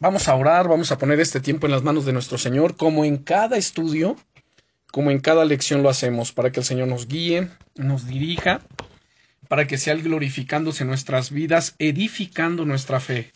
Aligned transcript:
Vamos 0.00 0.28
a 0.28 0.34
orar, 0.34 0.68
vamos 0.68 0.90
a 0.90 0.98
poner 0.98 1.20
este 1.20 1.40
tiempo 1.40 1.66
en 1.66 1.72
las 1.72 1.82
manos 1.82 2.04
de 2.04 2.12
nuestro 2.12 2.38
Señor, 2.38 2.76
como 2.76 3.04
en 3.04 3.18
cada 3.18 3.56
estudio, 3.56 4.16
como 4.90 5.10
en 5.10 5.20
cada 5.20 5.44
lección 5.44 5.82
lo 5.82 5.88
hacemos, 5.88 6.32
para 6.32 6.50
que 6.50 6.60
el 6.60 6.66
Señor 6.66 6.88
nos 6.88 7.06
guíe, 7.06 7.48
nos 7.76 8.06
dirija, 8.06 8.62
para 9.48 9.66
que 9.66 9.78
sea 9.78 9.94
glorificándose 9.94 10.84
nuestras 10.84 11.30
vidas, 11.30 11.76
edificando 11.78 12.64
nuestra 12.64 13.00
fe. 13.00 13.32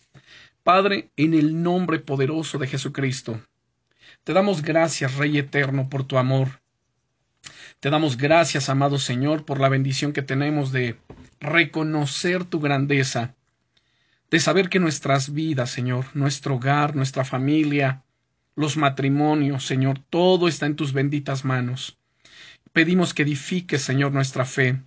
Padre, 0.64 1.10
en 1.16 1.34
el 1.34 1.62
nombre 1.62 2.00
poderoso 2.00 2.58
de 2.58 2.66
Jesucristo, 2.66 3.40
te 4.24 4.32
damos 4.32 4.62
gracias, 4.62 5.14
Rey 5.14 5.38
eterno, 5.38 5.88
por 5.88 6.04
tu 6.04 6.18
amor. 6.18 6.60
Te 7.78 7.90
damos 7.90 8.16
gracias, 8.16 8.68
amado 8.68 8.98
Señor, 8.98 9.44
por 9.44 9.60
la 9.60 9.68
bendición 9.68 10.12
que 10.12 10.22
tenemos 10.22 10.72
de 10.72 10.96
reconocer 11.38 12.44
tu 12.44 12.58
grandeza, 12.58 13.35
de 14.30 14.40
saber 14.40 14.68
que 14.68 14.78
nuestras 14.78 15.32
vidas, 15.32 15.70
Señor, 15.70 16.06
nuestro 16.14 16.56
hogar, 16.56 16.96
nuestra 16.96 17.24
familia, 17.24 18.02
los 18.56 18.76
matrimonios, 18.76 19.64
Señor, 19.66 20.00
todo 20.10 20.48
está 20.48 20.66
en 20.66 20.76
tus 20.76 20.92
benditas 20.92 21.44
manos. 21.44 21.98
Pedimos 22.72 23.14
que 23.14 23.22
edifiques, 23.22 23.82
Señor, 23.82 24.12
nuestra 24.12 24.44
fe, 24.44 24.80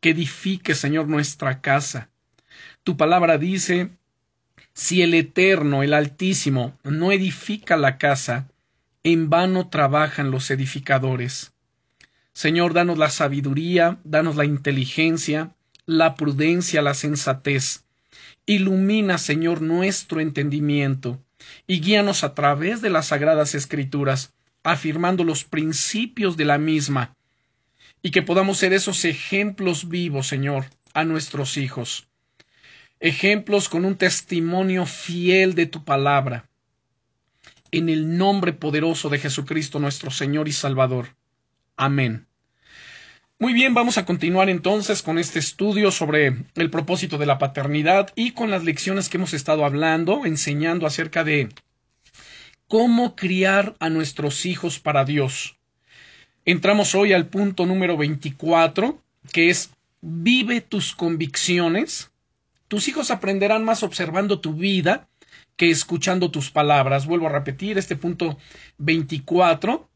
que 0.00 0.10
edifiques, 0.10 0.78
Señor, 0.78 1.08
nuestra 1.08 1.60
casa. 1.60 2.10
Tu 2.82 2.96
palabra 2.96 3.38
dice, 3.38 3.90
si 4.72 5.02
el 5.02 5.14
Eterno, 5.14 5.82
el 5.82 5.94
Altísimo, 5.94 6.78
no 6.82 7.12
edifica 7.12 7.76
la 7.76 7.98
casa, 7.98 8.48
en 9.04 9.30
vano 9.30 9.68
trabajan 9.68 10.30
los 10.30 10.50
edificadores. 10.50 11.52
Señor, 12.32 12.72
danos 12.72 12.98
la 12.98 13.10
sabiduría, 13.10 13.98
danos 14.04 14.36
la 14.36 14.44
inteligencia, 14.44 15.54
la 15.84 16.14
prudencia, 16.14 16.80
la 16.80 16.94
sensatez. 16.94 17.84
Ilumina, 18.46 19.18
Señor, 19.18 19.62
nuestro 19.62 20.20
entendimiento 20.20 21.22
y 21.66 21.80
guíanos 21.80 22.24
a 22.24 22.34
través 22.34 22.80
de 22.82 22.90
las 22.90 23.06
sagradas 23.06 23.54
escrituras, 23.54 24.32
afirmando 24.62 25.24
los 25.24 25.44
principios 25.44 26.36
de 26.36 26.44
la 26.44 26.58
misma, 26.58 27.16
y 28.02 28.10
que 28.10 28.22
podamos 28.22 28.58
ser 28.58 28.72
esos 28.72 29.04
ejemplos 29.04 29.88
vivos, 29.88 30.26
Señor, 30.26 30.66
a 30.94 31.04
nuestros 31.04 31.56
hijos. 31.56 32.08
Ejemplos 33.00 33.68
con 33.68 33.84
un 33.84 33.96
testimonio 33.96 34.86
fiel 34.86 35.54
de 35.54 35.66
tu 35.66 35.84
palabra. 35.84 36.48
En 37.70 37.88
el 37.88 38.16
nombre 38.16 38.52
poderoso 38.52 39.08
de 39.08 39.18
Jesucristo 39.18 39.78
nuestro 39.78 40.10
Señor 40.10 40.46
y 40.48 40.52
Salvador. 40.52 41.16
Amén. 41.76 42.26
Muy 43.42 43.54
bien, 43.54 43.74
vamos 43.74 43.98
a 43.98 44.04
continuar 44.04 44.48
entonces 44.48 45.02
con 45.02 45.18
este 45.18 45.40
estudio 45.40 45.90
sobre 45.90 46.44
el 46.54 46.70
propósito 46.70 47.18
de 47.18 47.26
la 47.26 47.38
paternidad 47.38 48.12
y 48.14 48.30
con 48.30 48.52
las 48.52 48.62
lecciones 48.62 49.08
que 49.08 49.16
hemos 49.16 49.34
estado 49.34 49.64
hablando, 49.64 50.24
enseñando 50.26 50.86
acerca 50.86 51.24
de 51.24 51.48
cómo 52.68 53.16
criar 53.16 53.74
a 53.80 53.90
nuestros 53.90 54.46
hijos 54.46 54.78
para 54.78 55.04
Dios. 55.04 55.56
Entramos 56.44 56.94
hoy 56.94 57.14
al 57.14 57.26
punto 57.26 57.66
número 57.66 57.96
24, 57.96 59.02
que 59.32 59.50
es 59.50 59.70
vive 60.00 60.60
tus 60.60 60.94
convicciones. 60.94 62.12
Tus 62.68 62.86
hijos 62.86 63.10
aprenderán 63.10 63.64
más 63.64 63.82
observando 63.82 64.38
tu 64.38 64.54
vida 64.54 65.08
que 65.56 65.68
escuchando 65.68 66.30
tus 66.30 66.52
palabras. 66.52 67.06
Vuelvo 67.06 67.26
a 67.26 67.32
repetir, 67.32 67.76
este 67.76 67.96
punto 67.96 68.38
24 68.78 69.88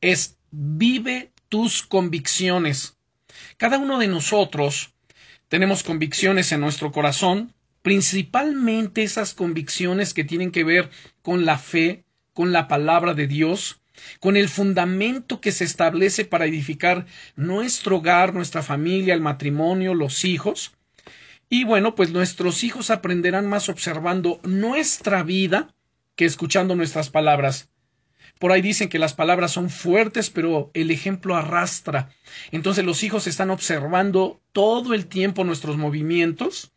es 0.00 0.38
vive 0.52 1.31
tus 1.52 1.82
convicciones. 1.82 2.96
Cada 3.58 3.76
uno 3.76 3.98
de 3.98 4.08
nosotros 4.08 4.94
tenemos 5.48 5.82
convicciones 5.82 6.50
en 6.50 6.62
nuestro 6.62 6.92
corazón, 6.92 7.52
principalmente 7.82 9.02
esas 9.02 9.34
convicciones 9.34 10.14
que 10.14 10.24
tienen 10.24 10.50
que 10.50 10.64
ver 10.64 10.88
con 11.20 11.44
la 11.44 11.58
fe, 11.58 12.06
con 12.32 12.52
la 12.52 12.68
palabra 12.68 13.12
de 13.12 13.26
Dios, 13.26 13.82
con 14.18 14.38
el 14.38 14.48
fundamento 14.48 15.42
que 15.42 15.52
se 15.52 15.64
establece 15.64 16.24
para 16.24 16.46
edificar 16.46 17.04
nuestro 17.36 17.98
hogar, 17.98 18.32
nuestra 18.32 18.62
familia, 18.62 19.12
el 19.12 19.20
matrimonio, 19.20 19.92
los 19.92 20.24
hijos. 20.24 20.72
Y 21.50 21.64
bueno, 21.64 21.94
pues 21.94 22.12
nuestros 22.12 22.64
hijos 22.64 22.88
aprenderán 22.88 23.46
más 23.46 23.68
observando 23.68 24.40
nuestra 24.42 25.22
vida 25.22 25.74
que 26.16 26.24
escuchando 26.24 26.74
nuestras 26.76 27.10
palabras. 27.10 27.68
Por 28.38 28.50
ahí 28.50 28.60
dicen 28.60 28.88
que 28.88 28.98
las 28.98 29.14
palabras 29.14 29.52
son 29.52 29.70
fuertes, 29.70 30.30
pero 30.30 30.70
el 30.74 30.90
ejemplo 30.90 31.36
arrastra. 31.36 32.10
Entonces 32.50 32.84
los 32.84 33.02
hijos 33.02 33.26
están 33.26 33.50
observando 33.50 34.40
todo 34.52 34.94
el 34.94 35.06
tiempo 35.06 35.44
nuestros 35.44 35.76
movimientos 35.76 36.72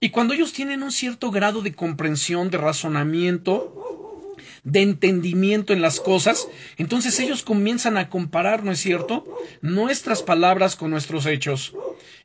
y 0.00 0.10
cuando 0.10 0.34
ellos 0.34 0.52
tienen 0.52 0.82
un 0.82 0.92
cierto 0.92 1.30
grado 1.30 1.62
de 1.62 1.74
comprensión, 1.74 2.50
de 2.50 2.58
razonamiento, 2.58 4.36
de 4.64 4.82
entendimiento 4.82 5.72
en 5.72 5.82
las 5.82 6.00
cosas, 6.00 6.48
entonces 6.76 7.18
ellos 7.20 7.42
comienzan 7.42 7.96
a 7.96 8.08
comparar, 8.08 8.64
¿no 8.64 8.72
es 8.72 8.80
cierto?, 8.80 9.26
nuestras 9.60 10.22
palabras 10.22 10.76
con 10.76 10.90
nuestros 10.90 11.26
hechos. 11.26 11.74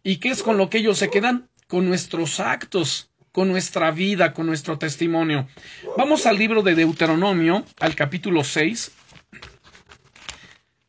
¿Y 0.04 0.18
qué 0.18 0.30
es 0.30 0.44
con 0.44 0.58
lo 0.58 0.70
que 0.70 0.80
ellos 0.80 0.98
se 0.98 1.10
quedan? 1.10 1.50
Con 1.68 1.88
nuestros 1.88 2.40
actos 2.40 3.12
con 3.38 3.50
nuestra 3.50 3.92
vida, 3.92 4.34
con 4.34 4.48
nuestro 4.48 4.80
testimonio. 4.80 5.48
Vamos 5.96 6.26
al 6.26 6.40
libro 6.40 6.64
de 6.64 6.74
Deuteronomio, 6.74 7.64
al 7.80 7.94
capítulo 7.94 8.44
6. 8.44 8.92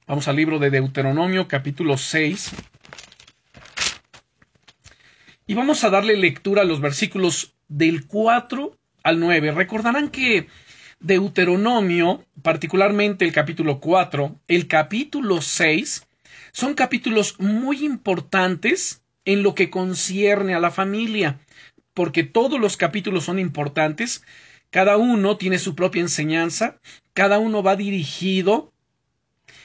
Vamos 0.07 0.29
al 0.29 0.37
libro 0.37 0.59
de 0.59 0.71
Deuteronomio, 0.71 1.47
capítulo 1.47 1.99
6. 1.99 2.53
Y 5.47 5.53
vamos 5.53 5.85
a 5.85 5.91
darle 5.91 6.17
lectura 6.17 6.63
a 6.63 6.65
los 6.65 6.81
versículos 6.81 7.53
del 7.69 8.07
4 8.07 8.75
al 9.03 9.21
9. 9.21 9.51
Recordarán 9.51 10.09
que 10.09 10.47
Deuteronomio, 11.01 12.25
particularmente 12.41 13.27
el 13.27 13.33
capítulo 13.33 13.79
4, 13.79 14.41
el 14.49 14.67
capítulo 14.69 15.43
6, 15.43 16.07
son 16.53 16.73
capítulos 16.73 17.39
muy 17.41 17.85
importantes 17.85 19.03
en 19.27 19.43
lo 19.43 19.55
que 19.55 19.69
concierne 19.69 20.55
a 20.55 20.61
la 20.61 20.71
familia 20.71 21.39
porque 21.99 22.23
todos 22.23 22.61
los 22.61 22.77
capítulos 22.77 23.25
son 23.25 23.41
importantes, 23.41 24.23
cada 24.71 24.97
uno 24.97 25.37
tiene 25.37 25.59
su 25.59 25.75
propia 25.75 26.01
enseñanza, 26.01 26.79
cada 27.13 27.41
uno 27.41 27.61
va 27.61 27.75
dirigido 27.75 28.73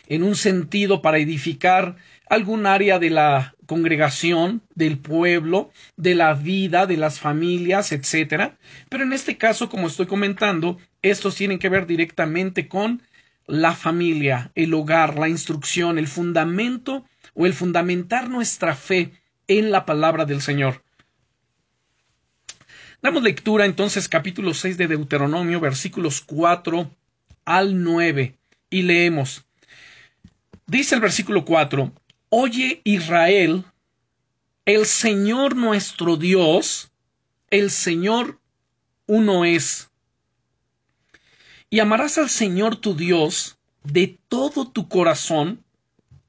en 0.07 0.23
un 0.23 0.35
sentido 0.35 1.03
para 1.03 1.19
edificar 1.19 1.95
algún 2.27 2.65
área 2.65 2.97
de 2.97 3.11
la 3.11 3.53
congregación, 3.67 4.63
del 4.73 4.97
pueblo, 4.97 5.69
de 5.95 6.15
la 6.15 6.33
vida, 6.33 6.87
de 6.87 6.97
las 6.97 7.19
familias, 7.19 7.91
etc. 7.91 8.53
Pero 8.89 9.03
en 9.03 9.13
este 9.13 9.37
caso, 9.37 9.69
como 9.69 9.85
estoy 9.85 10.07
comentando, 10.07 10.79
estos 11.03 11.35
tienen 11.35 11.59
que 11.59 11.69
ver 11.69 11.85
directamente 11.85 12.67
con 12.67 13.03
la 13.45 13.75
familia, 13.75 14.51
el 14.55 14.73
hogar, 14.73 15.19
la 15.19 15.29
instrucción, 15.29 15.99
el 15.99 16.07
fundamento 16.07 17.05
o 17.35 17.45
el 17.45 17.53
fundamentar 17.53 18.27
nuestra 18.27 18.73
fe 18.73 19.11
en 19.47 19.69
la 19.69 19.85
palabra 19.85 20.25
del 20.25 20.41
Señor. 20.41 20.81
Damos 23.03 23.21
lectura 23.21 23.65
entonces 23.65 24.07
capítulo 24.07 24.53
6 24.53 24.77
de 24.77 24.87
Deuteronomio, 24.87 25.59
versículos 25.59 26.21
4 26.21 26.89
al 27.43 27.83
9, 27.83 28.37
y 28.69 28.81
leemos. 28.83 29.43
Dice 30.67 30.95
el 30.95 31.01
versículo 31.01 31.43
4, 31.43 31.91
Oye 32.29 32.79
Israel, 32.85 33.65
el 34.63 34.85
Señor 34.85 35.57
nuestro 35.57 36.15
Dios, 36.15 36.93
el 37.49 37.71
Señor 37.71 38.39
uno 39.05 39.43
es. 39.43 39.89
Y 41.69 41.81
amarás 41.81 42.17
al 42.17 42.29
Señor 42.29 42.77
tu 42.77 42.95
Dios 42.95 43.57
de 43.83 44.17
todo 44.29 44.69
tu 44.69 44.87
corazón 44.87 45.61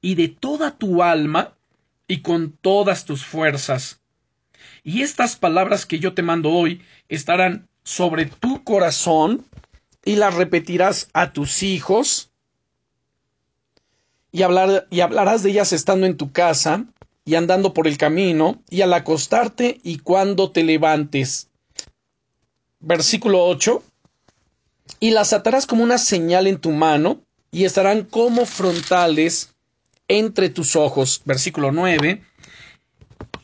y 0.01 0.17
de 0.17 0.27
toda 0.27 0.77
tu 0.77 1.05
alma 1.05 1.55
y 2.09 2.23
con 2.23 2.51
todas 2.51 3.05
tus 3.05 3.25
fuerzas 3.25 4.01
y 4.85 5.01
estas 5.01 5.37
palabras 5.37 5.87
que 5.87 5.99
yo 5.99 6.13
te 6.13 6.23
mando 6.23 6.51
hoy 6.51 6.83
estarán 7.09 7.69
sobre 7.83 8.27
tu 8.27 8.63
corazón 8.63 9.45
y 10.05 10.17
las 10.17 10.35
repetirás 10.35 11.09
a 11.15 11.33
tus 11.33 11.63
hijos 11.63 12.31
y, 14.31 14.43
hablar, 14.43 14.87
y 14.91 15.01
hablarás 15.01 15.43
de 15.43 15.51
ellas 15.51 15.73
estando 15.73 16.07
en 16.07 16.19
tu 16.19 16.33
casa 16.33 16.85
y 17.25 17.35
andando 17.37 17.73
por 17.73 17.89
el 17.89 17.97
camino 17.97 18.63
y 18.69 18.83
al 18.83 18.93
acostarte 18.93 19.81
y 19.83 19.99
cuando 19.99 20.53
te 20.53 20.63
levantes. 20.63 21.49
Versículo 22.81 23.47
8. 23.47 23.83
Y 25.01 25.13
las 25.13 25.33
atarás 25.33 25.67
como 25.67 25.83
una 25.83 25.97
señal 25.97 26.47
en 26.47 26.59
tu 26.59 26.71
mano 26.71 27.23
y 27.51 27.65
estarán 27.65 28.05
como 28.05 28.45
frontales 28.45 29.55
entre 30.09 30.51
tus 30.51 30.77
ojos. 30.77 31.23
Versículo 31.25 31.73
9 31.73 32.23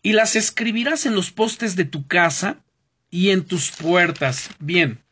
y 0.03 0.13
las 0.13 0.37
escribirás 0.37 1.07
en 1.07 1.15
los 1.15 1.31
postes 1.31 1.77
de 1.77 1.85
tu 1.85 2.07
casa 2.07 2.59
y 3.11 3.31
en 3.31 3.45
tus 3.45 3.71
puertas. 3.71 4.51
Bien. 4.59 5.03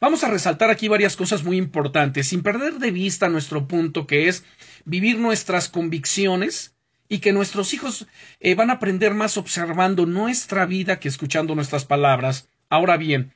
Vamos 0.00 0.24
a 0.24 0.30
resaltar 0.30 0.70
aquí 0.70 0.88
varias 0.88 1.14
cosas 1.14 1.44
muy 1.44 1.58
importantes, 1.58 2.28
sin 2.28 2.42
perder 2.42 2.74
de 2.74 2.90
vista 2.90 3.28
nuestro 3.28 3.68
punto 3.68 4.06
que 4.06 4.28
es 4.28 4.44
vivir 4.86 5.18
nuestras 5.18 5.68
convicciones 5.68 6.74
y 7.08 7.18
que 7.18 7.32
nuestros 7.32 7.74
hijos 7.74 8.06
eh, 8.38 8.54
van 8.54 8.70
a 8.70 8.74
aprender 8.74 9.12
más 9.12 9.36
observando 9.36 10.06
nuestra 10.06 10.64
vida 10.64 11.00
que 11.00 11.08
escuchando 11.08 11.54
nuestras 11.54 11.84
palabras. 11.84 12.48
Ahora 12.70 12.96
bien, 12.96 13.34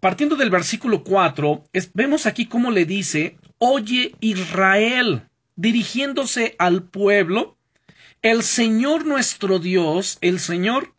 partiendo 0.00 0.36
del 0.36 0.50
versículo 0.50 1.04
4, 1.04 1.68
vemos 1.92 2.26
aquí 2.26 2.46
cómo 2.46 2.70
le 2.70 2.86
dice, 2.86 3.36
oye 3.58 4.14
Israel, 4.20 5.28
dirigiéndose 5.56 6.54
al 6.58 6.84
pueblo, 6.84 7.58
el 8.22 8.44
Señor 8.44 9.04
nuestro 9.04 9.58
Dios, 9.58 10.18
el 10.20 10.38
Señor, 10.38 10.94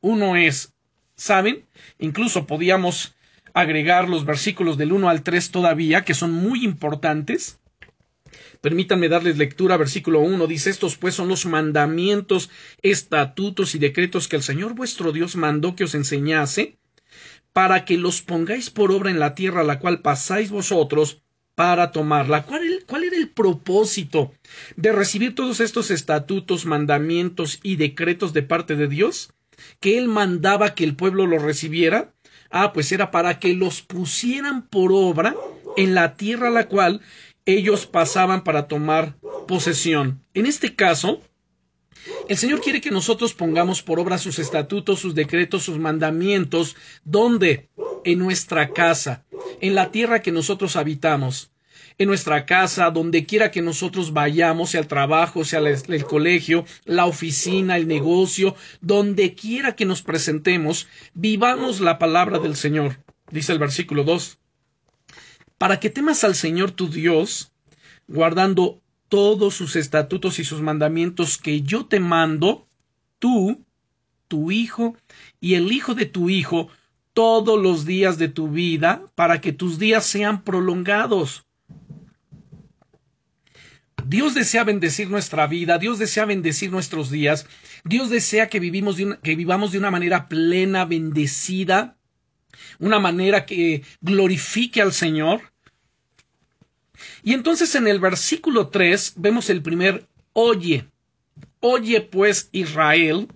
uno 0.00 0.36
es. 0.36 0.74
¿Saben? 1.16 1.66
Incluso 1.98 2.46
podíamos 2.46 3.14
agregar 3.54 4.08
los 4.08 4.24
versículos 4.24 4.76
del 4.76 4.92
1 4.92 5.08
al 5.08 5.22
3 5.22 5.52
todavía, 5.52 6.04
que 6.04 6.14
son 6.14 6.32
muy 6.32 6.64
importantes. 6.64 7.60
Permítanme 8.60 9.08
darles 9.08 9.38
lectura. 9.38 9.76
Versículo 9.76 10.20
1 10.20 10.48
dice, 10.48 10.70
estos 10.70 10.96
pues 10.96 11.14
son 11.14 11.28
los 11.28 11.46
mandamientos, 11.46 12.50
estatutos 12.82 13.76
y 13.76 13.78
decretos 13.78 14.26
que 14.26 14.36
el 14.36 14.42
Señor 14.42 14.74
vuestro 14.74 15.12
Dios 15.12 15.36
mandó 15.36 15.76
que 15.76 15.84
os 15.84 15.94
enseñase, 15.94 16.78
para 17.52 17.84
que 17.84 17.96
los 17.96 18.20
pongáis 18.20 18.70
por 18.70 18.90
obra 18.90 19.10
en 19.10 19.20
la 19.20 19.36
tierra 19.36 19.60
a 19.60 19.64
la 19.64 19.78
cual 19.78 20.02
pasáis 20.02 20.50
vosotros 20.50 21.22
para 21.54 21.92
tomarla. 21.92 22.44
¿Cuál, 22.44 22.84
¿Cuál, 22.86 23.04
era 23.04 23.16
el 23.16 23.28
propósito 23.28 24.32
de 24.76 24.92
recibir 24.92 25.34
todos 25.34 25.60
estos 25.60 25.90
estatutos, 25.90 26.66
mandamientos 26.66 27.60
y 27.62 27.76
decretos 27.76 28.32
de 28.32 28.42
parte 28.42 28.76
de 28.76 28.88
Dios? 28.88 29.32
Que 29.80 29.98
Él 29.98 30.08
mandaba 30.08 30.74
que 30.74 30.84
el 30.84 30.96
pueblo 30.96 31.26
los 31.26 31.42
recibiera. 31.42 32.12
Ah, 32.50 32.72
pues 32.72 32.92
era 32.92 33.10
para 33.10 33.38
que 33.38 33.54
los 33.54 33.82
pusieran 33.82 34.66
por 34.68 34.92
obra 34.92 35.34
en 35.76 35.94
la 35.94 36.16
tierra 36.16 36.48
a 36.48 36.52
la 36.52 36.68
cual 36.68 37.00
ellos 37.46 37.86
pasaban 37.86 38.44
para 38.44 38.68
tomar 38.68 39.16
posesión. 39.46 40.22
En 40.34 40.46
este 40.46 40.74
caso, 40.74 41.20
el 42.28 42.36
Señor 42.36 42.60
quiere 42.60 42.80
que 42.80 42.90
nosotros 42.90 43.34
pongamos 43.34 43.82
por 43.82 43.98
obra 43.98 44.18
sus 44.18 44.38
estatutos, 44.38 45.00
sus 45.00 45.14
decretos, 45.14 45.62
sus 45.62 45.78
mandamientos. 45.78 46.76
¿Dónde? 47.04 47.68
En 48.04 48.18
nuestra 48.18 48.70
casa, 48.70 49.23
en 49.60 49.74
la 49.74 49.90
tierra 49.90 50.22
que 50.22 50.32
nosotros 50.32 50.76
habitamos. 50.76 51.50
En 51.96 52.08
nuestra 52.08 52.44
casa, 52.44 52.90
donde 52.90 53.24
quiera 53.24 53.50
que 53.50 53.62
nosotros 53.62 54.12
vayamos, 54.12 54.70
sea 54.70 54.80
al 54.80 54.88
trabajo, 54.88 55.44
sea 55.44 55.60
el 55.60 56.04
colegio, 56.04 56.64
la 56.84 57.06
oficina, 57.06 57.76
el 57.76 57.86
negocio, 57.86 58.56
donde 58.80 59.34
quiera 59.34 59.76
que 59.76 59.84
nos 59.84 60.02
presentemos, 60.02 60.88
vivamos 61.14 61.80
la 61.80 61.98
palabra 61.98 62.40
del 62.40 62.56
Señor. 62.56 62.98
Dice 63.30 63.52
el 63.52 63.60
versículo 63.60 64.02
2 64.02 64.38
para 65.58 65.80
que 65.80 65.90
temas 65.90 66.24
al 66.24 66.34
Señor 66.34 66.72
tu 66.72 66.88
Dios, 66.88 67.52
guardando 68.08 68.82
todos 69.08 69.54
sus 69.54 69.76
estatutos 69.76 70.38
y 70.38 70.44
sus 70.44 70.60
mandamientos 70.60 71.38
que 71.38 71.62
yo 71.62 71.86
te 71.86 72.00
mando, 72.00 72.66
tú, 73.18 73.64
tu 74.28 74.50
hijo 74.50 74.96
y 75.40 75.54
el 75.54 75.72
hijo 75.72 75.94
de 75.94 76.06
tu 76.06 76.30
hijo, 76.30 76.68
todos 77.14 77.60
los 77.60 77.86
días 77.86 78.18
de 78.18 78.28
tu 78.28 78.48
vida, 78.48 79.10
para 79.14 79.40
que 79.40 79.52
tus 79.52 79.78
días 79.78 80.04
sean 80.04 80.44
prolongados. 80.44 81.46
Dios 84.06 84.34
desea 84.34 84.64
bendecir 84.64 85.08
nuestra 85.08 85.46
vida, 85.46 85.78
Dios 85.78 85.98
desea 85.98 86.26
bendecir 86.26 86.70
nuestros 86.70 87.10
días, 87.10 87.46
Dios 87.84 88.10
desea 88.10 88.48
que, 88.48 88.60
vivimos 88.60 88.96
que 89.22 89.36
vivamos 89.36 89.72
de 89.72 89.78
una 89.78 89.90
manera 89.90 90.28
plena, 90.28 90.84
bendecida, 90.84 91.96
una 92.78 92.98
manera 92.98 93.46
que 93.46 93.82
glorifique 94.02 94.82
al 94.82 94.92
Señor. 94.92 95.52
Y 97.22 97.32
entonces 97.32 97.74
en 97.74 97.88
el 97.88 97.98
versículo 97.98 98.68
3 98.68 99.14
vemos 99.16 99.48
el 99.48 99.62
primer 99.62 100.06
oye. 100.34 100.88
Oye 101.60 102.02
pues 102.02 102.50
Israel, 102.52 103.28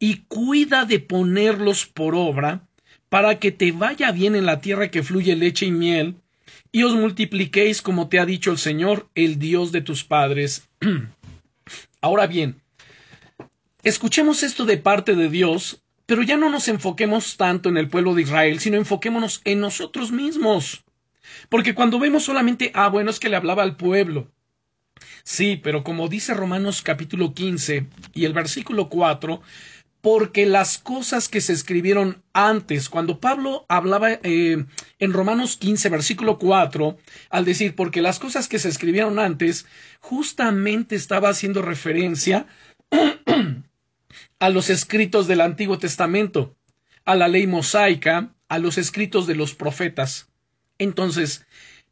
y 0.00 0.22
cuida 0.28 0.84
de 0.84 1.00
ponerlos 1.00 1.86
por 1.86 2.14
obra, 2.14 2.67
para 3.08 3.38
que 3.38 3.52
te 3.52 3.72
vaya 3.72 4.12
bien 4.12 4.34
en 4.36 4.46
la 4.46 4.60
tierra 4.60 4.90
que 4.90 5.02
fluye 5.02 5.36
leche 5.36 5.66
y 5.66 5.72
miel, 5.72 6.16
y 6.72 6.82
os 6.82 6.94
multipliquéis 6.94 7.82
como 7.82 8.08
te 8.08 8.18
ha 8.18 8.26
dicho 8.26 8.50
el 8.50 8.58
Señor, 8.58 9.08
el 9.14 9.38
Dios 9.38 9.72
de 9.72 9.80
tus 9.80 10.04
padres. 10.04 10.68
Ahora 12.00 12.26
bien, 12.26 12.60
escuchemos 13.82 14.42
esto 14.42 14.64
de 14.64 14.76
parte 14.76 15.14
de 15.14 15.28
Dios 15.28 15.82
pero 16.08 16.22
ya 16.22 16.38
no 16.38 16.48
nos 16.48 16.68
enfoquemos 16.68 17.36
tanto 17.36 17.68
en 17.68 17.76
el 17.76 17.90
pueblo 17.90 18.14
de 18.14 18.22
Israel, 18.22 18.60
sino 18.60 18.78
enfoquémonos 18.78 19.42
en 19.44 19.60
nosotros 19.60 20.10
mismos. 20.10 20.82
Porque 21.50 21.74
cuando 21.74 21.98
vemos 21.98 22.24
solamente, 22.24 22.70
ah, 22.72 22.88
bueno, 22.88 23.10
es 23.10 23.20
que 23.20 23.28
le 23.28 23.36
hablaba 23.36 23.62
al 23.62 23.76
pueblo. 23.76 24.26
Sí, 25.22 25.60
pero 25.62 25.84
como 25.84 26.08
dice 26.08 26.32
Romanos 26.32 26.80
capítulo 26.80 27.34
15 27.34 27.88
y 28.14 28.24
el 28.24 28.32
versículo 28.32 28.88
4, 28.88 29.42
porque 30.00 30.46
las 30.46 30.78
cosas 30.78 31.28
que 31.28 31.40
se 31.40 31.52
escribieron 31.52 32.22
antes, 32.32 32.88
cuando 32.88 33.20
Pablo 33.20 33.66
hablaba 33.68 34.12
eh, 34.22 34.64
en 34.98 35.12
Romanos 35.12 35.56
15, 35.56 35.88
versículo 35.88 36.38
4, 36.38 36.96
al 37.30 37.44
decir, 37.44 37.74
porque 37.74 38.00
las 38.00 38.18
cosas 38.18 38.48
que 38.48 38.58
se 38.58 38.68
escribieron 38.68 39.18
antes, 39.18 39.66
justamente 40.00 40.94
estaba 40.94 41.30
haciendo 41.30 41.62
referencia 41.62 42.46
a 44.38 44.48
los 44.50 44.70
escritos 44.70 45.26
del 45.26 45.40
Antiguo 45.40 45.78
Testamento, 45.78 46.56
a 47.04 47.16
la 47.16 47.26
ley 47.26 47.46
mosaica, 47.46 48.34
a 48.48 48.58
los 48.58 48.78
escritos 48.78 49.26
de 49.26 49.34
los 49.34 49.54
profetas. 49.54 50.28
Entonces, 50.78 51.44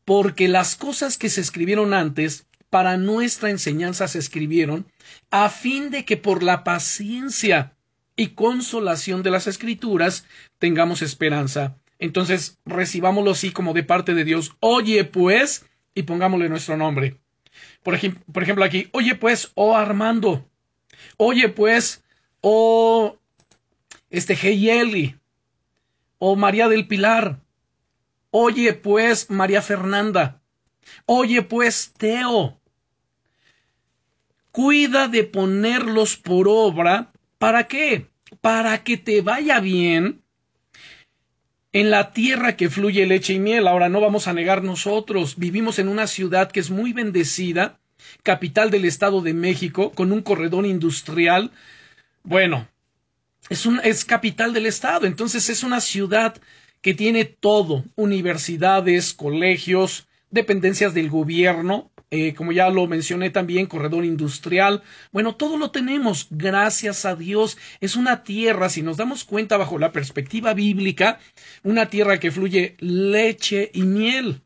porque 0.04 0.46
las 0.46 0.76
cosas 0.76 1.18
que 1.18 1.28
se 1.28 1.40
escribieron 1.40 1.92
antes, 1.92 2.46
para 2.70 2.96
nuestra 2.96 3.50
enseñanza 3.50 4.06
se 4.06 4.18
escribieron, 4.18 4.86
a 5.30 5.48
fin 5.48 5.90
de 5.90 6.04
que 6.04 6.16
por 6.16 6.42
la 6.42 6.62
paciencia 6.62 7.75
y 8.16 8.28
consolación 8.28 9.22
de 9.22 9.30
las 9.30 9.46
escrituras 9.46 10.26
tengamos 10.58 11.02
esperanza. 11.02 11.76
Entonces, 11.98 12.58
recibámoslo 12.64 13.30
así 13.30 13.50
como 13.52 13.72
de 13.72 13.82
parte 13.82 14.14
de 14.14 14.24
Dios. 14.24 14.56
Oye, 14.60 15.04
pues, 15.04 15.66
y 15.94 16.02
pongámosle 16.02 16.48
nuestro 16.48 16.76
nombre. 16.76 17.18
Por, 17.82 17.98
por 18.32 18.42
ejemplo, 18.42 18.64
aquí, 18.64 18.88
oye, 18.92 19.14
pues, 19.14 19.52
oh 19.54 19.76
Armando. 19.76 20.48
Oye, 21.16 21.48
pues, 21.48 22.02
o 22.40 23.18
este 24.10 24.34
Heyeli, 24.34 25.16
o 26.18 26.36
María 26.36 26.68
del 26.68 26.86
Pilar. 26.86 27.40
Oye 28.30 28.72
pues 28.74 29.30
María 29.30 29.62
Fernanda. 29.62 30.42
Oye 31.06 31.42
pues 31.42 31.92
Teo. 31.96 32.60
Cuida 34.50 35.08
de 35.08 35.24
ponerlos 35.24 36.16
por 36.16 36.46
obra. 36.48 37.12
¿Para 37.38 37.66
qué? 37.68 38.06
Para 38.40 38.82
que 38.82 38.96
te 38.96 39.20
vaya 39.20 39.60
bien 39.60 40.22
en 41.72 41.90
la 41.90 42.12
tierra 42.12 42.56
que 42.56 42.70
fluye 42.70 43.06
leche 43.06 43.34
y 43.34 43.38
miel. 43.38 43.66
Ahora 43.66 43.88
no 43.88 44.00
vamos 44.00 44.28
a 44.28 44.32
negar 44.32 44.62
nosotros. 44.62 45.36
Vivimos 45.36 45.78
en 45.78 45.88
una 45.88 46.06
ciudad 46.06 46.50
que 46.50 46.60
es 46.60 46.70
muy 46.70 46.92
bendecida, 46.92 47.78
capital 48.22 48.70
del 48.70 48.84
Estado 48.84 49.20
de 49.20 49.34
México, 49.34 49.92
con 49.92 50.12
un 50.12 50.22
corredor 50.22 50.66
industrial 50.66 51.52
bueno, 52.26 52.68
es, 53.50 54.04
capital 54.04 54.52
del 54.52 54.66
estado, 54.66 55.06
entonces 55.06 55.48
es 55.48 55.62
una 55.62 55.80
ciudad 55.80 56.34
que 56.80 56.92
tiene 56.92 57.24
todo, 57.24 57.84
universidades, 57.94 59.14
colegios, 59.14 60.08
dependencias 60.32 60.92
del 60.92 61.08
gobierno, 61.08 61.92
eh, 62.10 62.34
como 62.34 62.52
ya 62.52 62.70
lo 62.70 62.86
mencioné 62.86 63.30
también, 63.30 63.66
corredor 63.66 64.04
industrial. 64.04 64.82
Bueno, 65.12 65.34
todo 65.34 65.56
lo 65.58 65.70
tenemos, 65.72 66.28
gracias 66.30 67.04
a 67.04 67.16
Dios. 67.16 67.58
Es 67.80 67.96
una 67.96 68.22
tierra, 68.22 68.68
si 68.68 68.82
nos 68.82 68.96
damos 68.96 69.24
cuenta 69.24 69.56
bajo 69.56 69.78
la 69.78 69.92
perspectiva 69.92 70.54
bíblica, 70.54 71.18
una 71.64 71.90
tierra 71.90 72.20
que 72.20 72.30
fluye 72.30 72.76
leche 72.78 73.70
y 73.74 73.82
miel. 73.82 74.42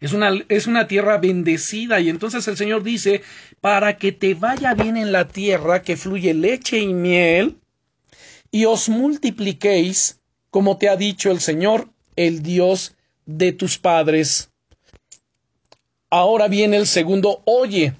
Es 0.00 0.12
una, 0.12 0.32
es 0.48 0.66
una 0.66 0.86
tierra 0.86 1.18
bendecida 1.18 2.00
y 2.00 2.10
entonces 2.10 2.46
el 2.48 2.56
Señor 2.56 2.82
dice, 2.82 3.22
para 3.60 3.96
que 3.96 4.12
te 4.12 4.34
vaya 4.34 4.74
bien 4.74 4.96
en 4.96 5.12
la 5.12 5.28
tierra 5.28 5.82
que 5.82 5.96
fluye 5.96 6.34
leche 6.34 6.78
y 6.80 6.92
miel, 6.92 7.56
y 8.50 8.64
os 8.64 8.88
multipliquéis, 8.88 10.20
como 10.50 10.76
te 10.76 10.88
ha 10.88 10.96
dicho 10.96 11.30
el 11.30 11.40
Señor, 11.40 11.88
el 12.16 12.42
Dios 12.42 12.96
de 13.24 13.52
tus 13.52 13.78
padres. 13.78 14.49
Ahora 16.10 16.48
viene 16.48 16.76
el 16.76 16.88
segundo, 16.88 17.40
oye, 17.44 17.94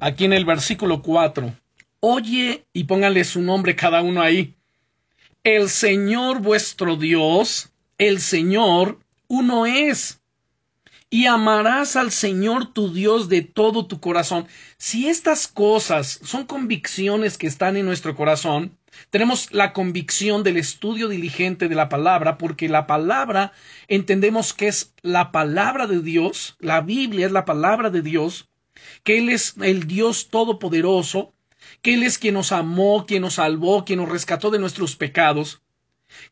aquí 0.00 0.24
en 0.24 0.32
el 0.32 0.44
versículo 0.44 1.00
4. 1.00 1.54
Oye, 2.00 2.64
y 2.72 2.84
pónganle 2.84 3.24
su 3.24 3.40
nombre 3.40 3.76
cada 3.76 4.02
uno 4.02 4.20
ahí. 4.20 4.54
El 5.44 5.68
Señor 5.68 6.40
vuestro 6.40 6.96
Dios, 6.96 7.70
el 7.98 8.20
Señor, 8.20 8.98
uno 9.28 9.64
es 9.66 10.17
y 11.10 11.26
amarás 11.26 11.96
al 11.96 12.10
Señor 12.10 12.72
tu 12.72 12.92
Dios 12.92 13.28
de 13.28 13.42
todo 13.42 13.86
tu 13.86 14.00
corazón. 14.00 14.46
Si 14.76 15.08
estas 15.08 15.48
cosas 15.48 16.20
son 16.22 16.44
convicciones 16.44 17.38
que 17.38 17.46
están 17.46 17.76
en 17.76 17.86
nuestro 17.86 18.14
corazón, 18.14 18.76
tenemos 19.10 19.52
la 19.52 19.72
convicción 19.72 20.42
del 20.42 20.56
estudio 20.56 21.08
diligente 21.08 21.68
de 21.68 21.74
la 21.74 21.88
palabra, 21.88 22.36
porque 22.36 22.68
la 22.68 22.86
palabra 22.86 23.52
entendemos 23.86 24.52
que 24.52 24.68
es 24.68 24.94
la 25.02 25.32
palabra 25.32 25.86
de 25.86 26.00
Dios, 26.00 26.56
la 26.58 26.80
Biblia 26.80 27.26
es 27.26 27.32
la 27.32 27.44
palabra 27.44 27.90
de 27.90 28.02
Dios, 28.02 28.48
que 29.04 29.18
Él 29.18 29.30
es 29.30 29.54
el 29.62 29.86
Dios 29.86 30.28
todopoderoso, 30.28 31.34
que 31.80 31.94
Él 31.94 32.02
es 32.02 32.18
quien 32.18 32.34
nos 32.34 32.52
amó, 32.52 33.06
quien 33.06 33.22
nos 33.22 33.34
salvó, 33.34 33.84
quien 33.84 34.00
nos 34.00 34.08
rescató 34.08 34.50
de 34.50 34.58
nuestros 34.58 34.96
pecados. 34.96 35.62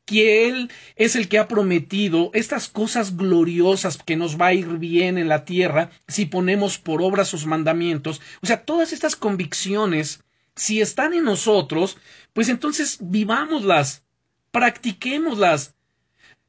Que 0.04 0.48
Él 0.48 0.70
es 0.96 1.16
el 1.16 1.28
que 1.28 1.38
ha 1.38 1.48
prometido 1.48 2.30
estas 2.34 2.68
cosas 2.68 3.16
gloriosas 3.16 3.98
que 3.98 4.16
nos 4.16 4.40
va 4.40 4.48
a 4.48 4.54
ir 4.54 4.66
bien 4.78 5.18
en 5.18 5.28
la 5.28 5.44
tierra 5.44 5.90
si 6.08 6.26
ponemos 6.26 6.78
por 6.78 7.02
obra 7.02 7.24
sus 7.24 7.46
mandamientos. 7.46 8.20
O 8.42 8.46
sea, 8.46 8.64
todas 8.64 8.92
estas 8.92 9.16
convicciones, 9.16 10.22
si 10.54 10.80
están 10.80 11.14
en 11.14 11.24
nosotros, 11.24 11.98
pues 12.32 12.48
entonces 12.48 12.98
vivámoslas, 13.00 14.04
practiquémoslas. 14.50 15.74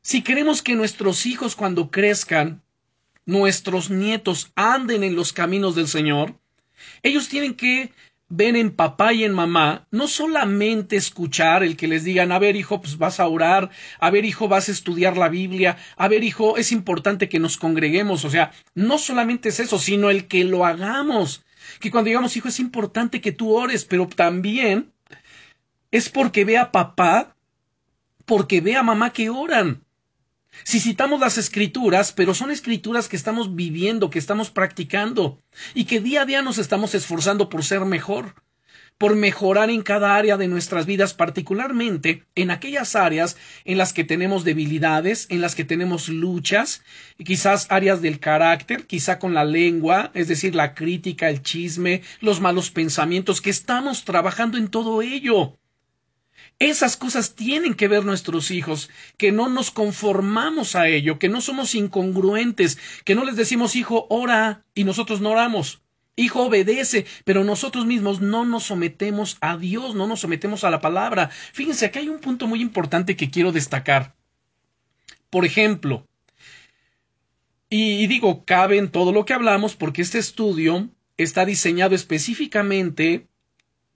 Si 0.02 0.22
queremos 0.22 0.62
que 0.62 0.76
nuestros 0.76 1.26
hijos 1.26 1.56
cuando 1.56 1.92
crezcan, 1.92 2.62
nuestros 3.26 3.90
nietos 3.90 4.52
anden 4.56 5.04
en 5.04 5.16
los 5.16 5.34
caminos 5.34 5.76
del 5.76 5.88
Señor, 5.88 6.40
ellos 7.04 7.28
tienen 7.28 7.56
que 7.56 7.92
ven 8.30 8.56
en 8.56 8.76
papá 8.76 9.14
y 9.14 9.24
en 9.24 9.34
mamá, 9.34 9.88
no 9.92 10.08
solamente 10.08 10.96
escuchar 10.96 11.64
el 11.64 11.78
que 11.78 11.88
les 11.88 12.04
digan, 12.04 12.32
a 12.32 12.40
ver 12.40 12.56
hijo, 12.56 12.82
pues 12.82 12.98
vas 12.98 13.20
a 13.20 13.28
orar, 13.28 13.70
a 14.00 14.10
ver 14.10 14.26
hijo, 14.26 14.48
vas 14.48 14.68
a 14.68 14.74
estudiar 14.74 15.18
la 15.18 15.30
Biblia, 15.30 15.78
a 15.96 16.08
ver 16.08 16.24
hijo, 16.24 16.58
es 16.58 16.72
importante 16.72 17.30
que 17.30 17.40
nos 17.40 17.58
congreguemos, 17.58 18.26
o 18.26 18.30
sea, 18.30 18.52
no 18.76 18.98
solamente 18.98 19.50
es 19.50 19.60
eso, 19.60 19.80
sino 19.80 20.10
el 20.10 20.28
que 20.28 20.44
lo 20.44 20.66
hagamos, 20.66 21.44
que 21.80 21.92
cuando 21.92 22.10
digamos 22.10 22.36
hijo, 22.36 22.50
es 22.50 22.60
importante 22.60 23.22
que 23.22 23.32
tú 23.32 23.54
ores, 23.54 23.86
pero 23.86 24.08
también 24.08 24.92
es 25.92 26.10
porque 26.10 26.44
ve 26.44 26.58
a 26.58 26.72
papá, 26.72 27.36
porque 28.26 28.62
ve 28.62 28.76
a 28.76 28.84
mamá 28.84 29.14
que 29.14 29.30
oran. 29.30 29.87
Si 30.64 30.80
citamos 30.80 31.20
las 31.20 31.38
escrituras, 31.38 32.12
pero 32.12 32.34
son 32.34 32.52
escrituras 32.52 33.08
que 33.08 33.16
estamos 33.16 33.56
viviendo, 33.56 34.10
que 34.10 34.20
estamos 34.20 34.50
practicando 34.50 35.42
y 35.74 35.86
que 35.86 36.02
día 36.02 36.22
a 36.22 36.26
día 36.26 36.42
nos 36.42 36.58
estamos 36.58 36.96
esforzando 36.96 37.50
por 37.50 37.64
ser 37.64 37.82
mejor, 37.86 38.36
por 38.98 39.16
mejorar 39.16 39.70
en 39.70 39.84
cada 39.84 40.16
área 40.16 40.38
de 40.38 40.48
nuestras 40.48 40.86
vidas, 40.86 41.14
particularmente 41.14 42.24
en 42.36 42.50
aquellas 42.50 42.96
áreas 42.96 43.38
en 43.64 43.78
las 43.78 43.94
que 43.94 44.04
tenemos 44.04 44.44
debilidades, 44.44 45.28
en 45.30 45.42
las 45.42 45.54
que 45.54 45.64
tenemos 45.64 46.10
luchas, 46.10 46.84
quizás 47.24 47.68
áreas 47.70 48.02
del 48.02 48.20
carácter, 48.20 48.88
quizá 48.88 49.20
con 49.20 49.34
la 49.34 49.46
lengua, 49.46 50.12
es 50.16 50.28
decir, 50.28 50.56
la 50.56 50.74
crítica, 50.74 51.30
el 51.30 51.44
chisme, 51.44 52.02
los 52.22 52.42
malos 52.42 52.72
pensamientos, 52.72 53.42
que 53.42 53.52
estamos 53.52 54.04
trabajando 54.04 54.58
en 54.58 54.70
todo 54.70 55.02
ello. 55.02 55.58
Esas 56.60 56.98
cosas 56.98 57.36
tienen 57.36 57.76
que 57.76 57.88
ver 57.88 58.04
nuestros 58.04 58.50
hijos, 58.50 58.90
que 59.18 59.32
no 59.32 59.48
nos 59.48 59.70
conformamos 59.70 60.76
a 60.76 60.88
ello, 60.88 61.20
que 61.20 61.30
no 61.30 61.40
somos 61.40 61.76
incongruentes, 61.76 62.80
que 63.06 63.14
no 63.14 63.26
les 63.26 63.36
decimos 63.36 63.76
hijo, 63.76 64.08
ora 64.10 64.66
y 64.74 64.84
nosotros 64.84 65.22
no 65.22 65.32
oramos. 65.32 65.82
Hijo, 66.16 66.46
obedece, 66.46 67.06
pero 67.26 67.44
nosotros 67.44 67.86
mismos 67.86 68.22
no 68.22 68.44
nos 68.44 68.64
sometemos 68.64 69.38
a 69.40 69.56
Dios, 69.56 69.94
no 69.94 70.08
nos 70.08 70.22
sometemos 70.22 70.64
a 70.64 70.72
la 70.72 70.82
palabra. 70.82 71.30
Fíjense, 71.30 71.86
aquí 71.86 72.00
hay 72.00 72.10
un 72.10 72.20
punto 72.20 72.48
muy 72.48 72.60
importante 72.60 73.16
que 73.16 73.30
quiero 73.30 73.52
destacar. 73.52 74.16
Por 75.30 75.46
ejemplo, 75.46 76.08
y 77.70 78.08
digo, 78.08 78.46
cabe 78.46 78.80
en 78.80 78.90
todo 78.90 79.12
lo 79.12 79.26
que 79.26 79.34
hablamos 79.34 79.76
porque 79.76 80.02
este 80.02 80.18
estudio 80.18 80.90
está 81.18 81.46
diseñado 81.46 81.94
específicamente 81.94 83.28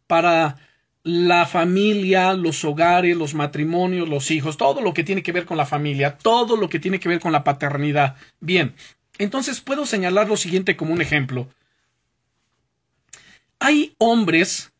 para 0.05 0.57
la 1.03 1.45
familia, 1.47 2.33
los 2.33 2.63
hogares, 2.63 3.17
los 3.17 3.33
matrimonios, 3.33 4.07
los 4.07 4.29
hijos, 4.29 4.57
todo 4.57 4.81
lo 4.81 4.93
que 4.93 5.03
tiene 5.03 5.23
que 5.23 5.31
ver 5.31 5.45
con 5.45 5.57
la 5.57 5.65
familia, 5.65 6.17
todo 6.17 6.55
lo 6.55 6.69
que 6.69 6.79
tiene 6.79 6.99
que 6.99 7.09
ver 7.09 7.19
con 7.19 7.31
la 7.31 7.43
paternidad. 7.43 8.15
Bien, 8.39 8.75
entonces 9.17 9.61
puedo 9.61 9.85
señalar 9.85 10.27
lo 10.27 10.37
siguiente 10.37 10.77
como 10.77 10.93
un 10.93 11.01
ejemplo. 11.01 11.47
Hay 13.59 13.95
hombres, 13.97 14.71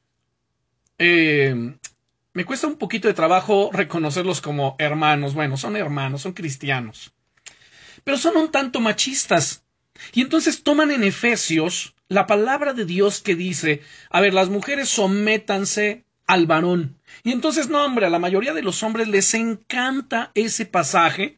eh, 0.97 1.75
me 2.33 2.45
cuesta 2.45 2.67
un 2.67 2.77
poquito 2.77 3.07
de 3.07 3.13
trabajo 3.13 3.69
reconocerlos 3.73 4.41
como 4.41 4.75
hermanos, 4.79 5.33
bueno, 5.33 5.57
son 5.57 5.75
hermanos, 5.75 6.21
son 6.21 6.33
cristianos, 6.33 7.13
pero 8.03 8.17
son 8.17 8.37
un 8.37 8.51
tanto 8.51 8.79
machistas. 8.79 9.63
Y 10.13 10.21
entonces 10.21 10.63
toman 10.63 10.91
en 10.91 11.03
Efesios 11.03 11.93
la 12.07 12.25
palabra 12.25 12.73
de 12.73 12.85
Dios 12.85 13.21
que 13.21 13.35
dice, 13.35 13.81
a 14.09 14.19
ver, 14.21 14.33
las 14.33 14.49
mujeres 14.49 14.89
sométanse 14.89 16.05
al 16.31 16.47
varón. 16.47 16.97
Y 17.23 17.33
entonces, 17.33 17.67
no, 17.67 17.83
hombre, 17.83 18.05
a 18.05 18.09
la 18.09 18.17
mayoría 18.17 18.53
de 18.53 18.61
los 18.61 18.83
hombres 18.83 19.09
les 19.09 19.33
encanta 19.33 20.31
ese 20.33 20.65
pasaje 20.65 21.37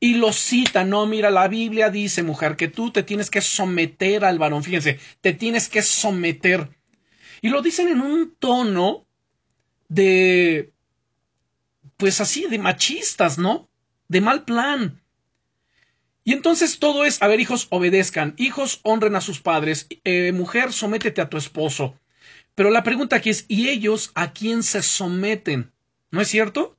y 0.00 0.14
lo 0.14 0.32
cita, 0.32 0.82
no, 0.82 1.06
mira, 1.06 1.30
la 1.30 1.46
Biblia 1.46 1.90
dice, 1.90 2.24
mujer, 2.24 2.56
que 2.56 2.66
tú 2.66 2.90
te 2.90 3.04
tienes 3.04 3.30
que 3.30 3.40
someter 3.40 4.24
al 4.24 4.40
varón, 4.40 4.64
fíjense, 4.64 4.98
te 5.20 5.32
tienes 5.32 5.68
que 5.68 5.80
someter. 5.80 6.68
Y 7.40 7.50
lo 7.50 7.62
dicen 7.62 7.86
en 7.86 8.00
un 8.00 8.34
tono 8.36 9.06
de, 9.88 10.72
pues 11.96 12.20
así, 12.20 12.48
de 12.50 12.58
machistas, 12.58 13.38
¿no? 13.38 13.68
De 14.08 14.20
mal 14.20 14.44
plan. 14.44 15.00
Y 16.24 16.32
entonces 16.32 16.80
todo 16.80 17.04
es, 17.04 17.22
a 17.22 17.28
ver, 17.28 17.38
hijos, 17.38 17.68
obedezcan, 17.70 18.34
hijos, 18.38 18.80
honren 18.82 19.14
a 19.14 19.20
sus 19.20 19.40
padres, 19.40 19.86
eh, 20.02 20.32
mujer, 20.32 20.72
sométete 20.72 21.20
a 21.20 21.30
tu 21.30 21.36
esposo. 21.36 21.96
Pero 22.54 22.70
la 22.70 22.82
pregunta 22.82 23.16
aquí 23.16 23.30
es, 23.30 23.44
¿y 23.48 23.68
ellos 23.68 24.12
a 24.14 24.32
quién 24.32 24.62
se 24.62 24.82
someten? 24.82 25.72
¿No 26.10 26.20
es 26.20 26.28
cierto? 26.28 26.76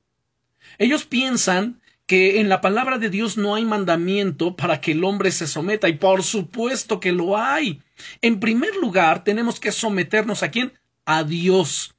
Ellos 0.78 1.04
piensan 1.04 1.80
que 2.06 2.40
en 2.40 2.48
la 2.48 2.60
palabra 2.60 2.98
de 2.98 3.10
Dios 3.10 3.36
no 3.36 3.54
hay 3.54 3.64
mandamiento 3.64 4.56
para 4.56 4.80
que 4.80 4.92
el 4.92 5.04
hombre 5.04 5.30
se 5.30 5.46
someta, 5.46 5.88
y 5.88 5.94
por 5.94 6.22
supuesto 6.22 7.00
que 7.00 7.12
lo 7.12 7.38
hay. 7.38 7.82
En 8.20 8.40
primer 8.40 8.76
lugar, 8.76 9.24
tenemos 9.24 9.58
que 9.58 9.72
someternos 9.72 10.42
a 10.42 10.50
quién? 10.50 10.72
A 11.06 11.24
Dios. 11.24 11.94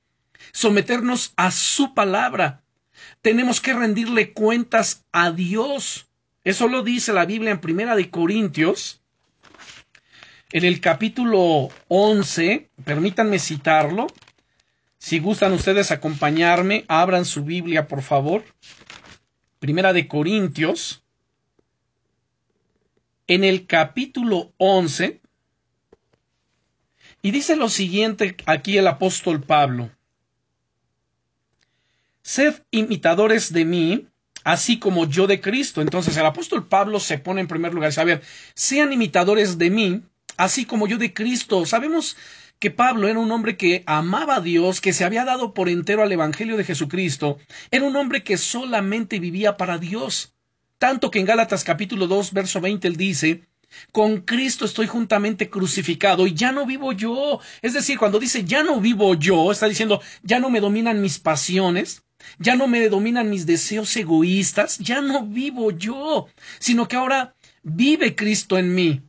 Someternos 0.52 1.34
a 1.36 1.52
su 1.52 1.94
palabra. 1.94 2.64
Tenemos 3.22 3.60
que 3.60 3.74
rendirle 3.74 4.34
cuentas 4.34 5.06
a 5.12 5.32
Dios. 5.32 6.08
Eso 6.44 6.68
lo 6.68 6.84
dice 6.84 7.12
la 7.12 7.26
Biblia 7.26 7.52
en 7.52 7.60
Primera 7.60 7.96
de 7.96 8.10
Corintios, 8.12 9.02
en 10.56 10.64
el 10.64 10.80
capítulo 10.80 11.68
11, 11.90 12.70
permítanme 12.86 13.40
citarlo. 13.40 14.08
Si 14.98 15.20
gustan 15.20 15.52
ustedes 15.52 15.92
acompañarme, 15.92 16.86
abran 16.88 17.26
su 17.26 17.44
Biblia, 17.44 17.90
por 17.90 18.02
favor. 18.02 18.42
Primera 19.60 19.92
de 19.92 20.08
Corintios. 20.08 21.04
En 23.28 23.44
el 23.44 23.68
capítulo 23.68 24.54
11. 24.56 25.20
Y 27.22 27.32
dice 27.32 27.58
lo 27.58 27.68
siguiente 27.68 28.38
aquí 28.46 28.78
el 28.78 28.88
apóstol 28.88 29.44
Pablo. 29.44 29.92
Sed 32.22 32.64
imitadores 32.72 33.52
de 33.52 33.66
mí, 33.66 34.08
así 34.46 34.80
como 34.80 35.06
yo 35.06 35.28
de 35.28 35.42
Cristo. 35.42 35.82
Entonces 35.82 36.16
el 36.16 36.26
apóstol 36.26 36.66
Pablo 36.66 37.02
se 37.02 37.18
pone 37.18 37.42
en 37.42 37.50
primer 37.50 37.74
lugar. 37.74 37.92
A 37.98 38.04
ver, 38.06 38.22
sean 38.54 38.94
imitadores 38.94 39.58
de 39.58 39.70
mí, 39.70 40.02
así 40.38 40.66
como 40.66 40.88
yo 40.88 40.98
de 40.98 41.14
Cristo. 41.14 41.66
Sabemos 41.66 42.18
que 42.60 42.72
Pablo 42.72 43.08
era 43.08 43.20
un 43.20 43.32
hombre 43.32 43.58
que 43.58 43.84
amaba 43.86 44.38
a 44.38 44.42
Dios, 44.42 44.82
que 44.82 44.94
se 44.94 45.04
había 45.04 45.26
dado 45.26 45.54
por 45.54 45.70
entero 45.70 46.04
al 46.04 46.12
Evangelio 46.12 46.58
de 46.58 46.64
Jesucristo, 46.64 47.38
era 47.72 47.86
un 47.86 47.96
hombre 47.96 48.24
que 48.24 48.38
solamente 48.38 49.20
vivía 49.20 49.58
para 49.58 49.78
Dios. 49.78 50.34
Tanto 50.78 51.12
que 51.12 51.20
en 51.20 51.26
Gálatas 51.26 51.64
capítulo 51.64 52.08
2, 52.08 52.34
verso 52.34 52.62
20 52.62 52.88
él 52.88 52.96
dice, 52.96 53.42
con 53.92 54.22
Cristo 54.22 54.66
estoy 54.66 54.88
juntamente 54.88 55.50
crucificado 55.50 56.28
y 56.28 56.34
ya 56.34 56.52
no 56.52 56.66
vivo 56.66 56.92
yo. 56.94 57.40
Es 57.62 57.74
decir, 57.74 57.98
cuando 57.98 58.20
dice 58.20 58.44
ya 58.44 58.64
no 58.64 58.80
vivo 58.80 59.16
yo, 59.16 59.52
está 59.52 59.68
diciendo 59.68 60.02
ya 60.24 60.40
no 60.40 60.50
me 60.50 60.62
dominan 60.62 61.02
mis 61.02 61.20
pasiones, 61.20 62.04
ya 62.40 62.56
no 62.56 62.68
me 62.68 62.88
dominan 62.90 63.30
mis 63.30 63.46
deseos 63.46 63.96
egoístas, 63.98 64.78
ya 64.80 65.02
no 65.02 65.26
vivo 65.26 65.72
yo, 65.72 66.28
sino 66.60 66.88
que 66.88 66.96
ahora 66.96 67.36
vive 67.64 68.16
Cristo 68.16 68.58
en 68.58 68.76
mí. 68.76 69.02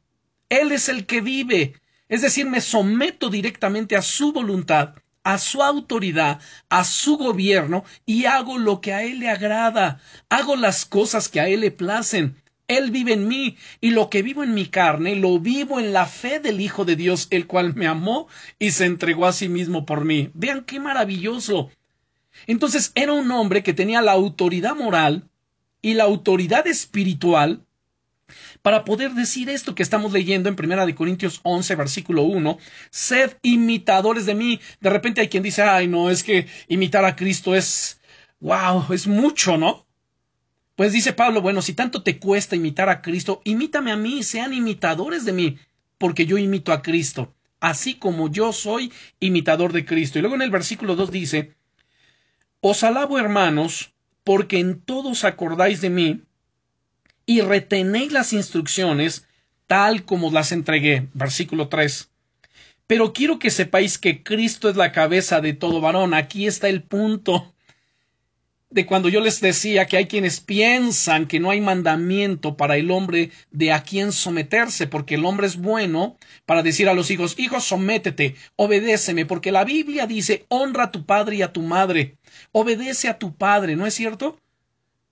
Él 0.49 0.73
es 0.73 0.89
el 0.89 1.07
que 1.07 1.21
vive. 1.21 1.75
Es 2.09 2.23
decir, 2.23 2.47
me 2.47 2.61
someto 2.61 3.31
directamente 3.31 3.97
a 3.97 4.03
su 4.03 4.33
voluntad, 4.33 4.95
a 5.25 5.39
su 5.39 5.63
autoridad, 5.63 6.41
a 6.69 6.85
su 6.85 7.17
gobierno 7.17 7.85
y 8.05 8.27
hago 8.27 8.59
lo 8.59 8.81
que 8.81 8.93
a 8.93 9.03
Él 9.03 9.19
le 9.19 9.29
agrada. 9.29 10.01
Hago 10.29 10.55
las 10.55 10.85
cosas 10.85 11.29
que 11.29 11.41
a 11.41 11.49
Él 11.49 11.63
le 11.63 11.73
placen. 11.73 12.37
Él 12.69 12.91
vive 12.91 13.13
en 13.13 13.29
mí 13.29 13.57
y 13.81 13.91
lo 13.91 14.09
que 14.11 14.23
vivo 14.23 14.43
en 14.43 14.55
mi 14.55 14.67
carne 14.67 15.17
lo 15.17 15.39
vivo 15.39 15.79
en 15.79 15.93
la 15.93 16.07
fe 16.07 16.41
del 16.41 16.61
Hijo 16.61 16.85
de 16.85 16.97
Dios, 16.97 17.29
el 17.31 17.47
cual 17.47 17.75
me 17.75 17.87
amó 17.87 18.29
y 18.59 18.73
se 18.73 18.87
entregó 18.87 19.27
a 19.27 19.33
sí 19.33 19.49
mismo 19.49 19.85
por 19.85 20.05
mí. 20.05 20.31
Vean 20.35 20.65
qué 20.65 20.79
maravilloso. 20.81 21.71
Entonces 22.47 22.93
era 22.95 23.13
un 23.13 23.31
hombre 23.31 23.63
que 23.63 23.75
tenía 23.75 24.03
la 24.03 24.13
autoridad 24.13 24.77
moral 24.77 25.29
y 25.83 25.95
la 25.95 26.05
autoridad 26.05 26.67
espiritual 26.67 27.66
para 28.67 28.85
poder 28.85 29.13
decir 29.13 29.49
esto 29.49 29.77
que 29.77 29.85
estamos 29.85 30.13
leyendo 30.13 30.49
en 30.49 30.57
Primera 30.57 30.87
de 30.87 30.97
Corintios 30.97 31.39
11, 31.45 31.77
versículo 31.77 32.25
1, 32.25 32.59
sed 32.91 33.37
imitadores 33.43 34.27
de 34.27 34.35
mí. 34.35 34.61
De 34.81 34.91
repente 34.91 35.21
hay 35.21 35.29
quien 35.29 35.45
dice, 35.45 35.63
ay, 35.63 35.87
no, 35.87 36.11
es 36.11 36.25
que 36.25 36.49
imitar 36.67 37.05
a 37.05 37.15
Cristo 37.15 37.55
es, 37.55 38.01
wow, 38.41 38.93
es 38.93 39.07
mucho, 39.07 39.57
¿no? 39.57 39.87
Pues 40.75 40.93
dice 40.93 41.13
Pablo, 41.13 41.43
bueno, 41.43 41.63
si 41.63 41.75
tanto 41.75 42.03
te 42.03 42.19
cuesta 42.19 42.57
imitar 42.57 42.89
a 42.89 43.03
Cristo, 43.03 43.41
imítame 43.45 43.93
a 43.93 43.97
mí, 43.97 44.25
sean 44.25 44.53
imitadores 44.53 45.25
de 45.25 45.33
mí, 45.33 45.59
porque 45.97 46.27
yo 46.27 46.37
imito 46.37 46.73
a 46.73 46.83
Cristo, 46.83 47.37
así 47.61 47.95
como 47.95 48.33
yo 48.33 48.53
soy 48.53 48.93
imitador 49.21 49.73
de 49.73 49.85
Cristo. 49.85 50.19
Y 50.19 50.23
luego 50.23 50.35
en 50.35 50.43
el 50.43 50.51
versículo 50.51 50.97
2 50.97 51.13
dice, 51.13 51.55
os 52.61 52.83
alabo 52.83 53.17
hermanos, 53.17 53.95
porque 54.25 54.59
en 54.59 54.81
todos 54.81 55.23
acordáis 55.23 55.81
de 55.83 55.91
mí 55.91 56.26
y 57.27 57.41
retenéis 57.41 58.13
las 58.13 58.33
instrucciones 58.33 59.27
tal 59.67 60.05
como 60.05 60.31
las 60.31 60.53
entregué. 60.53 61.09
Versículo 61.13 61.69
3. 61.69 62.09
Pero 62.87 63.13
quiero 63.13 63.41
que 63.41 63.51
sepáis 63.51 63.99
que 63.99 64.23
Cristo 64.23 64.71
es 64.71 64.77
la 64.77 64.93
cabeza 64.93 65.41
de 65.41 65.53
todo 65.53 65.81
varón. 65.81 66.15
Aquí 66.15 66.47
está 66.47 66.69
el 66.69 66.83
punto 66.83 67.53
de 68.71 68.87
cuando 68.87 69.09
yo 69.09 69.21
les 69.21 69.41
decía 69.41 69.87
que 69.87 69.97
hay 69.97 70.07
quienes 70.07 70.41
piensan 70.41 71.27
que 71.27 71.41
no 71.41 71.51
hay 71.51 71.61
mandamiento 71.61 72.57
para 72.57 72.77
el 72.77 72.91
hombre 72.91 73.31
de 73.51 73.73
a 73.73 73.83
quien 73.83 74.13
someterse, 74.13 74.87
porque 74.87 75.15
el 75.15 75.25
hombre 75.25 75.47
es 75.47 75.57
bueno 75.57 76.17
para 76.47 76.63
decir 76.63 76.89
a 76.89 76.95
los 76.95 77.11
hijos, 77.11 77.39
hijos, 77.39 77.65
sométete, 77.65 78.35
obedéceme, 78.57 79.25
porque 79.25 79.53
la 79.53 79.65
Biblia 79.65 80.07
dice, 80.07 80.47
honra 80.49 80.85
a 80.85 80.91
tu 80.91 81.07
padre 81.07 81.37
y 81.37 81.43
a 81.43 81.53
tu 81.53 81.63
madre, 81.63 82.17
obedece 82.53 83.09
a 83.09 83.19
tu 83.19 83.35
padre, 83.35 83.77
¿no 83.77 83.87
es 83.87 83.95
cierto? 83.95 84.39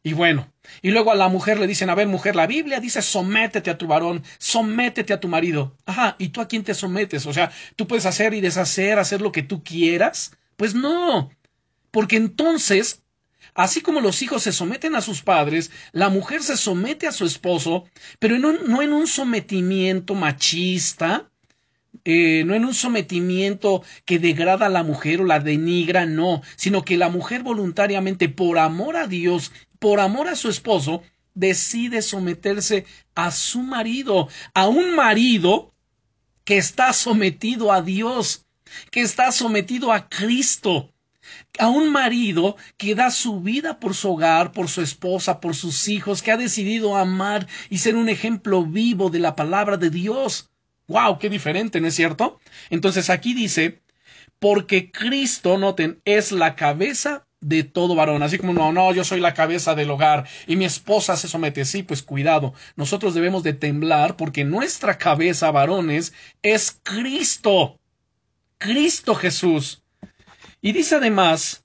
Y 0.07 0.13
bueno, 0.13 0.53
y 0.83 0.91
luego 0.91 1.13
a 1.13 1.15
la 1.15 1.29
mujer 1.29 1.59
le 1.59 1.67
dicen, 1.67 1.89
a 1.89 1.95
ver, 1.95 2.07
mujer, 2.07 2.37
la 2.37 2.47
Biblia 2.47 2.79
dice, 2.79 3.01
sométete 3.01 3.71
a 3.71 3.79
tu 3.79 3.87
varón, 3.87 4.23
sométete 4.39 5.15
a 5.15 5.19
tu 5.19 5.29
marido. 5.29 5.79
Ajá, 5.87 6.15
¿y 6.19 6.29
tú 6.29 6.43
a 6.43 6.47
quién 6.47 6.63
te 6.63 6.75
sometes? 6.75 7.25
O 7.25 7.33
sea, 7.33 7.51
¿tú 7.75 7.87
puedes 7.89 8.05
hacer 8.05 8.35
y 8.35 8.43
deshacer, 8.43 8.99
hacer 8.99 9.23
lo 9.23 9.33
que 9.33 9.43
tú 9.43 9.65
quieras? 9.65 10.37
Pues 10.57 10.75
no, 10.75 11.31
porque 11.91 12.17
entonces 12.17 13.01
Así 13.57 13.83
como 13.83 14.01
los 14.01 14.21
hijos 14.23 14.43
se 14.43 14.53
someten 14.53 14.97
a 14.97 15.01
sus 15.01 15.23
padres, 15.23 15.71
la 15.93 16.09
mujer 16.09 16.43
se 16.43 16.57
somete 16.57 17.07
a 17.07 17.13
su 17.13 17.25
esposo, 17.25 17.85
pero 18.19 18.37
no 18.37 18.83
en 18.83 18.93
un 18.93 19.07
sometimiento 19.07 20.17
machista, 20.17 21.31
eh, 22.05 22.43
no 22.45 22.55
en 22.55 22.65
un 22.65 22.75
sometimiento 22.75 23.83
que 24.05 24.19
degrada 24.19 24.67
a 24.67 24.71
la 24.71 24.83
mujer 24.83 25.21
o 25.21 25.25
la 25.25 25.41
denigra, 25.41 26.05
no, 26.05 26.43
sino 26.57 26.85
que 26.85 26.97
la 26.97 27.09
mujer 27.09 27.43
voluntariamente, 27.43 28.29
por 28.29 28.59
amor 28.59 28.97
a 28.97 29.07
Dios, 29.07 29.53
por 29.85 30.01
amor 30.01 30.29
a 30.29 30.35
su 30.35 30.49
esposo, 30.49 31.03
decide 31.35 32.01
someterse 32.01 32.87
a 33.15 33.31
su 33.31 33.61
marido, 33.61 34.31
a 34.55 34.67
un 34.67 34.97
marido 34.97 35.75
que 36.45 36.57
está 36.57 36.95
sometido 36.95 37.71
a 37.71 37.83
Dios, 37.83 38.47
que 38.91 39.03
está 39.03 39.31
sometido 39.31 39.93
a 39.93 40.09
Cristo, 40.09 40.91
a 41.59 41.69
un 41.69 41.93
marido 41.93 42.57
que 42.79 42.95
da 42.95 43.11
su 43.11 43.43
vida 43.43 43.79
por 43.79 43.95
su 43.95 44.13
hogar, 44.13 44.53
por 44.53 44.71
su 44.71 44.81
esposa, 44.81 45.39
por 45.39 45.55
sus 45.55 45.87
hijos, 45.89 46.23
que 46.23 46.33
ha 46.33 46.39
decidido 46.39 46.97
amar 46.97 47.47
y 47.69 47.77
ser 47.77 47.95
un 47.95 48.09
ejemplo 48.09 48.65
vivo 48.65 49.11
de 49.11 49.19
la 49.19 49.37
palabra 49.37 49.77
de 49.77 49.91
Dios. 49.91 50.49
¡Wow! 50.89 51.19
¡Qué 51.19 51.29
diferente, 51.29 51.79
¿no 51.83 51.89
es 51.89 51.95
cierto? 51.95 52.41
Entonces 52.71 53.11
aquí 53.11 53.35
dice, 53.35 53.83
porque 54.39 54.91
Cristo, 54.91 55.59
noten, 55.59 56.01
es 56.07 56.33
la 56.33 56.57
cabeza 56.57 57.27
de 57.45 57.63
todo 57.63 57.95
varón. 57.95 58.23
Así 58.23 58.39
como 58.39 58.55
no, 58.55 58.73
no, 58.73 58.93
yo 58.93 59.05
soy 59.05 59.21
la 59.21 59.35
cabeza 59.35 59.75
del 59.75 59.91
hogar 59.91 60.27
y 60.47 60.57
mi 60.57 60.65
esposa 60.65 61.17
se 61.17 61.29
somete. 61.29 61.65
Sí, 61.65 61.83
pues 61.83 62.03
cuidado. 62.03 62.55
Nosotros 62.75 63.15
debemos 63.15 63.43
de 63.43 63.53
temblar 63.53 64.17
porque 64.17 64.45
nuestra 64.45 64.97
cabeza, 64.97 65.51
varones, 65.51 66.15
es 66.43 66.81
Cristo. 66.83 67.79
Cristo 68.59 69.15
Jesús. 69.15 69.83
Y 70.63 70.73
dice 70.73 70.97
además, 70.97 71.65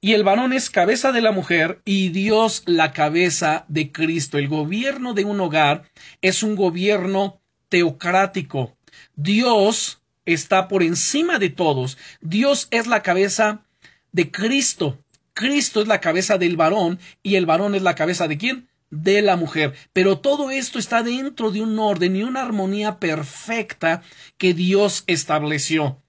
y 0.00 0.12
el 0.12 0.24
varón 0.24 0.52
es 0.52 0.68
cabeza 0.68 1.10
de 1.10 1.22
la 1.22 1.32
mujer 1.32 1.80
y 1.86 2.10
Dios 2.10 2.62
la 2.66 2.92
cabeza 2.92 3.64
de 3.68 3.90
Cristo. 3.90 4.36
El 4.36 4.48
gobierno 4.48 5.14
de 5.14 5.24
un 5.24 5.40
hogar 5.40 5.90
es 6.20 6.42
un 6.42 6.54
gobierno 6.54 7.40
teocrático. 7.70 8.76
Dios 9.16 10.02
está 10.26 10.68
por 10.68 10.82
encima 10.82 11.38
de 11.38 11.48
todos. 11.48 11.96
Dios 12.20 12.68
es 12.70 12.86
la 12.86 13.02
cabeza 13.02 13.64
de 14.12 14.30
Cristo. 14.30 14.98
Cristo 15.32 15.80
es 15.80 15.88
la 15.88 16.00
cabeza 16.00 16.38
del 16.38 16.56
varón 16.56 16.98
y 17.22 17.36
el 17.36 17.46
varón 17.46 17.74
es 17.74 17.82
la 17.82 17.94
cabeza 17.94 18.28
de 18.28 18.38
quién? 18.38 18.68
De 18.90 19.22
la 19.22 19.36
mujer. 19.36 19.74
Pero 19.92 20.18
todo 20.18 20.50
esto 20.50 20.78
está 20.78 21.02
dentro 21.02 21.50
de 21.50 21.62
un 21.62 21.78
orden 21.78 22.16
y 22.16 22.22
una 22.22 22.42
armonía 22.42 22.98
perfecta 22.98 24.02
que 24.36 24.54
Dios 24.54 25.04
estableció. 25.06 26.02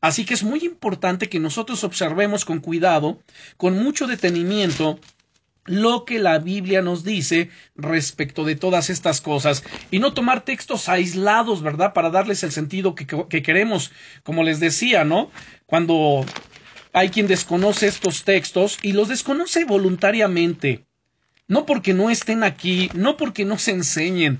Así 0.00 0.24
que 0.24 0.34
es 0.34 0.44
muy 0.44 0.60
importante 0.60 1.28
que 1.28 1.40
nosotros 1.40 1.82
observemos 1.82 2.44
con 2.44 2.60
cuidado, 2.60 3.20
con 3.56 3.82
mucho 3.82 4.06
detenimiento, 4.06 5.00
lo 5.68 6.04
que 6.04 6.18
la 6.18 6.38
Biblia 6.38 6.82
nos 6.82 7.04
dice 7.04 7.50
respecto 7.76 8.44
de 8.44 8.56
todas 8.56 8.90
estas 8.90 9.20
cosas 9.20 9.62
y 9.90 9.98
no 9.98 10.14
tomar 10.14 10.40
textos 10.40 10.88
aislados, 10.88 11.62
¿verdad? 11.62 11.92
Para 11.92 12.10
darles 12.10 12.42
el 12.42 12.52
sentido 12.52 12.94
que, 12.94 13.06
que, 13.06 13.42
queremos, 13.42 13.92
como 14.22 14.44
les 14.44 14.60
decía, 14.60 15.04
¿no? 15.04 15.30
Cuando 15.66 16.24
hay 16.92 17.10
quien 17.10 17.26
desconoce 17.26 17.86
estos 17.86 18.24
textos 18.24 18.78
y 18.82 18.92
los 18.92 19.08
desconoce 19.08 19.64
voluntariamente, 19.64 20.86
no 21.46 21.66
porque 21.66 21.94
no 21.94 22.10
estén 22.10 22.44
aquí, 22.44 22.90
no 22.94 23.16
porque 23.16 23.44
no 23.44 23.58
se 23.58 23.72
enseñen, 23.72 24.38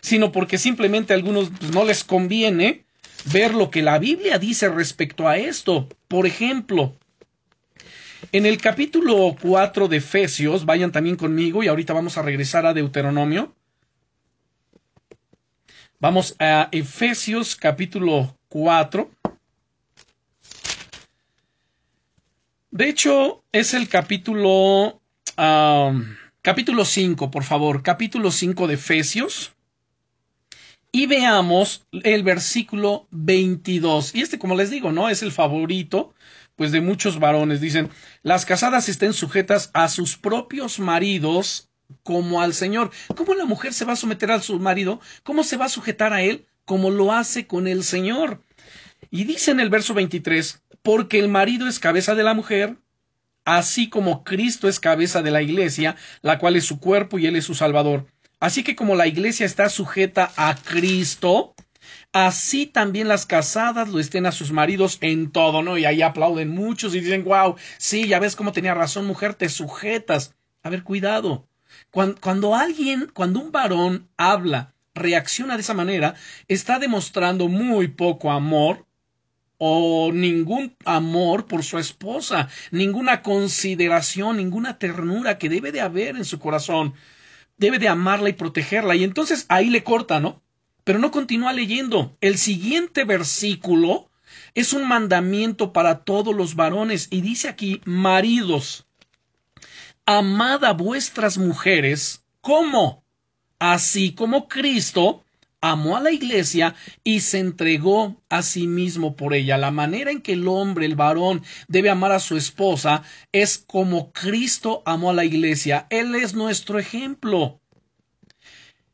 sino 0.00 0.32
porque 0.32 0.58
simplemente 0.58 1.12
a 1.12 1.16
algunos 1.16 1.50
pues, 1.50 1.70
no 1.72 1.84
les 1.84 2.04
conviene 2.04 2.84
ver 3.26 3.54
lo 3.54 3.70
que 3.70 3.82
la 3.82 3.98
Biblia 3.98 4.38
dice 4.38 4.68
respecto 4.68 5.28
a 5.28 5.36
esto. 5.36 5.88
Por 6.08 6.26
ejemplo, 6.26 6.96
en 8.32 8.46
el 8.46 8.58
capítulo 8.58 9.36
4 9.40 9.88
de 9.88 9.98
Efesios, 9.98 10.64
vayan 10.64 10.92
también 10.92 11.16
conmigo 11.16 11.62
y 11.62 11.68
ahorita 11.68 11.92
vamos 11.92 12.16
a 12.16 12.22
regresar 12.22 12.66
a 12.66 12.74
Deuteronomio. 12.74 13.54
Vamos 15.98 16.34
a 16.38 16.68
Efesios 16.72 17.56
capítulo 17.56 18.36
4. 18.48 19.10
De 22.70 22.88
hecho, 22.88 23.42
es 23.52 23.74
el 23.74 23.88
capítulo... 23.88 25.00
capítulo 26.42 26.84
5, 26.84 27.30
por 27.30 27.44
favor. 27.44 27.82
Capítulo 27.82 28.30
5 28.30 28.66
de 28.66 28.74
Efesios 28.74 29.52
y 30.92 31.06
veamos 31.06 31.86
el 31.92 32.22
versículo 32.22 33.06
22. 33.10 34.14
Y 34.14 34.22
este, 34.22 34.38
como 34.38 34.56
les 34.56 34.70
digo, 34.70 34.92
no 34.92 35.08
es 35.08 35.22
el 35.22 35.32
favorito, 35.32 36.14
pues 36.56 36.72
de 36.72 36.80
muchos 36.80 37.18
varones. 37.18 37.60
Dicen, 37.60 37.90
las 38.22 38.44
casadas 38.44 38.88
estén 38.88 39.12
sujetas 39.12 39.70
a 39.72 39.88
sus 39.88 40.16
propios 40.16 40.78
maridos 40.78 41.68
como 42.02 42.40
al 42.40 42.54
Señor. 42.54 42.90
¿Cómo 43.16 43.34
la 43.34 43.44
mujer 43.44 43.72
se 43.72 43.84
va 43.84 43.92
a 43.92 43.96
someter 43.96 44.30
a 44.30 44.40
su 44.40 44.58
marido? 44.58 45.00
¿Cómo 45.22 45.44
se 45.44 45.56
va 45.56 45.66
a 45.66 45.70
sujetar 45.70 46.12
a 46.12 46.22
él? 46.22 46.46
Como 46.64 46.90
lo 46.90 47.12
hace 47.12 47.46
con 47.46 47.66
el 47.66 47.84
Señor. 47.84 48.42
Y 49.10 49.24
dice 49.24 49.50
en 49.50 49.60
el 49.60 49.70
verso 49.70 49.94
23, 49.94 50.62
porque 50.82 51.18
el 51.18 51.28
marido 51.28 51.66
es 51.68 51.78
cabeza 51.78 52.14
de 52.14 52.22
la 52.22 52.34
mujer, 52.34 52.76
así 53.44 53.88
como 53.88 54.24
Cristo 54.24 54.68
es 54.68 54.80
cabeza 54.80 55.22
de 55.22 55.30
la 55.30 55.42
iglesia, 55.42 55.96
la 56.22 56.38
cual 56.38 56.56
es 56.56 56.64
su 56.64 56.80
cuerpo 56.80 57.18
y 57.18 57.26
él 57.26 57.36
es 57.36 57.44
su 57.44 57.54
Salvador. 57.54 58.06
Así 58.38 58.62
que 58.62 58.76
como 58.76 58.94
la 58.94 59.06
iglesia 59.06 59.44
está 59.44 59.68
sujeta 59.68 60.32
a 60.36 60.54
Cristo, 60.56 61.54
así 62.12 62.66
también 62.66 63.08
las 63.08 63.26
casadas 63.26 63.88
lo 63.88 63.98
estén 63.98 64.24
a 64.24 64.32
sus 64.32 64.50
maridos 64.50 64.98
en 65.02 65.30
todo, 65.30 65.62
¿no? 65.62 65.76
Y 65.76 65.84
ahí 65.84 66.00
aplauden 66.00 66.50
muchos 66.50 66.94
y 66.94 67.00
dicen, 67.00 67.24
wow, 67.24 67.56
sí, 67.76 68.08
ya 68.08 68.18
ves 68.18 68.36
cómo 68.36 68.52
tenía 68.52 68.74
razón, 68.74 69.06
mujer, 69.06 69.34
te 69.34 69.48
sujetas. 69.48 70.34
A 70.62 70.70
ver, 70.70 70.84
cuidado. 70.84 71.46
Cuando, 71.90 72.20
cuando 72.20 72.54
alguien, 72.54 73.10
cuando 73.12 73.40
un 73.40 73.52
varón 73.52 74.08
habla, 74.16 74.74
reacciona 74.94 75.56
de 75.56 75.62
esa 75.62 75.74
manera, 75.74 76.14
está 76.48 76.78
demostrando 76.78 77.48
muy 77.48 77.88
poco 77.88 78.32
amor 78.32 78.86
o 79.62 80.10
ningún 80.10 80.74
amor 80.86 81.46
por 81.46 81.62
su 81.62 81.78
esposa, 81.78 82.48
ninguna 82.70 83.20
consideración, 83.20 84.38
ninguna 84.38 84.78
ternura 84.78 85.36
que 85.36 85.50
debe 85.50 85.70
de 85.70 85.82
haber 85.82 86.16
en 86.16 86.24
su 86.24 86.38
corazón 86.38 86.94
debe 87.60 87.78
de 87.78 87.88
amarla 87.88 88.30
y 88.30 88.32
protegerla. 88.32 88.96
Y 88.96 89.04
entonces 89.04 89.44
ahí 89.48 89.68
le 89.68 89.84
corta, 89.84 90.18
¿no? 90.18 90.42
Pero 90.82 90.98
no 90.98 91.10
continúa 91.10 91.52
leyendo. 91.52 92.16
El 92.22 92.38
siguiente 92.38 93.04
versículo 93.04 94.10
es 94.54 94.72
un 94.72 94.88
mandamiento 94.88 95.74
para 95.74 96.04
todos 96.04 96.34
los 96.34 96.54
varones 96.56 97.08
y 97.10 97.20
dice 97.20 97.48
aquí, 97.50 97.82
maridos, 97.84 98.86
amad 100.06 100.64
a 100.64 100.72
vuestras 100.72 101.36
mujeres 101.36 102.24
como, 102.40 103.04
así 103.58 104.14
como 104.14 104.48
Cristo 104.48 105.22
amó 105.60 105.96
a 105.96 106.00
la 106.00 106.10
iglesia 106.10 106.74
y 107.04 107.20
se 107.20 107.38
entregó 107.38 108.16
a 108.28 108.42
sí 108.42 108.66
mismo 108.66 109.16
por 109.16 109.34
ella. 109.34 109.58
La 109.58 109.70
manera 109.70 110.10
en 110.10 110.22
que 110.22 110.32
el 110.32 110.48
hombre, 110.48 110.86
el 110.86 110.96
varón, 110.96 111.42
debe 111.68 111.90
amar 111.90 112.12
a 112.12 112.20
su 112.20 112.36
esposa 112.36 113.02
es 113.32 113.58
como 113.58 114.12
Cristo 114.12 114.82
amó 114.86 115.10
a 115.10 115.14
la 115.14 115.24
iglesia. 115.24 115.86
Él 115.90 116.14
es 116.14 116.34
nuestro 116.34 116.78
ejemplo. 116.78 117.60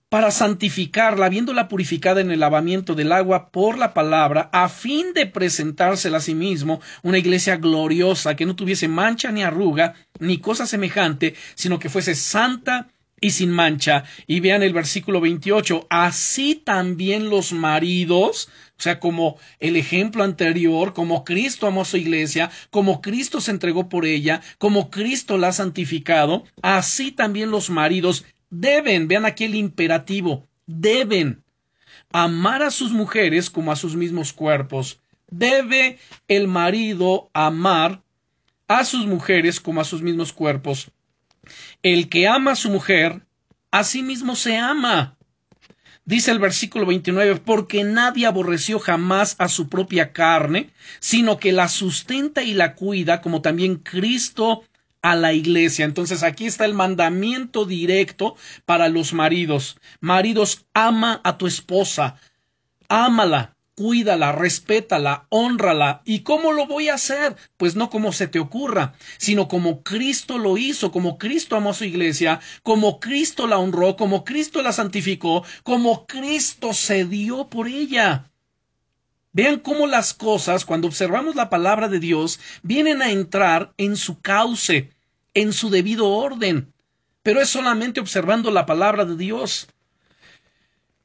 Para 0.08 0.30
santificarla, 0.30 1.28
viéndola 1.28 1.66
purificada 1.66 2.20
en 2.20 2.30
el 2.30 2.38
lavamiento 2.38 2.94
del 2.94 3.10
agua 3.10 3.50
por 3.50 3.76
la 3.76 3.92
palabra, 3.92 4.48
a 4.52 4.68
fin 4.68 5.12
de 5.14 5.26
presentársela 5.26 6.18
a 6.18 6.20
sí 6.20 6.32
mismo 6.34 6.80
una 7.02 7.18
iglesia 7.18 7.56
gloriosa, 7.56 8.36
que 8.36 8.46
no 8.46 8.54
tuviese 8.54 8.86
mancha 8.86 9.32
ni 9.32 9.42
arruga, 9.42 9.94
ni 10.20 10.38
cosa 10.38 10.64
semejante, 10.64 11.34
sino 11.56 11.80
que 11.80 11.88
fuese 11.88 12.14
santa 12.14 12.88
y 13.20 13.30
sin 13.30 13.50
mancha. 13.50 14.04
Y 14.26 14.40
vean 14.40 14.62
el 14.62 14.72
versículo 14.72 15.20
28, 15.20 15.86
así 15.90 16.54
también 16.54 17.30
los 17.30 17.52
maridos, 17.52 18.48
o 18.78 18.82
sea, 18.82 19.00
como 19.00 19.38
el 19.58 19.76
ejemplo 19.76 20.22
anterior, 20.22 20.92
como 20.92 21.24
Cristo 21.24 21.66
amó 21.66 21.82
a 21.82 21.86
su 21.86 21.96
iglesia, 21.96 22.50
como 22.70 23.00
Cristo 23.00 23.40
se 23.40 23.50
entregó 23.50 23.88
por 23.88 24.04
ella, 24.04 24.42
como 24.58 24.90
Cristo 24.90 25.38
la 25.38 25.48
ha 25.48 25.52
santificado, 25.52 26.44
así 26.62 27.12
también 27.12 27.50
los 27.50 27.70
maridos 27.70 28.24
deben, 28.50 29.08
vean 29.08 29.24
aquí 29.24 29.44
el 29.44 29.54
imperativo, 29.54 30.46
deben 30.66 31.42
amar 32.12 32.62
a 32.62 32.70
sus 32.70 32.92
mujeres 32.92 33.50
como 33.50 33.72
a 33.72 33.76
sus 33.76 33.96
mismos 33.96 34.32
cuerpos. 34.32 35.00
Debe 35.28 35.98
el 36.28 36.46
marido 36.46 37.30
amar 37.32 38.02
a 38.68 38.84
sus 38.84 39.06
mujeres 39.06 39.60
como 39.60 39.80
a 39.80 39.84
sus 39.84 40.02
mismos 40.02 40.32
cuerpos. 40.32 40.90
El 41.82 42.08
que 42.08 42.28
ama 42.28 42.52
a 42.52 42.56
su 42.56 42.70
mujer, 42.70 43.22
a 43.70 43.84
sí 43.84 44.02
mismo 44.02 44.36
se 44.36 44.56
ama. 44.56 45.16
Dice 46.04 46.30
el 46.30 46.38
versículo 46.38 46.86
29, 46.86 47.40
porque 47.44 47.82
nadie 47.82 48.26
aborreció 48.26 48.78
jamás 48.78 49.34
a 49.38 49.48
su 49.48 49.68
propia 49.68 50.12
carne, 50.12 50.70
sino 51.00 51.38
que 51.38 51.50
la 51.52 51.68
sustenta 51.68 52.44
y 52.44 52.54
la 52.54 52.76
cuida, 52.76 53.20
como 53.20 53.42
también 53.42 53.76
Cristo 53.76 54.62
a 55.02 55.16
la 55.16 55.32
iglesia. 55.32 55.84
Entonces 55.84 56.22
aquí 56.22 56.46
está 56.46 56.64
el 56.64 56.74
mandamiento 56.74 57.64
directo 57.64 58.36
para 58.64 58.88
los 58.88 59.12
maridos. 59.12 59.78
Maridos, 60.00 60.66
ama 60.74 61.20
a 61.24 61.38
tu 61.38 61.48
esposa, 61.48 62.20
ámala, 62.88 63.55
cuídala, 63.76 64.32
respétala, 64.32 65.26
honrala. 65.28 66.00
¿Y 66.04 66.20
cómo 66.20 66.52
lo 66.52 66.66
voy 66.66 66.88
a 66.88 66.94
hacer? 66.94 67.36
Pues 67.56 67.76
no 67.76 67.90
como 67.90 68.12
se 68.12 68.26
te 68.26 68.40
ocurra, 68.40 68.94
sino 69.18 69.46
como 69.46 69.82
Cristo 69.82 70.38
lo 70.38 70.56
hizo, 70.56 70.90
como 70.90 71.18
Cristo 71.18 71.54
amó 71.54 71.70
a 71.70 71.74
su 71.74 71.84
iglesia, 71.84 72.40
como 72.64 72.98
Cristo 72.98 73.46
la 73.46 73.58
honró, 73.58 73.96
como 73.96 74.24
Cristo 74.24 74.62
la 74.62 74.72
santificó, 74.72 75.44
como 75.62 76.06
Cristo 76.06 76.72
se 76.72 77.04
dio 77.04 77.48
por 77.48 77.68
ella. 77.68 78.30
Vean 79.32 79.60
cómo 79.60 79.86
las 79.86 80.14
cosas, 80.14 80.64
cuando 80.64 80.88
observamos 80.88 81.36
la 81.36 81.50
palabra 81.50 81.88
de 81.88 82.00
Dios, 82.00 82.40
vienen 82.62 83.02
a 83.02 83.10
entrar 83.10 83.74
en 83.76 83.96
su 83.96 84.18
cauce, 84.22 84.90
en 85.34 85.52
su 85.52 85.68
debido 85.68 86.08
orden. 86.08 86.72
Pero 87.22 87.42
es 87.42 87.50
solamente 87.50 88.00
observando 88.00 88.50
la 88.50 88.64
palabra 88.64 89.04
de 89.04 89.16
Dios. 89.16 89.68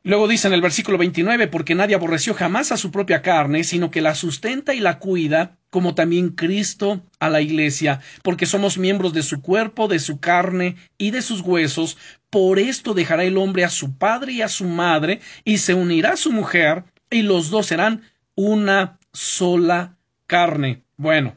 Luego 0.04 0.28
dice 0.28 0.48
en 0.48 0.54
el 0.54 0.62
versículo 0.62 0.98
29, 0.98 1.48
porque 1.48 1.76
nadie 1.76 1.94
aborreció 1.94 2.34
jamás 2.34 2.72
a 2.72 2.78
su 2.78 2.90
propia 2.90 3.22
carne, 3.22 3.64
sino 3.64 3.92
que 3.92 4.02
la 4.02 4.16
sustenta 4.16 4.74
y 4.74 4.80
la 4.80 4.98
cuida, 4.98 5.60
como 5.70 5.94
también 5.94 6.30
Cristo 6.30 7.06
a 7.20 7.30
la 7.30 7.42
iglesia, 7.42 8.02
porque 8.24 8.48
somos 8.48 8.80
miembros 8.80 9.14
de 9.14 9.22
su 9.22 9.44
cuerpo, 9.44 9.88
de 9.88 10.00
su 10.00 10.20
carne 10.20 10.76
y 10.98 11.12
de 11.12 11.22
sus 11.22 11.42
huesos. 11.42 12.00
Por 12.32 12.58
esto 12.58 12.96
dejará 12.96 13.24
el 13.26 13.38
hombre 13.38 13.64
a 13.64 13.70
su 13.70 13.96
padre 13.96 14.34
y 14.34 14.42
a 14.42 14.50
su 14.50 14.66
madre, 14.66 15.20
y 15.44 15.60
se 15.60 15.76
unirá 15.76 16.14
a 16.14 16.18
su 16.18 16.32
mujer, 16.32 16.84
y 17.12 17.22
los 17.22 17.52
dos 17.52 17.68
serán 17.68 18.02
una 18.34 18.98
sola 19.14 19.98
carne. 20.26 20.84
Bueno, 20.98 21.36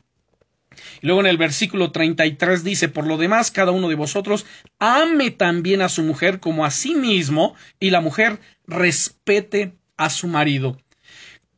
luego 1.05 1.21
en 1.21 1.27
el 1.27 1.37
versículo 1.37 1.93
33 1.93 2.65
dice, 2.65 2.89
por 2.89 3.07
lo 3.07 3.19
demás, 3.19 3.51
cada 3.51 3.73
uno 3.73 3.89
de 3.89 3.95
vosotros 3.95 4.47
ame 4.79 5.31
también 5.31 5.83
a 5.83 5.89
su 5.89 6.03
mujer 6.03 6.41
como 6.41 6.65
a 6.65 6.71
sí 6.71 6.95
mismo, 6.95 7.55
y 7.79 7.91
la 7.91 8.01
mujer 8.01 8.41
respete 8.67 9.75
a 9.97 10.09
su 10.09 10.29
marido. 10.29 10.79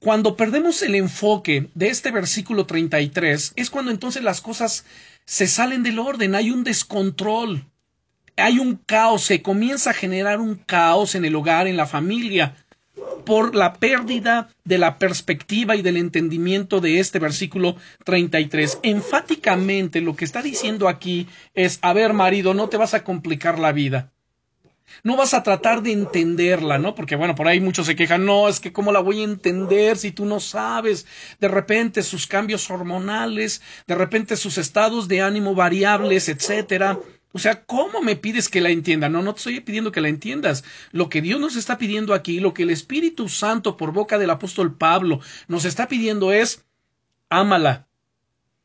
Cuando 0.00 0.36
perdemos 0.36 0.82
el 0.82 0.96
enfoque 0.96 1.70
de 1.74 1.88
este 1.88 2.10
versículo 2.10 2.66
33, 2.66 3.52
es 3.56 3.70
cuando 3.70 3.90
entonces 3.90 4.22
las 4.22 4.40
cosas 4.40 4.84
se 5.24 5.46
salen 5.46 5.82
del 5.82 6.00
orden, 6.00 6.34
hay 6.34 6.50
un 6.50 6.64
descontrol, 6.64 7.64
hay 8.36 8.58
un 8.58 8.76
caos, 8.76 9.22
se 9.22 9.42
comienza 9.42 9.90
a 9.90 9.94
generar 9.94 10.40
un 10.40 10.56
caos 10.56 11.14
en 11.14 11.24
el 11.24 11.34
hogar, 11.34 11.66
en 11.66 11.76
la 11.76 11.86
familia 11.86 12.65
por 13.26 13.54
la 13.54 13.74
pérdida 13.74 14.48
de 14.64 14.78
la 14.78 14.98
perspectiva 14.98 15.76
y 15.76 15.82
del 15.82 15.98
entendimiento 15.98 16.80
de 16.80 17.00
este 17.00 17.18
versículo 17.18 17.76
33. 18.04 18.78
Enfáticamente 18.82 20.00
lo 20.00 20.16
que 20.16 20.24
está 20.24 20.40
diciendo 20.40 20.88
aquí 20.88 21.26
es, 21.52 21.78
a 21.82 21.92
ver, 21.92 22.14
marido, 22.14 22.54
no 22.54 22.70
te 22.70 22.78
vas 22.78 22.94
a 22.94 23.04
complicar 23.04 23.58
la 23.58 23.72
vida. 23.72 24.12
No 25.02 25.16
vas 25.16 25.34
a 25.34 25.42
tratar 25.42 25.82
de 25.82 25.92
entenderla, 25.92 26.78
¿no? 26.78 26.94
Porque 26.94 27.16
bueno, 27.16 27.34
por 27.34 27.48
ahí 27.48 27.60
muchos 27.60 27.86
se 27.86 27.96
quejan, 27.96 28.24
no, 28.24 28.48
es 28.48 28.60
que 28.60 28.72
cómo 28.72 28.92
la 28.92 29.00
voy 29.00 29.20
a 29.20 29.24
entender 29.24 29.96
si 29.96 30.12
tú 30.12 30.24
no 30.24 30.40
sabes. 30.40 31.06
De 31.40 31.48
repente 31.48 32.02
sus 32.02 32.26
cambios 32.26 32.70
hormonales, 32.70 33.62
de 33.86 33.94
repente 33.94 34.36
sus 34.36 34.58
estados 34.58 35.08
de 35.08 35.22
ánimo 35.22 35.54
variables, 35.54 36.28
etcétera. 36.28 36.98
O 37.36 37.38
sea, 37.38 37.66
¿cómo 37.66 38.00
me 38.00 38.16
pides 38.16 38.48
que 38.48 38.62
la 38.62 38.70
entienda? 38.70 39.10
No, 39.10 39.20
no 39.20 39.34
te 39.34 39.40
estoy 39.40 39.60
pidiendo 39.60 39.92
que 39.92 40.00
la 40.00 40.08
entiendas. 40.08 40.64
Lo 40.90 41.10
que 41.10 41.20
Dios 41.20 41.38
nos 41.38 41.54
está 41.54 41.76
pidiendo 41.76 42.14
aquí, 42.14 42.40
lo 42.40 42.54
que 42.54 42.62
el 42.62 42.70
Espíritu 42.70 43.28
Santo 43.28 43.76
por 43.76 43.92
boca 43.92 44.16
del 44.16 44.30
apóstol 44.30 44.78
Pablo 44.78 45.20
nos 45.46 45.66
está 45.66 45.86
pidiendo 45.86 46.32
es, 46.32 46.64
ámala. 47.28 47.88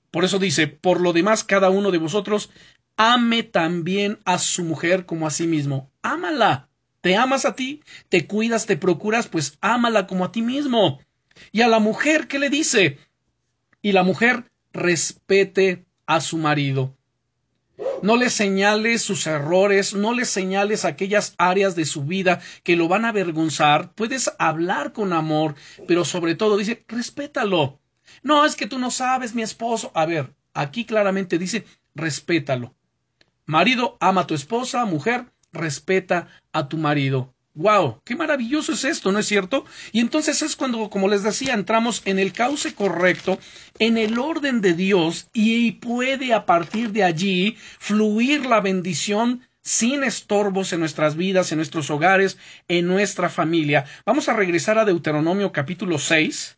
Por 0.09 0.23
eso 0.23 0.39
dice, 0.39 0.67
por 0.67 1.01
lo 1.01 1.11
demás, 1.11 1.43
cada 1.43 1.69
uno 1.69 1.91
de 1.91 1.97
vosotros 1.97 2.49
ame 2.95 3.43
también 3.43 4.19
a 4.23 4.37
su 4.37 4.63
mujer 4.63 5.05
como 5.05 5.27
a 5.27 5.31
sí 5.31 5.47
mismo. 5.47 5.91
Ámala. 6.01 6.69
Te 7.01 7.17
amas 7.17 7.43
a 7.43 7.55
ti, 7.55 7.83
te 8.07 8.25
cuidas, 8.25 8.67
te 8.67 8.77
procuras, 8.77 9.27
pues 9.27 9.57
ámala 9.59 10.07
como 10.07 10.23
a 10.23 10.31
ti 10.31 10.41
mismo. 10.41 11.01
Y 11.51 11.59
a 11.59 11.67
la 11.67 11.79
mujer, 11.79 12.29
¿qué 12.29 12.39
le 12.39 12.49
dice? 12.49 12.99
Y 13.81 13.91
la 13.91 14.03
mujer 14.03 14.45
respete 14.71 15.83
a 16.05 16.21
su 16.21 16.37
marido. 16.37 16.95
No 18.03 18.17
le 18.17 18.29
señales 18.29 19.03
sus 19.03 19.27
errores, 19.27 19.93
no 19.93 20.13
le 20.13 20.25
señales 20.25 20.85
aquellas 20.85 21.35
áreas 21.37 21.75
de 21.75 21.85
su 21.85 22.03
vida 22.03 22.41
que 22.63 22.75
lo 22.75 22.87
van 22.87 23.05
a 23.05 23.09
avergonzar. 23.09 23.93
Puedes 23.93 24.31
hablar 24.39 24.91
con 24.91 25.13
amor, 25.13 25.55
pero 25.87 26.03
sobre 26.03 26.35
todo 26.35 26.57
dice, 26.57 26.83
respétalo. 26.87 27.79
No, 28.23 28.45
es 28.45 28.55
que 28.55 28.67
tú 28.67 28.79
no 28.79 28.91
sabes, 28.91 29.35
mi 29.35 29.43
esposo. 29.43 29.91
A 29.93 30.05
ver, 30.05 30.33
aquí 30.53 30.85
claramente 30.85 31.37
dice, 31.37 31.65
respétalo. 31.93 32.75
Marido, 33.45 33.97
ama 33.99 34.21
a 34.21 34.27
tu 34.27 34.33
esposa, 34.33 34.85
mujer, 34.85 35.31
respeta 35.51 36.27
a 36.53 36.67
tu 36.69 36.77
marido. 36.77 37.33
¡Wow! 37.53 38.01
¡Qué 38.05 38.15
maravilloso 38.15 38.71
es 38.71 38.85
esto! 38.85 39.11
¿No 39.11 39.19
es 39.19 39.25
cierto? 39.25 39.65
Y 39.91 39.99
entonces 39.99 40.41
es 40.41 40.55
cuando, 40.55 40.89
como 40.89 41.09
les 41.09 41.23
decía, 41.23 41.53
entramos 41.53 42.01
en 42.05 42.17
el 42.17 42.31
cauce 42.31 42.73
correcto, 42.73 43.39
en 43.77 43.97
el 43.97 44.17
orden 44.19 44.61
de 44.61 44.73
Dios, 44.73 45.27
y 45.33 45.73
puede 45.73 46.33
a 46.33 46.45
partir 46.45 46.91
de 46.91 47.03
allí 47.03 47.57
fluir 47.79 48.45
la 48.45 48.61
bendición 48.61 49.41
sin 49.61 50.03
estorbos 50.03 50.71
en 50.71 50.79
nuestras 50.79 51.17
vidas, 51.17 51.51
en 51.51 51.57
nuestros 51.57 51.89
hogares, 51.89 52.37
en 52.69 52.87
nuestra 52.87 53.29
familia. 53.29 53.85
Vamos 54.05 54.29
a 54.29 54.33
regresar 54.33 54.77
a 54.77 54.85
Deuteronomio 54.85 55.51
capítulo 55.51 55.99
6 55.99 56.57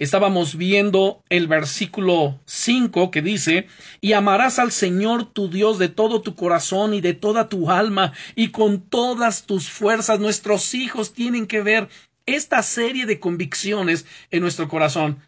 estábamos 0.00 0.56
viendo 0.56 1.22
el 1.28 1.46
versículo 1.46 2.40
5 2.46 3.10
que 3.10 3.20
dice, 3.20 3.66
y 4.00 4.14
amarás 4.14 4.58
al 4.58 4.72
Señor 4.72 5.26
tu 5.26 5.50
Dios 5.50 5.78
de 5.78 5.90
todo 5.90 6.22
tu 6.22 6.34
corazón 6.34 6.94
y 6.94 7.02
de 7.02 7.12
toda 7.12 7.50
tu 7.50 7.70
alma 7.70 8.14
y 8.34 8.48
con 8.48 8.80
todas 8.80 9.44
tus 9.44 9.68
fuerzas. 9.68 10.18
Nuestros 10.18 10.74
hijos 10.74 11.12
tienen 11.12 11.46
que 11.46 11.60
ver 11.60 11.90
esta 12.24 12.62
serie 12.62 13.04
de 13.04 13.20
convicciones 13.20 14.06
en 14.30 14.40
nuestro 14.40 14.68
corazón. 14.68 15.18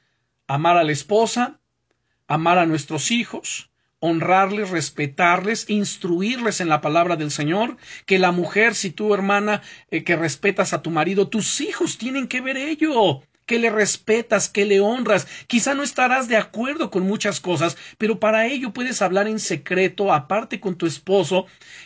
Amar 0.46 0.78
a 0.78 0.84
la 0.84 0.92
esposa, 0.92 1.60
amar 2.26 2.56
a 2.56 2.64
nuestros 2.64 3.10
hijos, 3.10 3.70
honrarles, 3.98 4.70
respetarles, 4.70 5.68
instruirles 5.68 6.62
en 6.62 6.70
la 6.70 6.80
palabra 6.80 7.16
del 7.16 7.30
Señor, 7.30 7.76
que 8.06 8.18
la 8.18 8.32
mujer, 8.32 8.74
si 8.74 8.90
tú 8.90 9.12
hermana, 9.12 9.60
eh, 9.90 10.02
que 10.02 10.16
respetas 10.16 10.72
a 10.72 10.80
tu 10.80 10.90
marido, 10.90 11.28
tus 11.28 11.60
hijos 11.60 11.98
tienen 11.98 12.26
que 12.26 12.40
ver 12.40 12.56
ello 12.56 13.22
que 13.52 13.58
le 13.58 13.68
respetas, 13.68 14.48
que 14.48 14.64
le 14.64 14.80
honras. 14.80 15.28
Quizá 15.46 15.74
no 15.74 15.82
estarás 15.82 16.26
de 16.26 16.38
acuerdo 16.38 16.90
con 16.90 17.02
muchas 17.02 17.38
cosas, 17.38 17.76
pero 17.98 18.18
para 18.18 18.46
ello 18.46 18.72
puedes 18.72 19.02
hablar 19.02 19.28
en 19.28 19.38
secreto, 19.38 20.10
aparte 20.10 20.58
con 20.58 20.76
tu 20.76 20.86
esposo, 20.86 21.44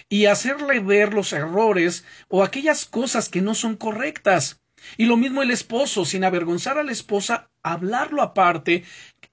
y 0.09 0.27
hacerle 0.27 0.79
ver 0.79 1.13
los 1.13 1.33
errores 1.33 2.05
o 2.29 2.45
aquellas 2.45 2.87
cosas 2.87 3.29
que 3.29 3.41
no 3.41 3.57
son 3.57 3.75
correctas. 3.75 4.63
Y 4.97 5.07
lo 5.07 5.17
mismo 5.17 5.43
el 5.43 5.51
esposo, 5.51 6.05
sin 6.05 6.23
avergonzar 6.23 6.79
a 6.79 6.85
la 6.85 6.93
esposa, 6.93 7.51
hablarlo 7.65 8.23
aparte, 8.23 8.85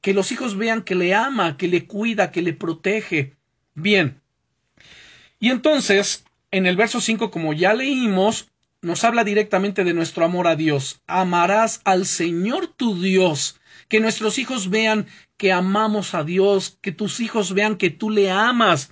que 0.02 0.16
los 0.16 0.32
hijos 0.32 0.58
vean 0.58 0.82
que 0.82 0.96
le 0.96 1.14
ama, 1.14 1.56
que 1.56 1.68
le 1.68 1.86
cuida, 1.86 2.32
que 2.32 2.42
le 2.42 2.54
protege. 2.54 3.36
Bien. 3.76 4.24
Y 5.40 5.52
entonces, 5.52 6.26
en 6.50 6.66
el 6.66 6.78
verso 6.78 7.00
5, 7.00 7.30
como 7.30 7.54
ya 7.54 7.76
leímos, 7.76 8.50
nos 8.84 9.04
habla 9.06 9.24
directamente 9.24 9.84
de 9.84 9.94
nuestro 9.94 10.26
amor 10.26 10.46
a 10.46 10.56
Dios. 10.56 11.02
Amarás 11.08 11.82
al 11.86 12.06
Señor 12.06 12.68
tu 12.68 13.02
Dios. 13.02 13.60
Que 13.88 14.00
nuestros 14.00 14.38
hijos 14.38 14.70
vean 14.70 15.08
que 15.38 15.52
amamos 15.52 16.14
a 16.14 16.24
Dios, 16.24 16.78
que 16.82 16.92
tus 16.92 17.20
hijos 17.20 17.54
vean 17.54 17.78
que 17.78 17.90
tú 17.90 18.10
le 18.10 18.30
amas. 18.30 18.92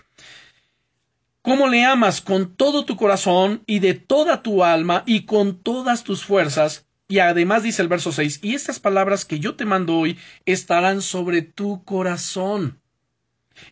¿Cómo 1.41 1.67
le 1.67 1.83
amas? 1.83 2.21
Con 2.21 2.55
todo 2.55 2.85
tu 2.85 2.95
corazón 2.95 3.63
y 3.65 3.79
de 3.79 3.93
toda 3.93 4.41
tu 4.41 4.63
alma 4.63 5.03
y 5.05 5.25
con 5.25 5.61
todas 5.61 6.03
tus 6.03 6.23
fuerzas. 6.23 6.87
Y 7.07 7.19
además 7.19 7.63
dice 7.63 7.81
el 7.81 7.89
verso 7.89 8.13
6, 8.13 8.39
y 8.41 8.55
estas 8.55 8.79
palabras 8.79 9.25
que 9.25 9.39
yo 9.39 9.55
te 9.55 9.65
mando 9.65 9.97
hoy 9.97 10.17
estarán 10.45 11.01
sobre 11.01 11.41
tu 11.41 11.83
corazón. 11.83 12.79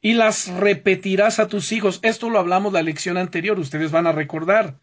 y 0.02 0.14
las 0.14 0.50
repetirás 0.50 1.40
a 1.40 1.48
tus 1.48 1.72
hijos. 1.72 2.00
Esto 2.04 2.30
lo 2.30 2.40
hablamos 2.40 2.74
la 2.74 2.84
lección 2.84 3.18
anterior, 3.18 3.58
ustedes 3.58 3.92
van 3.92 4.08
a 4.08 4.12
recordar. 4.12 4.78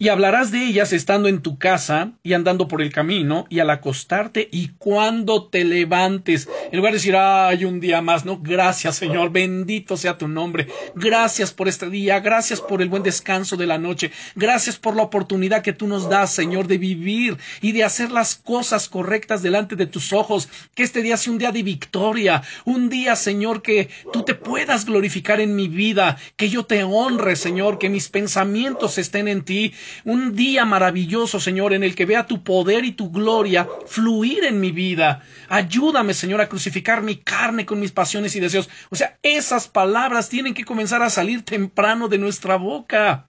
Y 0.00 0.10
hablarás 0.10 0.52
de 0.52 0.64
ellas 0.64 0.92
estando 0.92 1.28
en 1.28 1.42
tu 1.42 1.58
casa 1.58 2.12
y 2.22 2.34
andando 2.34 2.68
por 2.68 2.82
el 2.82 2.92
camino 2.92 3.46
y 3.48 3.58
al 3.58 3.68
acostarte 3.68 4.48
y 4.52 4.68
cuando 4.78 5.48
te 5.48 5.64
levantes. 5.64 6.48
En 6.70 6.76
lugar 6.76 6.92
de 6.92 6.98
decir, 6.98 7.16
ay, 7.16 7.64
un 7.64 7.80
día 7.80 8.00
más, 8.00 8.24
no, 8.24 8.38
gracias 8.38 8.94
Señor, 8.94 9.32
bendito 9.32 9.96
sea 9.96 10.16
tu 10.16 10.28
nombre. 10.28 10.68
Gracias 10.94 11.52
por 11.52 11.66
este 11.66 11.90
día, 11.90 12.20
gracias 12.20 12.60
por 12.60 12.80
el 12.80 12.88
buen 12.88 13.02
descanso 13.02 13.56
de 13.56 13.66
la 13.66 13.78
noche. 13.78 14.12
Gracias 14.36 14.76
por 14.76 14.94
la 14.94 15.02
oportunidad 15.02 15.62
que 15.62 15.72
tú 15.72 15.88
nos 15.88 16.08
das, 16.08 16.32
Señor, 16.32 16.68
de 16.68 16.78
vivir 16.78 17.36
y 17.60 17.72
de 17.72 17.82
hacer 17.82 18.12
las 18.12 18.36
cosas 18.36 18.88
correctas 18.88 19.42
delante 19.42 19.74
de 19.74 19.86
tus 19.86 20.12
ojos. 20.12 20.48
Que 20.76 20.84
este 20.84 21.02
día 21.02 21.16
sea 21.16 21.32
un 21.32 21.38
día 21.38 21.50
de 21.50 21.64
victoria, 21.64 22.42
un 22.64 22.88
día, 22.88 23.16
Señor, 23.16 23.62
que 23.62 23.88
tú 24.12 24.22
te 24.22 24.36
puedas 24.36 24.84
glorificar 24.84 25.40
en 25.40 25.56
mi 25.56 25.66
vida, 25.66 26.18
que 26.36 26.48
yo 26.48 26.66
te 26.66 26.84
honre, 26.84 27.34
Señor, 27.34 27.78
que 27.80 27.88
mis 27.88 28.08
pensamientos 28.08 28.96
estén 28.98 29.26
en 29.26 29.42
ti 29.42 29.72
un 30.04 30.34
día 30.34 30.64
maravilloso, 30.64 31.40
Señor, 31.40 31.72
en 31.72 31.84
el 31.84 31.94
que 31.94 32.06
vea 32.06 32.26
tu 32.26 32.42
poder 32.42 32.84
y 32.84 32.92
tu 32.92 33.10
gloria 33.10 33.68
fluir 33.86 34.44
en 34.44 34.60
mi 34.60 34.70
vida. 34.70 35.22
Ayúdame, 35.48 36.14
Señor, 36.14 36.40
a 36.40 36.48
crucificar 36.48 37.02
mi 37.02 37.16
carne 37.16 37.66
con 37.66 37.80
mis 37.80 37.92
pasiones 37.92 38.36
y 38.36 38.40
deseos. 38.40 38.68
O 38.90 38.96
sea, 38.96 39.18
esas 39.22 39.68
palabras 39.68 40.28
tienen 40.28 40.54
que 40.54 40.64
comenzar 40.64 41.02
a 41.02 41.10
salir 41.10 41.42
temprano 41.42 42.08
de 42.08 42.18
nuestra 42.18 42.56
boca. 42.56 43.28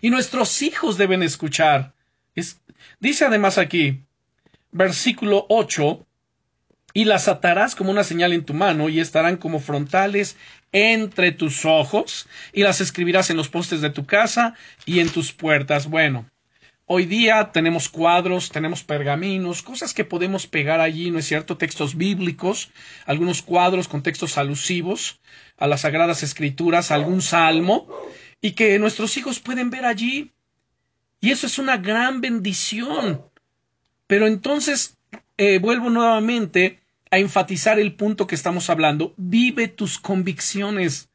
Y 0.00 0.10
nuestros 0.10 0.62
hijos 0.62 0.96
deben 0.96 1.22
escuchar. 1.22 1.94
dice 3.00 3.24
además 3.24 3.58
aquí, 3.58 4.04
versículo 4.72 5.46
8, 5.48 6.05
y 6.96 7.04
las 7.04 7.28
atarás 7.28 7.74
como 7.74 7.90
una 7.90 8.04
señal 8.04 8.32
en 8.32 8.46
tu 8.46 8.54
mano 8.54 8.88
y 8.88 9.00
estarán 9.00 9.36
como 9.36 9.60
frontales 9.60 10.38
entre 10.72 11.30
tus 11.30 11.66
ojos 11.66 12.26
y 12.54 12.62
las 12.62 12.80
escribirás 12.80 13.28
en 13.28 13.36
los 13.36 13.50
postes 13.50 13.82
de 13.82 13.90
tu 13.90 14.06
casa 14.06 14.54
y 14.86 15.00
en 15.00 15.10
tus 15.10 15.30
puertas. 15.30 15.88
Bueno, 15.88 16.30
hoy 16.86 17.04
día 17.04 17.50
tenemos 17.52 17.90
cuadros, 17.90 18.48
tenemos 18.48 18.82
pergaminos, 18.82 19.62
cosas 19.62 19.92
que 19.92 20.06
podemos 20.06 20.46
pegar 20.46 20.80
allí, 20.80 21.10
¿no 21.10 21.18
es 21.18 21.26
cierto? 21.26 21.58
Textos 21.58 21.96
bíblicos, 21.96 22.70
algunos 23.04 23.42
cuadros 23.42 23.88
con 23.88 24.02
textos 24.02 24.38
alusivos 24.38 25.20
a 25.58 25.66
las 25.66 25.82
sagradas 25.82 26.22
escrituras, 26.22 26.90
algún 26.90 27.20
salmo, 27.20 27.86
y 28.40 28.52
que 28.52 28.78
nuestros 28.78 29.18
hijos 29.18 29.38
pueden 29.38 29.68
ver 29.68 29.84
allí. 29.84 30.32
Y 31.20 31.30
eso 31.30 31.46
es 31.46 31.58
una 31.58 31.76
gran 31.76 32.22
bendición. 32.22 33.20
Pero 34.06 34.26
entonces, 34.26 34.96
eh, 35.36 35.58
vuelvo 35.58 35.90
nuevamente 35.90 36.85
a 37.10 37.18
enfatizar 37.18 37.78
el 37.78 37.94
punto 37.94 38.26
que 38.26 38.34
estamos 38.34 38.70
hablando. 38.70 39.14
Vive 39.16 39.68
tus 39.68 39.98
convicciones. 39.98 41.08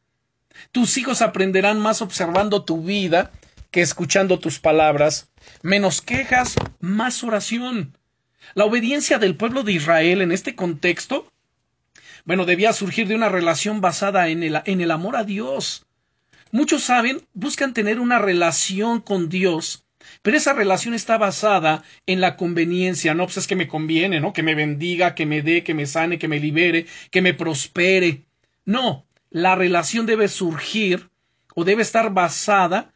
Tus 0.72 0.98
hijos 0.98 1.22
aprenderán 1.22 1.80
más 1.80 2.02
observando 2.02 2.64
tu 2.64 2.84
vida 2.84 3.32
que 3.72 3.82
escuchando 3.82 4.40
tus 4.40 4.60
palabras. 4.60 5.30
Menos 5.62 6.02
quejas, 6.02 6.56
más 6.80 7.24
oración. 7.24 7.98
La 8.54 8.66
obediencia 8.66 9.18
del 9.18 9.36
pueblo 9.36 9.64
de 9.64 9.74
Israel 9.74 10.22
en 10.22 10.32
este 10.32 10.56
contexto, 10.56 11.32
bueno, 12.26 12.46
debía 12.46 12.74
surgir 12.74 13.08
de 13.08 13.16
una 13.16 13.30
relación 13.30 13.82
basada 13.82 14.28
en 14.28 14.44
el, 14.44 14.62
en 14.66 14.82
el 14.82 14.92
amor 14.92 15.16
a 15.16 15.24
Dios. 15.24 15.86
Muchos 16.52 16.84
saben, 16.84 17.26
buscan 17.34 17.74
tener 17.74 18.00
una 18.00 18.20
relación 18.20 19.00
con 19.00 19.30
Dios 19.30 19.86
pero 20.22 20.38
esa 20.38 20.54
relación 20.54 20.94
está 20.94 21.18
basada 21.18 21.84
en 22.06 22.22
la 22.22 22.38
conveniencia, 22.38 23.14
no, 23.14 23.26
pues 23.26 23.38
es 23.38 23.48
que 23.48 23.56
me 23.56 23.68
conviene, 23.68 24.20
¿no? 24.20 24.34
Que 24.34 24.44
me 24.44 24.56
bendiga, 24.56 25.16
que 25.16 25.26
me 25.26 25.42
dé, 25.42 25.64
que 25.64 25.74
me 25.74 25.86
sane, 25.86 26.20
que 26.20 26.28
me 26.28 26.40
libere, 26.40 26.86
que 27.10 27.22
me 27.22 27.34
prospere. 27.34 28.26
No, 28.66 29.06
la 29.30 29.56
relación 29.56 30.06
debe 30.06 30.28
surgir 30.28 31.10
o 31.56 31.64
debe 31.64 31.82
estar 31.82 32.14
basada, 32.14 32.94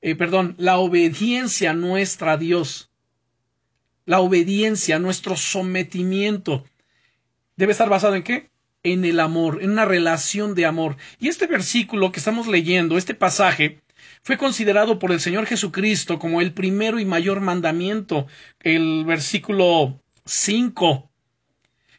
eh, 0.00 0.14
perdón, 0.14 0.54
la 0.58 0.78
obediencia 0.78 1.72
nuestra 1.72 2.32
a 2.32 2.36
Dios. 2.36 2.90
La 4.04 4.20
obediencia, 4.20 4.98
nuestro 4.98 5.36
sometimiento, 5.36 6.64
debe 7.56 7.72
estar 7.72 7.88
basado 7.88 8.14
en 8.14 8.22
qué? 8.22 8.50
En 8.82 9.04
el 9.04 9.18
amor, 9.18 9.62
en 9.62 9.70
una 9.70 9.84
relación 9.84 10.54
de 10.54 10.66
amor. 10.66 10.96
Y 11.18 11.28
este 11.28 11.46
versículo 11.46 12.12
que 12.12 12.20
estamos 12.20 12.46
leyendo, 12.46 12.98
este 12.98 13.14
pasaje, 13.14 13.80
fue 14.22 14.36
considerado 14.36 14.98
por 14.98 15.12
el 15.12 15.20
Señor 15.20 15.46
Jesucristo 15.46 16.18
como 16.18 16.40
el 16.40 16.52
primero 16.52 16.98
y 16.98 17.04
mayor 17.04 17.40
mandamiento. 17.40 18.26
El 18.60 19.04
versículo 19.04 20.00
5. 20.24 21.10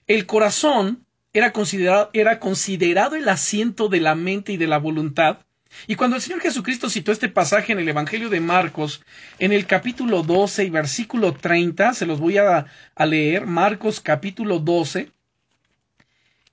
El 0.08 0.26
corazón 0.26 1.06
era 1.34 1.52
considerado, 1.52 2.10
era 2.14 2.40
considerado 2.40 3.16
el 3.16 3.28
asiento 3.30 3.90
de 3.90 4.02
la 4.02 4.16
mente 4.16 4.54
y 4.54 4.58
de 4.58 4.68
la 4.68 4.78
voluntad. 4.78 5.40
Y 5.86 5.96
cuando 5.96 6.16
el 6.16 6.22
Señor 6.22 6.42
Jesucristo 6.42 6.90
citó 6.90 7.12
este 7.12 7.30
pasaje 7.30 7.74
en 7.74 7.80
el 7.80 7.90
Evangelio 7.90 8.30
de 8.30 8.40
Marcos, 8.40 9.02
en 9.38 9.52
el 9.52 9.68
capítulo 9.68 10.24
12 10.24 10.64
y 10.64 10.70
versículo 10.70 11.34
30, 11.34 11.94
se 11.94 12.06
los 12.06 12.20
voy 12.20 12.38
a, 12.38 12.66
a 12.96 13.06
leer, 13.06 13.46
Marcos 13.46 14.00
capítulo 14.00 14.60
12 14.60 15.12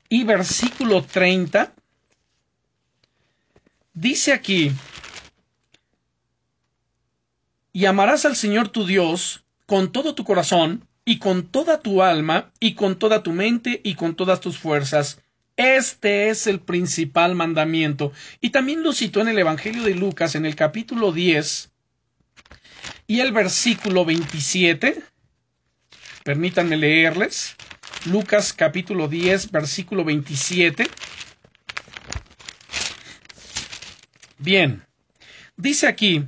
y 0.08 0.24
versículo 0.24 1.02
30, 1.02 1.72
dice 3.94 4.32
aquí, 4.32 4.72
y 7.74 7.86
amarás 7.86 8.24
al 8.24 8.36
Señor 8.36 8.68
tu 8.68 8.86
Dios 8.86 9.44
con 9.66 9.90
todo 9.90 10.14
tu 10.14 10.24
corazón, 10.24 10.86
y 11.04 11.18
con 11.18 11.48
toda 11.48 11.80
tu 11.80 12.02
alma, 12.02 12.52
y 12.60 12.74
con 12.74 12.98
toda 12.98 13.22
tu 13.22 13.32
mente, 13.32 13.80
y 13.82 13.96
con 13.96 14.14
todas 14.14 14.40
tus 14.40 14.56
fuerzas. 14.56 15.20
Este 15.56 16.30
es 16.30 16.46
el 16.46 16.60
principal 16.60 17.34
mandamiento. 17.34 18.12
Y 18.40 18.50
también 18.50 18.82
lo 18.82 18.92
citó 18.92 19.20
en 19.20 19.28
el 19.28 19.38
Evangelio 19.38 19.82
de 19.82 19.94
Lucas, 19.96 20.36
en 20.36 20.46
el 20.46 20.54
capítulo 20.54 21.12
10 21.12 21.72
y 23.08 23.20
el 23.20 23.32
versículo 23.32 24.04
27. 24.04 25.02
Permítanme 26.22 26.76
leerles. 26.76 27.56
Lucas 28.06 28.52
capítulo 28.52 29.08
10, 29.08 29.50
versículo 29.50 30.04
27. 30.04 30.86
Bien. 34.38 34.84
Dice 35.56 35.86
aquí, 35.86 36.24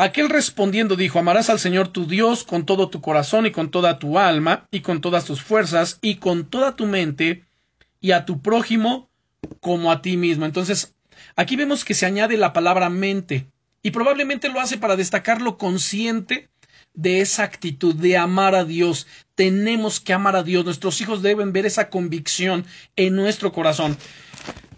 Aquel 0.00 0.28
respondiendo 0.28 0.94
dijo, 0.94 1.18
amarás 1.18 1.50
al 1.50 1.58
Señor 1.58 1.88
tu 1.88 2.06
Dios 2.06 2.44
con 2.44 2.64
todo 2.64 2.88
tu 2.88 3.00
corazón 3.00 3.46
y 3.46 3.50
con 3.50 3.72
toda 3.72 3.98
tu 3.98 4.16
alma 4.16 4.68
y 4.70 4.78
con 4.78 5.00
todas 5.00 5.24
tus 5.24 5.42
fuerzas 5.42 5.98
y 6.00 6.16
con 6.18 6.48
toda 6.48 6.76
tu 6.76 6.86
mente 6.86 7.44
y 8.00 8.12
a 8.12 8.24
tu 8.24 8.40
prójimo 8.40 9.10
como 9.58 9.90
a 9.90 10.00
ti 10.00 10.16
mismo. 10.16 10.46
Entonces, 10.46 10.94
aquí 11.34 11.56
vemos 11.56 11.84
que 11.84 11.94
se 11.94 12.06
añade 12.06 12.36
la 12.36 12.52
palabra 12.52 12.90
mente 12.90 13.48
y 13.82 13.90
probablemente 13.90 14.48
lo 14.48 14.60
hace 14.60 14.78
para 14.78 14.94
destacar 14.94 15.42
lo 15.42 15.58
consciente 15.58 16.48
de 16.94 17.20
esa 17.20 17.42
actitud 17.42 17.96
de 17.96 18.16
amar 18.16 18.54
a 18.54 18.64
Dios. 18.64 19.08
Tenemos 19.34 19.98
que 19.98 20.12
amar 20.12 20.36
a 20.36 20.44
Dios. 20.44 20.64
Nuestros 20.64 21.00
hijos 21.00 21.22
deben 21.22 21.52
ver 21.52 21.66
esa 21.66 21.90
convicción 21.90 22.66
en 22.94 23.16
nuestro 23.16 23.52
corazón. 23.52 23.98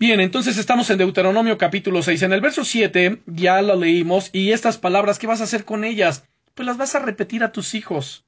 Bien, 0.01 0.19
entonces 0.21 0.57
estamos 0.57 0.89
en 0.89 0.97
Deuteronomio 0.97 1.59
capítulo 1.59 2.03
6. 2.03 2.23
En 2.23 2.33
el 2.33 2.41
verso 2.41 2.65
7 2.65 3.21
ya 3.27 3.61
lo 3.61 3.77
leímos 3.77 4.31
y 4.33 4.53
estas 4.53 4.79
palabras, 4.79 5.19
¿qué 5.19 5.27
vas 5.27 5.43
a 5.43 5.45
hacer 5.45 5.67
con 5.67 5.85
ellas? 5.85 6.25
Pues 6.55 6.67
las 6.67 6.79
vas 6.79 6.95
a 6.95 7.01
repetir 7.01 7.45
a 7.45 7.53
tus 7.53 7.75
hijos. 7.75 8.25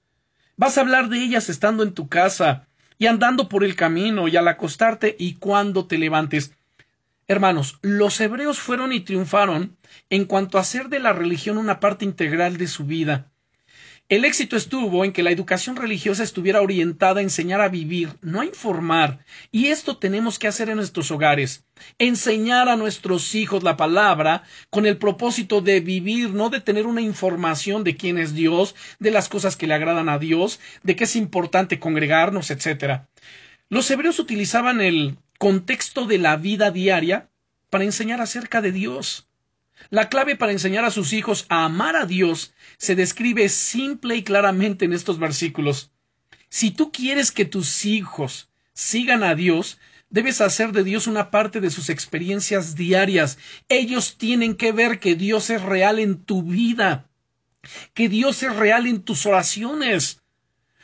Vas 0.58 0.76
a 0.76 0.82
hablar 0.82 1.08
de 1.08 1.24
ellas 1.24 1.48
estando 1.48 1.82
en 1.82 1.94
tu 1.94 2.10
casa 2.10 2.68
y 2.98 3.06
andando 3.06 3.48
por 3.48 3.64
el 3.64 3.74
camino 3.74 4.28
y 4.28 4.36
al 4.36 4.48
acostarte 4.48 5.16
y 5.18 5.36
cuando 5.36 5.86
te 5.86 5.96
levantes. 5.96 6.52
Hermanos, 7.26 7.78
los 7.80 8.20
hebreos 8.20 8.58
fueron 8.58 8.92
y 8.92 9.00
triunfaron 9.00 9.78
en 10.10 10.26
cuanto 10.26 10.58
a 10.58 10.60
hacer 10.60 10.90
de 10.90 10.98
la 10.98 11.14
religión 11.14 11.56
una 11.56 11.80
parte 11.80 12.04
integral 12.04 12.58
de 12.58 12.66
su 12.66 12.84
vida. 12.84 13.31
El 14.12 14.26
éxito 14.26 14.58
estuvo 14.58 15.06
en 15.06 15.12
que 15.14 15.22
la 15.22 15.30
educación 15.30 15.74
religiosa 15.74 16.22
estuviera 16.22 16.60
orientada 16.60 17.20
a 17.20 17.22
enseñar 17.22 17.62
a 17.62 17.70
vivir, 17.70 18.10
no 18.20 18.42
a 18.42 18.44
informar. 18.44 19.24
Y 19.50 19.68
esto 19.68 19.96
tenemos 19.96 20.38
que 20.38 20.48
hacer 20.48 20.68
en 20.68 20.76
nuestros 20.76 21.10
hogares. 21.10 21.64
Enseñar 21.98 22.68
a 22.68 22.76
nuestros 22.76 23.34
hijos 23.34 23.62
la 23.62 23.78
palabra 23.78 24.42
con 24.68 24.84
el 24.84 24.98
propósito 24.98 25.62
de 25.62 25.80
vivir, 25.80 26.34
no 26.34 26.50
de 26.50 26.60
tener 26.60 26.86
una 26.86 27.00
información 27.00 27.84
de 27.84 27.96
quién 27.96 28.18
es 28.18 28.34
Dios, 28.34 28.74
de 28.98 29.12
las 29.12 29.30
cosas 29.30 29.56
que 29.56 29.66
le 29.66 29.72
agradan 29.72 30.10
a 30.10 30.18
Dios, 30.18 30.60
de 30.82 30.94
que 30.94 31.04
es 31.04 31.16
importante 31.16 31.78
congregarnos, 31.78 32.50
etc. 32.50 33.04
Los 33.70 33.90
hebreos 33.90 34.18
utilizaban 34.18 34.82
el 34.82 35.16
contexto 35.38 36.04
de 36.04 36.18
la 36.18 36.36
vida 36.36 36.70
diaria 36.70 37.30
para 37.70 37.84
enseñar 37.84 38.20
acerca 38.20 38.60
de 38.60 38.72
Dios. 38.72 39.26
La 39.90 40.08
clave 40.08 40.36
para 40.36 40.52
enseñar 40.52 40.84
a 40.84 40.90
sus 40.90 41.12
hijos 41.12 41.46
a 41.48 41.64
amar 41.64 41.96
a 41.96 42.06
Dios 42.06 42.54
se 42.78 42.94
describe 42.94 43.48
simple 43.48 44.16
y 44.16 44.22
claramente 44.22 44.84
en 44.84 44.92
estos 44.92 45.18
versículos. 45.18 45.90
Si 46.48 46.70
tú 46.70 46.92
quieres 46.92 47.32
que 47.32 47.44
tus 47.44 47.84
hijos 47.84 48.48
sigan 48.74 49.22
a 49.22 49.34
Dios, 49.34 49.78
debes 50.10 50.40
hacer 50.40 50.72
de 50.72 50.84
Dios 50.84 51.06
una 51.06 51.30
parte 51.30 51.60
de 51.60 51.70
sus 51.70 51.88
experiencias 51.88 52.74
diarias. 52.74 53.38
Ellos 53.68 54.18
tienen 54.18 54.56
que 54.56 54.72
ver 54.72 55.00
que 55.00 55.14
Dios 55.14 55.50
es 55.50 55.62
real 55.62 55.98
en 55.98 56.22
tu 56.24 56.42
vida, 56.42 57.08
que 57.94 58.08
Dios 58.08 58.42
es 58.42 58.54
real 58.54 58.86
en 58.86 59.02
tus 59.02 59.24
oraciones. 59.24 60.20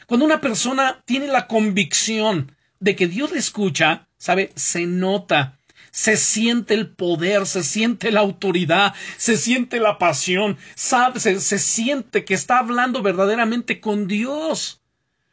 Cuando 0.07 0.25
una 0.25 0.41
persona 0.41 1.03
tiene 1.05 1.27
la 1.27 1.47
convicción 1.47 2.57
de 2.81 2.97
que 2.97 3.07
Dios 3.07 3.31
le 3.33 3.39
escucha, 3.39 4.09
¿sabe? 4.17 4.53
Se 4.55 4.87
nota, 4.87 5.58
se 5.99 6.17
siente 6.17 6.75
el 6.75 6.87
poder, 6.87 7.45
se 7.45 7.65
siente 7.65 8.13
la 8.13 8.21
autoridad, 8.21 8.95
se 9.17 9.37
siente 9.37 9.81
la 9.81 9.99
pasión, 9.99 10.57
sabe, 10.77 11.19
se, 11.19 11.41
se 11.41 11.59
siente 11.59 12.25
que 12.25 12.35
está 12.35 12.61
hablando 12.61 13.03
verdaderamente 13.03 13.81
con 13.81 14.07
Dios. 14.07 14.81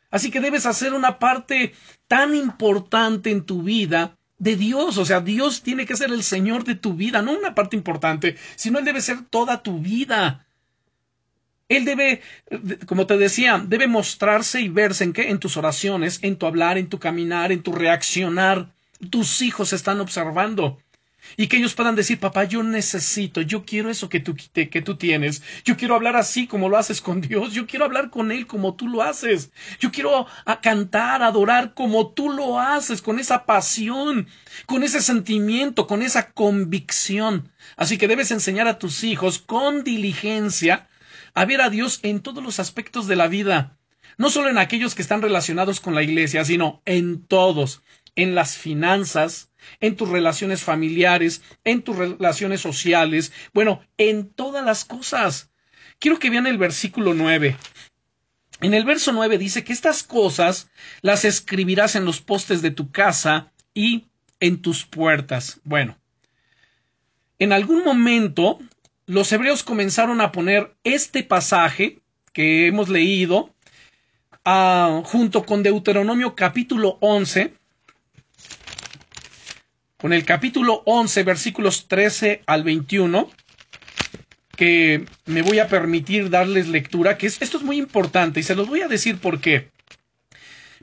Así 0.09 0.31
que 0.31 0.39
debes 0.39 0.65
hacer 0.65 0.95
una 0.95 1.19
parte 1.19 1.75
tan 2.07 2.33
importante 2.33 3.29
en 3.29 3.45
tu 3.45 3.61
vida 3.61 4.17
de 4.39 4.55
Dios. 4.55 4.97
O 4.97 5.05
sea, 5.05 5.21
Dios 5.21 5.61
tiene 5.61 5.85
que 5.85 5.95
ser 5.95 6.09
el 6.09 6.23
Señor 6.23 6.63
de 6.63 6.73
tu 6.73 6.95
vida, 6.95 7.21
no 7.21 7.33
una 7.33 7.53
parte 7.53 7.75
importante, 7.75 8.35
sino 8.55 8.79
Él 8.79 8.85
debe 8.85 9.01
ser 9.01 9.21
toda 9.21 9.61
tu 9.61 9.77
vida. 9.77 10.47
Él 11.69 11.85
debe, 11.85 12.23
como 12.87 13.05
te 13.05 13.17
decía, 13.17 13.63
debe 13.63 13.85
mostrarse 13.85 14.61
y 14.61 14.69
verse 14.69 15.03
en 15.03 15.13
qué, 15.13 15.29
en 15.29 15.39
tus 15.39 15.57
oraciones, 15.57 16.17
en 16.23 16.37
tu 16.37 16.47
hablar, 16.47 16.79
en 16.79 16.89
tu 16.89 16.97
caminar, 16.97 17.51
en 17.51 17.61
tu 17.61 17.71
reaccionar. 17.71 18.74
Tus 19.09 19.41
hijos 19.41 19.73
están 19.73 19.99
observando. 19.99 20.79
Y 21.37 21.47
que 21.47 21.57
ellos 21.57 21.73
puedan 21.73 21.95
decir, 21.95 22.19
papá, 22.19 22.43
yo 22.43 22.63
necesito, 22.63 23.41
yo 23.41 23.65
quiero 23.65 23.89
eso 23.89 24.09
que 24.09 24.19
tú, 24.19 24.35
que 24.53 24.81
tú 24.81 24.95
tienes. 24.95 25.41
Yo 25.63 25.75
quiero 25.75 25.95
hablar 25.95 26.15
así 26.15 26.47
como 26.47 26.69
lo 26.69 26.77
haces 26.77 27.01
con 27.01 27.21
Dios. 27.21 27.53
Yo 27.53 27.67
quiero 27.67 27.85
hablar 27.85 28.09
con 28.09 28.31
Él 28.31 28.47
como 28.47 28.75
tú 28.75 28.87
lo 28.87 29.01
haces. 29.01 29.51
Yo 29.79 29.91
quiero 29.91 30.27
a 30.45 30.61
cantar, 30.61 31.23
adorar 31.23 31.73
como 31.73 32.13
tú 32.13 32.29
lo 32.29 32.59
haces, 32.59 33.01
con 33.01 33.19
esa 33.19 33.45
pasión, 33.45 34.27
con 34.65 34.83
ese 34.83 35.01
sentimiento, 35.01 35.87
con 35.87 36.01
esa 36.01 36.31
convicción. 36.31 37.51
Así 37.75 37.97
que 37.97 38.07
debes 38.07 38.31
enseñar 38.31 38.67
a 38.67 38.79
tus 38.79 39.03
hijos 39.03 39.39
con 39.39 39.83
diligencia 39.83 40.87
a 41.33 41.45
ver 41.45 41.61
a 41.61 41.69
Dios 41.69 41.99
en 42.03 42.21
todos 42.21 42.43
los 42.43 42.59
aspectos 42.59 43.07
de 43.07 43.17
la 43.17 43.27
vida. 43.27 43.77
No 44.17 44.29
solo 44.29 44.49
en 44.49 44.57
aquellos 44.57 44.95
que 44.95 45.01
están 45.01 45.21
relacionados 45.21 45.81
con 45.81 45.93
la 45.93 46.01
iglesia, 46.01 46.45
sino 46.45 46.81
en 46.85 47.25
todos. 47.25 47.81
En 48.15 48.35
las 48.35 48.57
finanzas, 48.57 49.49
en 49.79 49.95
tus 49.95 50.09
relaciones 50.09 50.63
familiares, 50.63 51.41
en 51.63 51.81
tus 51.81 51.97
relaciones 51.97 52.61
sociales, 52.61 53.31
bueno, 53.53 53.81
en 53.97 54.29
todas 54.29 54.63
las 54.63 54.85
cosas. 54.85 55.49
Quiero 55.99 56.19
que 56.19 56.29
vean 56.29 56.47
el 56.47 56.57
versículo 56.57 57.13
9. 57.13 57.57
En 58.61 58.73
el 58.73 58.85
verso 58.85 59.11
9 59.11 59.37
dice 59.37 59.63
que 59.63 59.73
estas 59.73 60.03
cosas 60.03 60.69
las 61.01 61.25
escribirás 61.25 61.95
en 61.95 62.05
los 62.05 62.21
postes 62.21 62.61
de 62.61 62.71
tu 62.71 62.91
casa 62.91 63.51
y 63.73 64.05
en 64.39 64.61
tus 64.61 64.85
puertas. 64.85 65.59
Bueno, 65.63 65.97
en 67.37 67.51
algún 67.51 67.83
momento 67.83 68.59
los 69.05 69.31
hebreos 69.31 69.63
comenzaron 69.63 70.21
a 70.21 70.31
poner 70.31 70.75
este 70.83 71.23
pasaje 71.23 71.99
que 72.33 72.67
hemos 72.67 72.89
leído 72.89 73.53
ah, 74.45 75.01
junto 75.05 75.45
con 75.45 75.61
Deuteronomio 75.61 76.35
capítulo 76.35 76.97
11, 77.01 77.53
con 80.05 80.13
el 80.13 80.23
capítulo 80.23 80.83
11, 80.85 81.23
versículos 81.23 81.87
13 81.87 82.43
al 82.45 82.63
21, 82.63 83.27
que 84.55 85.03
me 85.25 85.41
voy 85.41 85.57
a 85.57 85.67
permitir 85.67 86.29
darles 86.29 86.67
lectura, 86.67 87.17
que 87.17 87.25
esto 87.25 87.57
es 87.57 87.63
muy 87.63 87.79
importante 87.79 88.39
y 88.39 88.43
se 88.43 88.53
los 88.53 88.67
voy 88.67 88.81
a 88.81 88.87
decir 88.87 89.17
por 89.17 89.41
qué. 89.41 89.71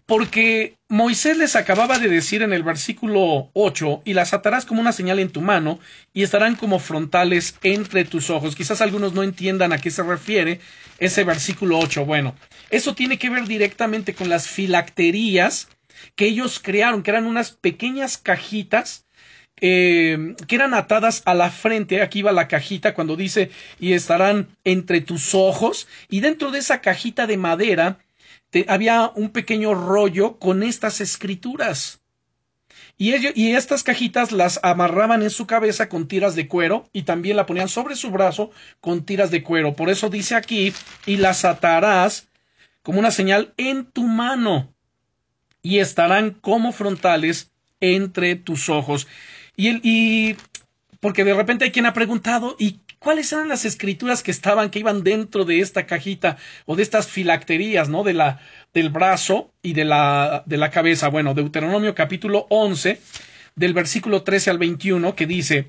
Porque 0.06 0.74
Moisés 0.88 1.36
les 1.36 1.54
acababa 1.54 2.00
de 2.00 2.08
decir 2.08 2.42
en 2.42 2.52
el 2.52 2.64
versículo 2.64 3.48
8, 3.52 4.02
y 4.04 4.14
las 4.14 4.32
atarás 4.32 4.66
como 4.66 4.80
una 4.80 4.90
señal 4.90 5.20
en 5.20 5.30
tu 5.30 5.40
mano, 5.40 5.78
y 6.12 6.24
estarán 6.24 6.56
como 6.56 6.80
frontales 6.80 7.54
entre 7.62 8.04
tus 8.04 8.28
ojos. 8.28 8.56
Quizás 8.56 8.80
algunos 8.80 9.12
no 9.12 9.22
entiendan 9.22 9.72
a 9.72 9.78
qué 9.78 9.92
se 9.92 10.02
refiere 10.02 10.58
ese 10.98 11.22
versículo 11.22 11.78
8. 11.78 12.04
Bueno, 12.04 12.34
eso 12.70 12.96
tiene 12.96 13.20
que 13.20 13.30
ver 13.30 13.46
directamente 13.46 14.14
con 14.14 14.28
las 14.28 14.48
filacterías 14.48 15.68
que 16.16 16.26
ellos 16.26 16.58
crearon, 16.60 17.04
que 17.04 17.12
eran 17.12 17.26
unas 17.26 17.52
pequeñas 17.52 18.18
cajitas 18.18 19.06
eh, 19.64 20.34
que 20.48 20.56
eran 20.56 20.74
atadas 20.74 21.22
a 21.24 21.34
la 21.34 21.48
frente, 21.48 22.02
aquí 22.02 22.20
va 22.20 22.32
la 22.32 22.48
cajita 22.48 22.94
cuando 22.94 23.14
dice 23.14 23.50
y 23.78 23.92
estarán 23.92 24.48
entre 24.64 25.00
tus 25.00 25.36
ojos, 25.36 25.86
y 26.10 26.18
dentro 26.18 26.50
de 26.50 26.58
esa 26.58 26.80
cajita 26.80 27.28
de 27.28 27.36
madera 27.36 27.98
había 28.66 29.12
un 29.14 29.30
pequeño 29.30 29.74
rollo 29.74 30.38
con 30.38 30.64
estas 30.64 31.00
escrituras. 31.00 32.00
Y, 32.98 33.14
y 33.40 33.54
estas 33.54 33.84
cajitas 33.84 34.32
las 34.32 34.58
amarraban 34.62 35.22
en 35.22 35.30
su 35.30 35.46
cabeza 35.46 35.88
con 35.88 36.08
tiras 36.08 36.34
de 36.34 36.48
cuero 36.48 36.88
y 36.92 37.02
también 37.02 37.36
la 37.36 37.46
ponían 37.46 37.68
sobre 37.68 37.94
su 37.94 38.10
brazo 38.10 38.50
con 38.80 39.04
tiras 39.04 39.30
de 39.30 39.42
cuero. 39.42 39.74
Por 39.74 39.90
eso 39.90 40.10
dice 40.10 40.34
aquí, 40.34 40.74
y 41.06 41.16
las 41.16 41.44
atarás 41.44 42.28
como 42.82 42.98
una 42.98 43.12
señal 43.12 43.54
en 43.56 43.86
tu 43.86 44.02
mano 44.02 44.74
y 45.62 45.78
estarán 45.78 46.32
como 46.32 46.72
frontales 46.72 47.52
entre 47.80 48.36
tus 48.36 48.68
ojos. 48.68 49.06
Y, 49.56 49.68
el, 49.68 49.80
y 49.82 50.36
porque 51.00 51.24
de 51.24 51.34
repente 51.34 51.64
hay 51.64 51.72
quien 51.72 51.86
ha 51.86 51.92
preguntado, 51.92 52.56
¿y 52.58 52.80
cuáles 53.02 53.32
eran 53.32 53.48
las 53.48 53.64
escrituras 53.64 54.22
que 54.22 54.30
estaban, 54.30 54.70
que 54.70 54.78
iban 54.78 55.02
dentro 55.02 55.44
de 55.44 55.60
esta 55.60 55.86
cajita 55.86 56.38
o 56.66 56.76
de 56.76 56.82
estas 56.82 57.08
filacterías, 57.08 57.88
¿no? 57.88 58.04
De 58.04 58.14
la, 58.14 58.40
del 58.72 58.90
brazo 58.90 59.52
y 59.62 59.74
de 59.74 59.84
la, 59.84 60.44
de 60.46 60.56
la 60.56 60.70
cabeza. 60.70 61.08
Bueno, 61.08 61.34
Deuteronomio 61.34 61.94
capítulo 61.94 62.46
11, 62.48 63.00
del 63.56 63.74
versículo 63.74 64.22
13 64.22 64.50
al 64.50 64.58
21, 64.58 65.14
que 65.14 65.26
dice, 65.26 65.68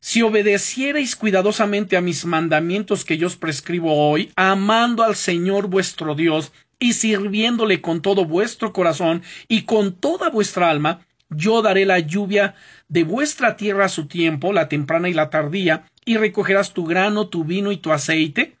si 0.00 0.22
obedeciereis 0.22 1.16
cuidadosamente 1.16 1.96
a 1.96 2.00
mis 2.00 2.24
mandamientos 2.24 3.04
que 3.04 3.18
yo 3.18 3.26
os 3.26 3.36
prescribo 3.36 4.10
hoy, 4.10 4.30
amando 4.36 5.02
al 5.02 5.16
Señor 5.16 5.66
vuestro 5.66 6.14
Dios 6.14 6.52
y 6.78 6.92
sirviéndole 6.92 7.80
con 7.80 8.00
todo 8.02 8.24
vuestro 8.24 8.72
corazón 8.72 9.22
y 9.48 9.62
con 9.62 9.94
toda 9.94 10.30
vuestra 10.30 10.70
alma, 10.70 11.00
yo 11.30 11.62
daré 11.62 11.84
la 11.86 11.98
lluvia 11.98 12.54
de 12.88 13.04
vuestra 13.04 13.56
tierra 13.56 13.86
a 13.86 13.90
su 13.90 14.06
tiempo, 14.06 14.52
la 14.52 14.68
temprana 14.68 15.08
y 15.08 15.14
la 15.14 15.30
tardía, 15.30 15.84
y 16.04 16.16
recogerás 16.16 16.72
tu 16.72 16.84
grano, 16.84 17.28
tu 17.28 17.44
vino 17.44 17.72
y 17.72 17.76
tu 17.76 17.92
aceite. 17.92 18.56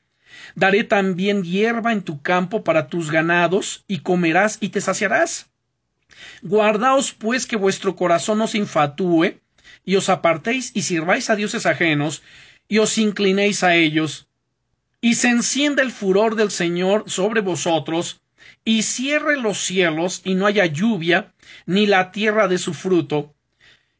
Daré 0.54 0.84
también 0.84 1.42
hierba 1.42 1.92
en 1.92 2.02
tu 2.02 2.20
campo 2.20 2.64
para 2.64 2.88
tus 2.88 3.10
ganados, 3.10 3.84
y 3.88 4.00
comerás 4.00 4.58
y 4.60 4.68
te 4.68 4.80
saciarás. 4.80 5.50
Guardaos 6.42 7.12
pues 7.12 7.46
que 7.46 7.56
vuestro 7.56 7.96
corazón 7.96 8.38
no 8.38 8.46
se 8.46 8.58
infatúe, 8.58 9.40
y 9.84 9.96
os 9.96 10.08
apartéis 10.08 10.72
y 10.74 10.82
sirváis 10.82 11.30
a 11.30 11.36
dioses 11.36 11.64
ajenos, 11.64 12.22
y 12.68 12.78
os 12.78 12.98
inclinéis 12.98 13.62
a 13.62 13.74
ellos, 13.74 14.28
y 15.00 15.14
se 15.14 15.28
encienda 15.28 15.82
el 15.82 15.92
furor 15.92 16.34
del 16.34 16.50
Señor 16.50 17.04
sobre 17.06 17.40
vosotros, 17.40 18.20
y 18.64 18.82
cierre 18.82 19.36
los 19.36 19.58
cielos, 19.58 20.20
y 20.24 20.34
no 20.34 20.46
haya 20.46 20.66
lluvia, 20.66 21.34
ni 21.66 21.86
la 21.86 22.10
tierra 22.12 22.48
de 22.48 22.58
su 22.58 22.74
fruto, 22.74 23.34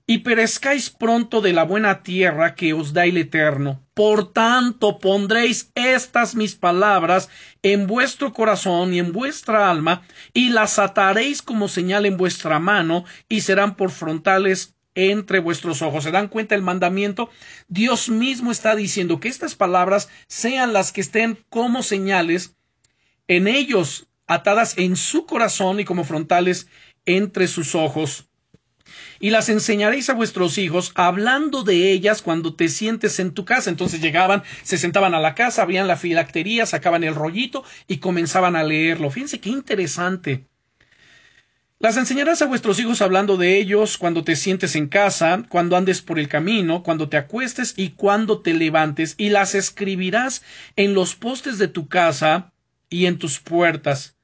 y 0.07 0.19
perezcáis 0.19 0.89
pronto 0.89 1.43
de 1.43 1.53
la 1.53 1.65
buena 1.65 2.03
tierra 2.03 2.55
que 2.55 2.73
os 2.73 2.95
da 2.95 3.05
el 3.05 3.19
Eterno. 3.19 3.83
Por 3.93 4.33
tanto 4.33 4.99
pondréis 4.99 5.71
estas 5.75 6.35
mis 6.35 6.55
palabras 6.55 7.29
en 7.63 7.87
vuestro 7.87 8.33
corazón 8.33 8.95
y 8.95 8.99
en 9.01 9.13
vuestra 9.13 9.71
alma, 9.71 10.03
y 10.33 10.49
las 10.49 10.79
ataréis 10.79 11.43
como 11.43 11.69
señal 11.69 12.07
en 12.07 12.17
vuestra 12.17 12.59
mano, 12.59 13.05
y 13.29 13.43
serán 13.43 13.77
por 13.77 13.91
frontales 13.91 14.75
entre 14.95 15.39
vuestros 15.39 15.83
ojos. 15.83 16.05
¿Se 16.05 16.11
dan 16.11 16.29
cuenta 16.29 16.55
el 16.55 16.63
mandamiento? 16.63 17.31
Dios 17.69 18.09
mismo 18.09 18.51
está 18.51 18.75
diciendo 18.75 19.21
que 19.21 19.29
estas 19.29 19.55
palabras 19.55 20.09
sean 20.27 20.73
las 20.73 20.91
que 20.91 21.03
estén 21.03 21.39
como 21.51 21.83
señales 21.83 22.57
en 23.29 23.47
ellos, 23.47 24.09
atadas 24.29 24.79
en 24.79 24.97
su 24.97 25.27
corazón 25.27 25.81
y 25.81 25.85
como 25.85 26.05
frontales 26.05 26.69
entre 27.07 27.49
sus 27.49 27.75
ojos 27.75 28.29
y 29.21 29.31
las 29.31 29.49
enseñaréis 29.49 30.11
a 30.11 30.15
vuestros 30.15 30.59
hijos 30.59 30.93
hablando 30.95 31.63
de 31.63 31.91
ellas 31.91 32.23
cuando 32.23 32.55
te 32.55 32.69
sientes 32.69 33.19
en 33.19 33.33
tu 33.33 33.45
casa. 33.45 33.71
Entonces 33.71 34.01
llegaban, 34.01 34.43
se 34.63 34.79
sentaban 34.79 35.15
a 35.15 35.21
la 35.21 35.35
casa, 35.35 35.63
abrían 35.63 35.89
la 35.89 35.97
filactería, 35.97 36.67
sacaban 36.67 37.05
el 37.05 37.15
rollito 37.15 37.65
y 37.87 37.99
comenzaban 37.99 38.57
a 38.57 38.63
leerlo. 38.63 39.11
Fíjense 39.11 39.41
qué 39.41 39.51
interesante. 39.51 40.47
Las 41.81 41.97
enseñarás 41.97 42.43
a 42.43 42.47
vuestros 42.47 42.81
hijos 42.81 43.03
hablando 43.03 43.37
de 43.37 43.57
ellos 43.57 43.99
cuando 43.99 44.25
te 44.25 44.35
sientes 44.35 44.75
en 44.75 44.89
casa, 44.89 45.45
cuando 45.49 45.77
andes 45.77 46.03
por 46.03 46.19
el 46.19 46.29
camino, 46.29 46.83
cuando 46.83 47.09
te 47.09 47.17
acuestes 47.17 47.75
y 47.77 47.91
cuando 47.91 48.41
te 48.41 48.53
levantes, 48.53 49.15
y 49.17 49.31
las 49.31 49.55
escribirás 49.55 50.43
en 50.75 50.95
los 50.95 51.15
postes 51.15 51.57
de 51.59 51.69
tu 51.69 51.87
casa 51.87 52.53
y 52.91 53.07
en 53.07 53.19
tus 53.19 53.39
puertas. 53.39 54.18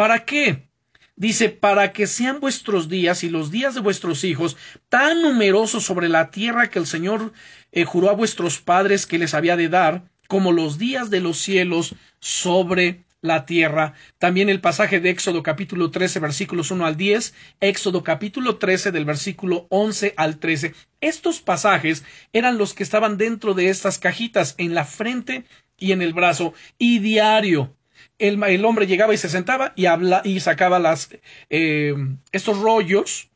¿Para 0.00 0.24
qué? 0.24 0.70
Dice, 1.14 1.50
para 1.50 1.92
que 1.92 2.06
sean 2.06 2.40
vuestros 2.40 2.88
días 2.88 3.22
y 3.22 3.28
los 3.28 3.50
días 3.50 3.74
de 3.74 3.82
vuestros 3.82 4.24
hijos 4.24 4.56
tan 4.88 5.20
numerosos 5.20 5.84
sobre 5.84 6.08
la 6.08 6.30
tierra 6.30 6.70
que 6.70 6.78
el 6.78 6.86
Señor 6.86 7.34
eh, 7.70 7.84
juró 7.84 8.08
a 8.08 8.14
vuestros 8.14 8.62
padres 8.62 9.04
que 9.04 9.18
les 9.18 9.34
había 9.34 9.58
de 9.58 9.68
dar, 9.68 10.04
como 10.26 10.52
los 10.52 10.78
días 10.78 11.10
de 11.10 11.20
los 11.20 11.36
cielos 11.36 11.94
sobre 12.18 13.04
la 13.20 13.44
tierra. 13.44 13.92
También 14.16 14.48
el 14.48 14.62
pasaje 14.62 15.00
de 15.00 15.10
Éxodo 15.10 15.42
capítulo 15.42 15.90
13 15.90 16.18
versículos 16.18 16.70
1 16.70 16.86
al 16.86 16.96
10, 16.96 17.34
Éxodo 17.60 18.02
capítulo 18.02 18.56
13 18.56 18.92
del 18.92 19.04
versículo 19.04 19.66
11 19.68 20.14
al 20.16 20.38
13. 20.38 20.72
Estos 21.02 21.42
pasajes 21.42 22.04
eran 22.32 22.56
los 22.56 22.72
que 22.72 22.84
estaban 22.84 23.18
dentro 23.18 23.52
de 23.52 23.68
estas 23.68 23.98
cajitas 23.98 24.54
en 24.56 24.72
la 24.72 24.86
frente 24.86 25.44
y 25.76 25.92
en 25.92 26.00
el 26.00 26.14
brazo 26.14 26.54
y 26.78 27.00
diario 27.00 27.76
el, 28.20 28.64
hombre 28.64 28.86
llegaba 28.86 29.14
y 29.14 29.18
se 29.18 29.28
sentaba 29.28 29.72
y, 29.74 29.86
habla, 29.86 30.22
y 30.24 30.40
sacaba 30.40 30.78
las, 30.78 31.10
eh, 31.48 31.94
estos 32.32 32.58
rollos 32.58 33.30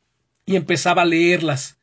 y 0.45 0.55
empezaba 0.55 1.01
a 1.01 1.05
leerlas. 1.05 1.77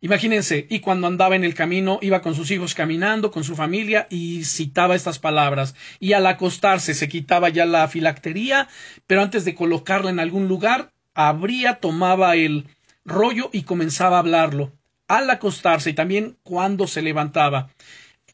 Imagínense, 0.00 0.66
y 0.68 0.80
cuando 0.80 1.06
andaba 1.06 1.36
en 1.36 1.44
el 1.44 1.54
camino, 1.54 2.00
iba 2.02 2.22
con 2.22 2.34
sus 2.34 2.50
hijos 2.50 2.74
caminando, 2.74 3.30
con 3.30 3.44
su 3.44 3.54
familia, 3.54 4.08
y 4.10 4.42
citaba 4.42 4.96
estas 4.96 5.20
palabras. 5.20 5.76
Y 6.00 6.14
al 6.14 6.26
acostarse 6.26 6.94
se 6.94 7.08
quitaba 7.08 7.50
ya 7.50 7.66
la 7.66 7.86
filactería, 7.86 8.68
pero 9.06 9.22
antes 9.22 9.44
de 9.44 9.54
colocarla 9.54 10.10
en 10.10 10.18
algún 10.18 10.48
lugar, 10.48 10.92
abría, 11.14 11.74
tomaba 11.74 12.34
el 12.34 12.66
rollo 13.04 13.48
y 13.52 13.62
comenzaba 13.62 14.16
a 14.16 14.20
hablarlo. 14.20 14.72
Al 15.06 15.30
acostarse 15.30 15.90
y 15.90 15.94
también 15.94 16.36
cuando 16.42 16.88
se 16.88 17.00
levantaba. 17.00 17.70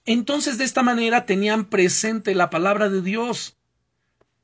Entonces, 0.06 0.56
de 0.56 0.64
esta 0.64 0.82
manera 0.82 1.26
tenían 1.26 1.66
presente 1.66 2.34
la 2.34 2.48
palabra 2.48 2.88
de 2.88 3.02
Dios. 3.02 3.57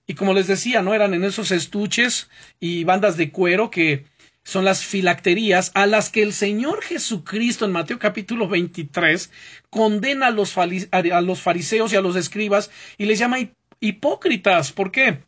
Y 0.07 0.15
como 0.15 0.35
les 0.35 0.47
decía, 0.47 0.83
no 0.83 0.95
eran 0.95 1.15
en 1.15 1.25
esos 1.25 1.51
estuches 1.51 2.29
y 2.61 2.85
bandas 2.85 3.17
de 3.17 3.31
cuero 3.31 3.71
que 3.71 4.05
son 4.43 4.65
las 4.65 4.85
filacterías 4.85 5.73
a 5.75 5.87
las 5.87 6.11
que 6.11 6.23
el 6.23 6.35
Señor 6.35 6.83
Jesucristo 6.83 7.65
en 7.65 7.73
Mateo 7.73 7.99
capítulo 7.99 8.47
23 8.47 9.31
condena 9.71 10.27
a 10.27 10.31
los, 10.31 10.57
a 10.59 11.21
los 11.23 11.41
fariseos 11.41 11.93
y 11.93 11.97
a 11.97 12.03
los 12.03 12.17
escribas 12.17 12.71
y 12.99 13.07
les 13.07 13.19
llama 13.19 13.39
hipócritas. 13.81 14.73
¿Por 14.73 14.93
qué? 14.93 15.23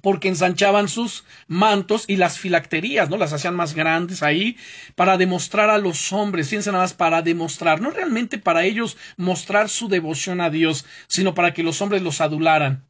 porque 0.00 0.28
ensanchaban 0.28 0.88
sus 0.88 1.24
mantos 1.46 2.04
y 2.06 2.16
las 2.16 2.38
filacterías, 2.38 3.10
¿no? 3.10 3.16
Las 3.16 3.32
hacían 3.32 3.56
más 3.56 3.74
grandes 3.74 4.22
ahí 4.22 4.56
para 4.94 5.16
demostrar 5.16 5.70
a 5.70 5.78
los 5.78 6.12
hombres, 6.12 6.48
fíjense 6.48 6.70
nada 6.70 6.84
más, 6.84 6.94
para 6.94 7.22
demostrar, 7.22 7.80
no 7.80 7.90
realmente 7.90 8.38
para 8.38 8.64
ellos 8.64 8.96
mostrar 9.16 9.68
su 9.68 9.88
devoción 9.88 10.40
a 10.40 10.50
Dios, 10.50 10.86
sino 11.08 11.34
para 11.34 11.52
que 11.52 11.62
los 11.62 11.82
hombres 11.82 12.02
los 12.02 12.20
adularan. 12.20 12.87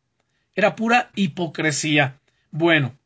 Era 0.58 0.74
pura 0.74 1.12
hipocresía. 1.14 2.18
Bueno, 2.50 2.98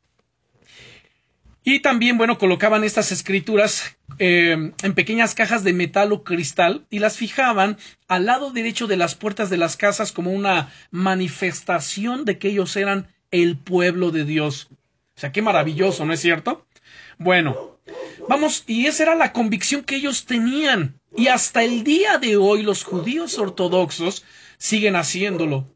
y 1.63 1.81
también, 1.81 2.17
bueno, 2.17 2.39
colocaban 2.39 2.83
estas 2.83 3.11
escrituras 3.11 3.95
eh, 4.17 4.71
en 4.81 4.93
pequeñas 4.95 5.35
cajas 5.35 5.63
de 5.63 5.71
metal 5.71 6.11
o 6.13 6.23
cristal 6.23 6.87
y 6.89 6.97
las 6.97 7.15
fijaban 7.15 7.77
al 8.07 8.25
lado 8.25 8.49
derecho 8.49 8.87
de 8.87 8.97
las 8.97 9.13
puertas 9.13 9.51
de 9.51 9.57
las 9.57 9.77
casas 9.77 10.11
como 10.11 10.31
una 10.31 10.73
manifestación 10.89 12.25
de 12.25 12.39
que 12.39 12.47
ellos 12.47 12.75
eran 12.75 13.07
el 13.29 13.55
pueblo 13.55 14.09
de 14.09 14.25
Dios. 14.25 14.69
O 15.15 15.19
sea, 15.19 15.31
qué 15.31 15.43
maravilloso, 15.43 16.07
¿no 16.07 16.13
es 16.13 16.21
cierto? 16.21 16.65
Bueno, 17.19 17.77
vamos, 18.27 18.63
y 18.65 18.87
esa 18.87 19.03
era 19.03 19.13
la 19.13 19.31
convicción 19.31 19.83
que 19.83 19.97
ellos 19.97 20.25
tenían. 20.25 20.99
Y 21.15 21.27
hasta 21.27 21.63
el 21.63 21.83
día 21.83 22.17
de 22.17 22.35
hoy 22.35 22.63
los 22.63 22.83
judíos 22.83 23.37
ortodoxos 23.37 24.25
siguen 24.57 24.95
haciéndolo 24.95 25.72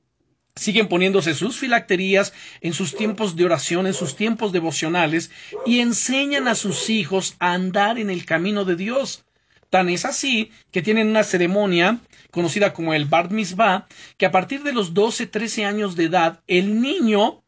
siguen 0.57 0.87
poniéndose 0.87 1.33
sus 1.33 1.57
filacterías 1.57 2.33
en 2.61 2.73
sus 2.73 2.95
tiempos 2.95 3.35
de 3.35 3.45
oración, 3.45 3.87
en 3.87 3.93
sus 3.93 4.15
tiempos 4.15 4.51
devocionales, 4.51 5.31
y 5.65 5.79
enseñan 5.79 6.47
a 6.47 6.55
sus 6.55 6.89
hijos 6.89 7.35
a 7.39 7.53
andar 7.53 7.97
en 7.97 8.09
el 8.09 8.25
camino 8.25 8.65
de 8.65 8.75
Dios. 8.75 9.23
Tan 9.69 9.89
es 9.89 10.05
así 10.05 10.51
que 10.71 10.81
tienen 10.81 11.09
una 11.09 11.23
ceremonia 11.23 11.99
conocida 12.31 12.73
como 12.73 12.93
el 12.93 13.05
Bar 13.05 13.31
Mitzvah, 13.31 13.87
que 14.17 14.25
a 14.25 14.31
partir 14.31 14.63
de 14.63 14.73
los 14.73 14.93
12, 14.93 15.27
13 15.27 15.65
años 15.65 15.95
de 15.95 16.05
edad, 16.05 16.41
el 16.47 16.81
niño 16.81 17.43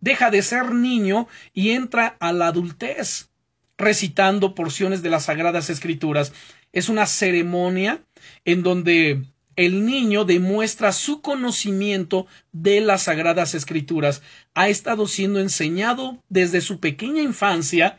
deja 0.00 0.30
de 0.30 0.42
ser 0.42 0.72
niño 0.74 1.28
y 1.52 1.70
entra 1.70 2.16
a 2.20 2.32
la 2.32 2.48
adultez, 2.48 3.30
recitando 3.76 4.54
porciones 4.54 5.02
de 5.02 5.10
las 5.10 5.24
Sagradas 5.24 5.70
Escrituras. 5.70 6.32
Es 6.72 6.88
una 6.88 7.06
ceremonia 7.06 8.02
en 8.44 8.62
donde 8.62 9.24
el 9.58 9.84
niño 9.84 10.24
demuestra 10.24 10.92
su 10.92 11.20
conocimiento 11.20 12.28
de 12.52 12.80
las 12.80 13.02
sagradas 13.02 13.56
escrituras. 13.56 14.22
Ha 14.54 14.68
estado 14.68 15.08
siendo 15.08 15.40
enseñado 15.40 16.22
desde 16.28 16.60
su 16.60 16.78
pequeña 16.78 17.22
infancia 17.22 17.98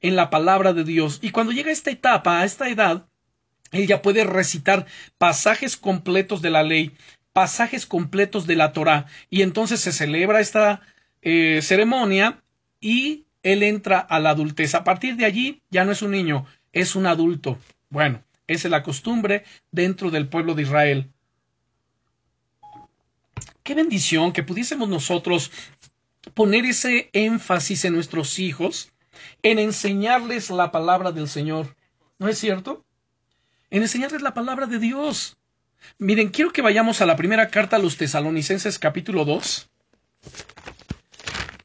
en 0.00 0.16
la 0.16 0.30
palabra 0.30 0.72
de 0.72 0.82
Dios. 0.82 1.18
Y 1.20 1.28
cuando 1.28 1.52
llega 1.52 1.68
a 1.68 1.74
esta 1.74 1.90
etapa, 1.90 2.40
a 2.40 2.46
esta 2.46 2.70
edad, 2.70 3.06
él 3.70 3.86
ya 3.86 4.00
puede 4.00 4.24
recitar 4.24 4.86
pasajes 5.18 5.76
completos 5.76 6.40
de 6.40 6.48
la 6.48 6.62
ley, 6.62 6.92
pasajes 7.34 7.84
completos 7.84 8.46
de 8.46 8.56
la 8.56 8.72
Torah. 8.72 9.04
Y 9.28 9.42
entonces 9.42 9.80
se 9.80 9.92
celebra 9.92 10.40
esta 10.40 10.80
eh, 11.20 11.60
ceremonia 11.60 12.42
y 12.80 13.26
él 13.42 13.62
entra 13.62 13.98
a 13.98 14.20
la 14.20 14.30
adultez. 14.30 14.74
A 14.74 14.84
partir 14.84 15.16
de 15.16 15.26
allí 15.26 15.60
ya 15.68 15.84
no 15.84 15.92
es 15.92 16.00
un 16.00 16.12
niño, 16.12 16.46
es 16.72 16.96
un 16.96 17.04
adulto. 17.04 17.58
Bueno, 17.90 18.22
es 18.46 18.64
la 18.64 18.82
costumbre 18.82 19.44
dentro 19.70 20.10
del 20.10 20.28
pueblo 20.28 20.54
de 20.54 20.62
Israel. 20.62 21.10
Qué 23.62 23.74
bendición 23.74 24.32
que 24.32 24.42
pudiésemos 24.42 24.88
nosotros 24.88 25.50
poner 26.34 26.66
ese 26.66 27.10
énfasis 27.12 27.84
en 27.84 27.94
nuestros 27.94 28.38
hijos, 28.38 28.92
en 29.42 29.58
enseñarles 29.58 30.50
la 30.50 30.70
palabra 30.70 31.12
del 31.12 31.28
Señor. 31.28 31.74
¿No 32.18 32.28
es 32.28 32.38
cierto? 32.38 32.84
En 33.70 33.82
enseñarles 33.82 34.22
la 34.22 34.34
palabra 34.34 34.66
de 34.66 34.78
Dios. 34.78 35.36
Miren, 35.98 36.28
quiero 36.28 36.52
que 36.52 36.62
vayamos 36.62 37.00
a 37.00 37.06
la 37.06 37.16
primera 37.16 37.48
carta 37.48 37.76
a 37.76 37.78
los 37.78 37.96
tesalonicenses 37.96 38.78
capítulo 38.78 39.24
2. 39.24 39.68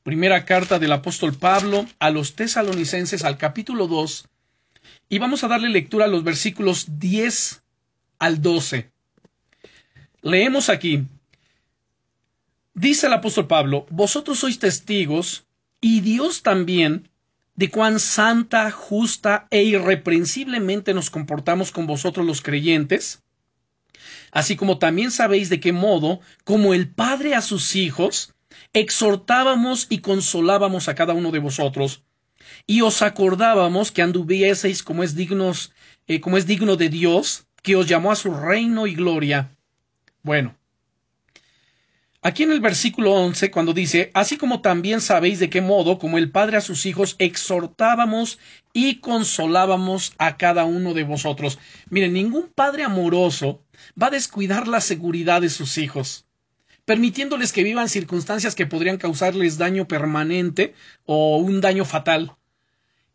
Primera 0.03 0.45
carta 0.45 0.79
del 0.79 0.91
apóstol 0.91 1.35
Pablo 1.35 1.85
a 1.99 2.09
los 2.09 2.35
tesalonicenses 2.35 3.23
al 3.23 3.37
capítulo 3.37 3.87
2 3.87 4.27
y 5.09 5.17
vamos 5.17 5.43
a 5.43 5.47
darle 5.47 5.69
lectura 5.69 6.05
a 6.05 6.07
los 6.07 6.23
versículos 6.23 6.99
10 6.99 7.63
al 8.19 8.41
12. 8.41 8.91
Leemos 10.21 10.69
aquí. 10.69 11.03
Dice 12.75 13.07
el 13.07 13.13
apóstol 13.13 13.47
Pablo, 13.47 13.87
vosotros 13.89 14.39
sois 14.39 14.59
testigos, 14.59 15.45
y 15.81 16.01
Dios 16.01 16.43
también, 16.43 17.09
de 17.55 17.69
cuán 17.69 17.99
santa, 17.99 18.69
justa 18.69 19.47
e 19.49 19.63
irreprensiblemente 19.63 20.93
nos 20.93 21.09
comportamos 21.09 21.71
con 21.71 21.87
vosotros 21.87 22.25
los 22.25 22.41
creyentes, 22.41 23.23
así 24.31 24.55
como 24.55 24.77
también 24.77 25.11
sabéis 25.11 25.49
de 25.49 25.59
qué 25.59 25.71
modo, 25.71 26.19
como 26.43 26.73
el 26.73 26.89
Padre 26.89 27.35
a 27.35 27.41
sus 27.41 27.75
hijos, 27.75 28.33
exhortábamos 28.73 29.87
y 29.89 29.99
consolábamos 29.99 30.87
a 30.87 30.95
cada 30.95 31.13
uno 31.13 31.31
de 31.31 31.39
vosotros, 31.39 32.03
y 32.69 32.81
os 32.81 33.01
acordábamos 33.01 33.91
que 33.91 34.03
anduvieseis 34.03 34.83
como 34.83 35.01
es 35.01 35.15
dignos, 35.15 35.73
eh, 36.05 36.21
como 36.21 36.37
es 36.37 36.45
digno 36.45 36.75
de 36.75 36.89
Dios, 36.89 37.47
que 37.63 37.75
os 37.75 37.87
llamó 37.87 38.11
a 38.11 38.15
su 38.15 38.31
reino 38.31 38.85
y 38.85 38.93
gloria. 38.93 39.57
Bueno, 40.21 40.55
aquí 42.21 42.43
en 42.43 42.51
el 42.51 42.59
versículo 42.59 43.13
11, 43.13 43.49
cuando 43.49 43.73
dice, 43.73 44.11
así 44.13 44.37
como 44.37 44.61
también 44.61 45.01
sabéis 45.01 45.39
de 45.39 45.49
qué 45.49 45.61
modo, 45.61 45.97
como 45.97 46.19
el 46.19 46.29
Padre 46.29 46.57
a 46.57 46.61
sus 46.61 46.85
hijos, 46.85 47.15
exhortábamos 47.17 48.37
y 48.71 48.97
consolábamos 48.99 50.13
a 50.19 50.37
cada 50.37 50.65
uno 50.65 50.93
de 50.93 51.05
vosotros. 51.05 51.57
Miren, 51.89 52.13
ningún 52.13 52.51
padre 52.53 52.83
amoroso 52.83 53.63
va 53.99 54.07
a 54.07 54.11
descuidar 54.11 54.67
la 54.67 54.79
seguridad 54.79 55.41
de 55.41 55.49
sus 55.49 55.79
hijos 55.79 56.27
permitiéndoles 56.85 57.53
que 57.53 57.61
vivan 57.63 57.87
circunstancias 57.87 58.55
que 58.55 58.65
podrían 58.65 58.97
causarles 58.97 59.59
daño 59.59 59.87
permanente 59.87 60.73
o 61.05 61.37
un 61.37 61.61
daño 61.61 61.85
fatal. 61.85 62.38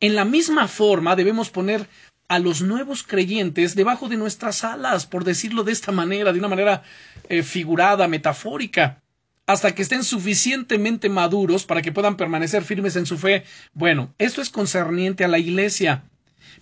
En 0.07 0.15
la 0.15 0.27
misma 0.27 0.69
forma 0.69 1.17
debemos 1.17 1.49
poner 1.49 1.89
a 2.29 2.39
los 2.39 2.61
nuevos 2.61 3.05
creyentes 3.05 3.75
debajo 3.75 4.07
de 4.07 4.19
nuestras 4.19 4.63
alas, 4.63 5.07
por 5.07 5.25
decirlo 5.25 5.65
de 5.65 5.73
esta 5.73 5.93
manera, 5.93 6.31
de 6.31 6.39
una 6.41 6.49
manera 6.49 6.83
eh, 7.31 7.43
figurada, 7.43 8.07
metafórica, 8.07 9.01
hasta 9.47 9.75
que 9.75 9.81
estén 9.81 10.05
suficientemente 10.05 11.09
maduros 11.09 11.65
para 11.65 11.81
que 11.81 11.91
puedan 11.91 12.19
permanecer 12.19 12.65
firmes 12.65 12.97
en 12.97 13.07
su 13.07 13.17
fe. 13.17 13.45
Bueno, 13.73 14.13
esto 14.19 14.43
es 14.43 14.51
concerniente 14.51 15.25
a 15.25 15.29
la 15.29 15.39
Iglesia, 15.39 16.05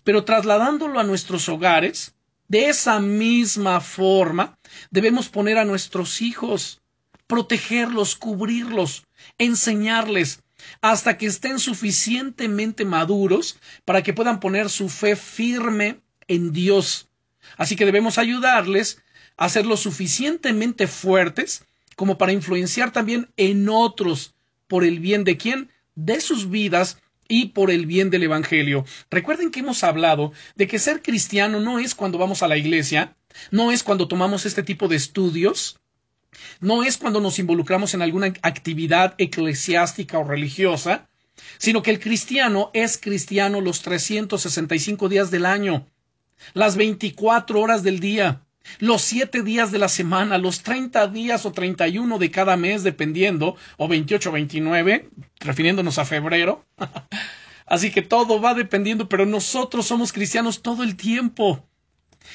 pero 0.05 0.23
trasladándolo 0.23 1.01
a 1.01 1.03
nuestros 1.11 1.49
hogares, 1.49 2.15
de 2.47 2.69
esa 2.69 3.01
misma 3.01 3.81
forma 3.81 4.57
debemos 4.93 5.29
poner 5.29 5.59
a 5.59 5.65
nuestros 5.65 6.23
hijos 6.23 6.81
protegerlos, 7.27 8.15
cubrirlos, 8.15 9.03
enseñarles 9.39 10.45
hasta 10.81 11.19
que 11.19 11.27
estén 11.27 11.59
suficientemente 11.59 12.85
maduros 12.85 13.59
para 13.85 14.03
que 14.03 14.13
puedan 14.13 14.41
poner 14.41 14.71
su 14.71 14.89
fe 14.89 15.17
firme 15.17 16.01
en 16.29 16.53
Dios. 16.53 17.09
Así 17.57 17.77
que 17.77 17.85
debemos 17.85 18.19
ayudarles 18.19 19.03
a 19.37 19.49
ser 19.49 19.67
lo 19.67 19.77
suficientemente 19.77 20.87
fuertes 20.87 21.65
como 21.97 22.19
para 22.19 22.33
influenciar 22.33 22.93
también 22.93 23.31
en 23.37 23.69
otros 23.69 24.35
por 24.67 24.85
el 24.85 25.01
bien 25.01 25.25
de 25.25 25.37
quién? 25.37 25.71
De 25.95 26.21
sus 26.21 26.51
vidas 26.51 26.99
y 27.29 27.47
por 27.47 27.71
el 27.71 27.87
bien 27.87 28.11
del 28.11 28.25
Evangelio. 28.25 28.85
Recuerden 29.11 29.51
que 29.51 29.61
hemos 29.61 29.85
hablado 29.85 30.33
de 30.55 30.67
que 30.67 30.79
ser 30.79 31.03
cristiano 31.03 31.61
no 31.61 31.79
es 31.79 31.95
cuando 31.95 32.19
vamos 32.19 32.43
a 32.43 32.49
la 32.49 32.57
iglesia, 32.57 33.17
no 33.51 33.73
es 33.73 33.83
cuando 33.83 34.09
tomamos 34.09 34.47
este 34.47 34.63
tipo 34.63 34.89
de 34.89 34.97
estudios, 34.97 35.79
no 36.61 36.83
es 36.83 36.97
cuando 36.97 37.21
nos 37.21 37.39
involucramos 37.39 37.95
en 37.95 38.03
alguna 38.03 38.27
actividad 38.43 39.15
eclesiástica 39.19 40.19
o 40.19 40.25
religiosa, 40.25 41.09
sino 41.59 41.83
que 41.83 41.91
el 41.91 42.01
cristiano 42.01 42.71
es 42.75 42.99
cristiano 42.99 43.61
los 43.61 43.83
365 43.83 45.09
días 45.09 45.31
del 45.31 45.47
año, 45.47 45.87
las 46.55 46.77
24 46.77 47.61
horas 47.61 47.83
del 47.83 48.01
día, 48.01 48.43
los 48.79 49.03
7 49.03 49.43
días 49.43 49.73
de 49.73 49.79
la 49.79 49.89
semana, 49.89 50.39
los 50.39 50.63
30 50.63 51.09
días 51.09 51.47
o 51.47 51.53
31 51.53 52.19
de 52.19 52.31
cada 52.31 52.57
mes, 52.57 52.83
dependiendo, 52.83 53.57
o 53.77 53.89
28 53.89 54.31
o 54.31 54.33
29, 54.33 55.09
refiriéndonos 55.41 55.99
a 55.99 56.05
febrero. 56.05 56.65
Así 57.67 57.91
que 57.91 58.03
todo 58.03 58.41
va 58.41 58.55
dependiendo, 58.55 59.09
pero 59.09 59.27
nosotros 59.27 59.87
somos 59.87 60.13
cristianos 60.13 60.63
todo 60.63 60.83
el 60.83 60.97
tiempo. 60.97 61.67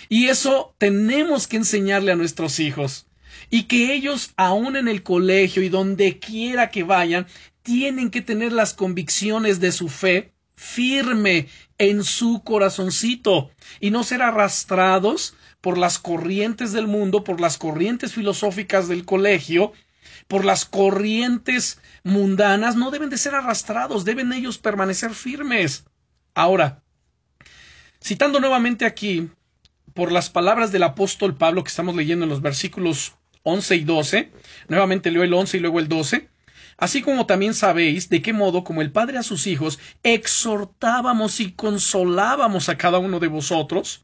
Y 0.10 0.28
eso 0.28 0.76
tenemos 0.78 1.48
que 1.48 1.58
enseñarle 1.58 2.12
a 2.12 2.16
nuestros 2.16 2.60
hijos. 2.60 3.07
Y 3.50 3.64
que 3.64 3.94
ellos, 3.94 4.34
aun 4.38 4.76
en 4.76 4.88
el 4.88 5.04
colegio 5.04 5.64
y 5.64 5.70
donde 5.70 6.20
quiera 6.20 6.70
que 6.70 6.84
vayan, 6.84 7.28
tienen 7.64 8.12
que 8.12 8.22
tener 8.22 8.52
las 8.52 8.74
convicciones 8.74 9.60
de 9.60 9.72
su 9.72 9.90
fe 9.90 10.34
firme 10.56 11.48
en 11.78 12.04
su 12.04 12.44
corazoncito 12.44 13.52
y 13.80 13.92
no 13.92 14.04
ser 14.04 14.22
arrastrados 14.22 15.36
por 15.62 15.78
las 15.78 16.00
corrientes 16.00 16.72
del 16.72 16.88
mundo, 16.88 17.24
por 17.24 17.40
las 17.40 17.58
corrientes 17.58 18.14
filosóficas 18.14 18.88
del 18.88 19.06
colegio, 19.06 19.74
por 20.28 20.46
las 20.46 20.66
corrientes 20.66 21.80
mundanas, 22.04 22.76
no 22.76 22.90
deben 22.90 23.10
de 23.10 23.18
ser 23.18 23.36
arrastrados, 23.36 24.06
deben 24.06 24.34
ellos 24.34 24.58
permanecer 24.58 25.14
firmes. 25.14 25.86
Ahora, 26.34 26.84
citando 28.02 28.40
nuevamente 28.40 28.86
aquí 28.86 29.30
por 29.94 30.12
las 30.12 30.30
palabras 30.30 30.72
del 30.72 30.84
apóstol 30.84 31.36
Pablo 31.36 31.64
que 31.64 31.70
estamos 31.70 31.96
leyendo 31.96 32.24
en 32.24 32.30
los 32.30 32.42
versículos 32.42 33.17
11 33.48 33.76
y 33.78 33.84
12, 33.86 34.32
nuevamente 34.68 35.10
leo 35.10 35.24
el 35.24 35.34
11 35.34 35.58
y 35.58 35.60
luego 35.62 35.80
el 35.80 35.88
12, 35.88 36.30
así 36.78 37.02
como 37.02 37.26
también 37.26 37.54
sabéis 37.54 38.10
de 38.10 38.22
qué 38.22 38.34
modo 38.34 38.66
como 38.66 38.82
el 38.82 38.92
Padre 38.92 39.18
a 39.18 39.24
sus 39.24 39.48
hijos 39.48 39.80
exhortábamos 40.04 41.40
y 41.40 41.54
consolábamos 41.54 42.68
a 42.68 42.78
cada 42.78 42.98
uno 42.98 43.20
de 43.20 43.28
vosotros, 43.28 44.04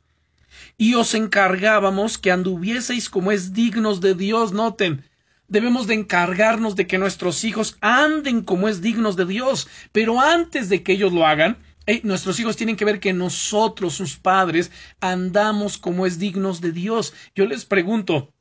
y 0.78 0.94
os 0.96 1.14
encargábamos 1.14 2.18
que 2.18 2.32
anduvieseis 2.32 3.10
como 3.10 3.34
es 3.34 3.52
dignos 3.52 4.00
de 4.00 4.16
Dios, 4.16 4.54
noten, 4.54 5.04
debemos 5.50 5.88
de 5.88 5.96
encargarnos 5.96 6.78
de 6.78 6.88
que 6.88 6.98
nuestros 6.98 7.44
hijos 7.44 7.78
anden 7.82 8.44
como 8.44 8.70
es 8.70 8.82
dignos 8.82 9.18
de 9.18 9.26
Dios, 9.26 9.68
pero 9.92 10.22
antes 10.22 10.70
de 10.70 10.84
que 10.84 10.94
ellos 10.94 11.12
lo 11.12 11.28
hagan, 11.28 11.58
nuestros 12.04 12.40
hijos 12.40 12.56
tienen 12.56 12.78
que 12.78 12.86
ver 12.86 13.02
que 13.02 13.12
nosotros, 13.12 13.94
sus 13.94 14.16
padres, 14.16 14.72
andamos 15.02 15.78
como 15.78 16.06
es 16.06 16.18
dignos 16.18 16.62
de 16.62 16.72
Dios. 16.72 17.14
Yo 17.36 17.46
les 17.46 17.66
pregunto, 17.66 18.34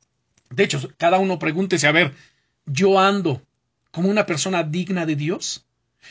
de 0.55 0.63
hecho, 0.63 0.89
cada 0.97 1.19
uno 1.19 1.39
pregúntese, 1.39 1.87
a 1.87 1.91
ver, 1.91 2.13
¿yo 2.65 2.99
ando 2.99 3.41
como 3.91 4.09
una 4.09 4.25
persona 4.25 4.63
digna 4.63 5.05
de 5.05 5.15
Dios? 5.15 5.65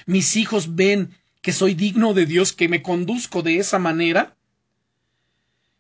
¿Mis 0.06 0.36
hijos 0.36 0.74
ven 0.74 1.14
que 1.40 1.52
soy 1.52 1.74
digno 1.74 2.14
de 2.14 2.26
Dios, 2.26 2.52
que 2.52 2.68
me 2.68 2.82
conduzco 2.82 3.42
de 3.42 3.58
esa 3.58 3.78
manera? 3.78 4.36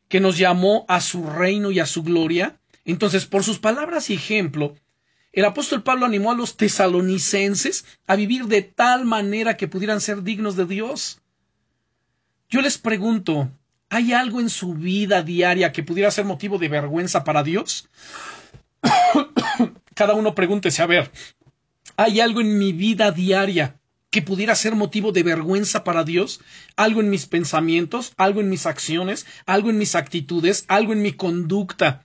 ¿Que 0.08 0.20
nos 0.20 0.36
llamó 0.36 0.84
a 0.88 1.00
su 1.00 1.24
reino 1.24 1.70
y 1.70 1.80
a 1.80 1.86
su 1.86 2.02
gloria? 2.02 2.58
Entonces, 2.84 3.26
por 3.26 3.44
sus 3.44 3.58
palabras 3.58 4.10
y 4.10 4.14
ejemplo, 4.14 4.74
el 5.32 5.44
apóstol 5.44 5.82
Pablo 5.82 6.04
animó 6.04 6.32
a 6.32 6.36
los 6.36 6.56
tesalonicenses 6.56 7.84
a 8.06 8.16
vivir 8.16 8.46
de 8.46 8.62
tal 8.62 9.04
manera 9.04 9.56
que 9.56 9.68
pudieran 9.68 10.00
ser 10.00 10.22
dignos 10.22 10.56
de 10.56 10.66
Dios. 10.66 11.20
Yo 12.50 12.60
les 12.60 12.76
pregunto, 12.76 13.50
¿hay 13.88 14.12
algo 14.12 14.40
en 14.40 14.50
su 14.50 14.74
vida 14.74 15.22
diaria 15.22 15.72
que 15.72 15.82
pudiera 15.82 16.10
ser 16.10 16.26
motivo 16.26 16.58
de 16.58 16.68
vergüenza 16.68 17.24
para 17.24 17.42
Dios? 17.42 17.88
Cada 19.94 20.14
uno 20.14 20.34
pregúntese, 20.34 20.82
a 20.82 20.86
ver, 20.86 21.10
¿hay 21.96 22.20
algo 22.20 22.40
en 22.40 22.58
mi 22.58 22.72
vida 22.72 23.10
diaria 23.10 23.78
que 24.10 24.22
pudiera 24.22 24.54
ser 24.54 24.74
motivo 24.74 25.12
de 25.12 25.22
vergüenza 25.22 25.84
para 25.84 26.04
Dios? 26.04 26.40
¿Algo 26.76 27.00
en 27.00 27.10
mis 27.10 27.26
pensamientos, 27.26 28.12
algo 28.16 28.40
en 28.40 28.48
mis 28.48 28.66
acciones, 28.66 29.26
algo 29.46 29.70
en 29.70 29.78
mis 29.78 29.94
actitudes, 29.94 30.64
algo 30.68 30.92
en 30.92 31.02
mi 31.02 31.12
conducta 31.12 32.04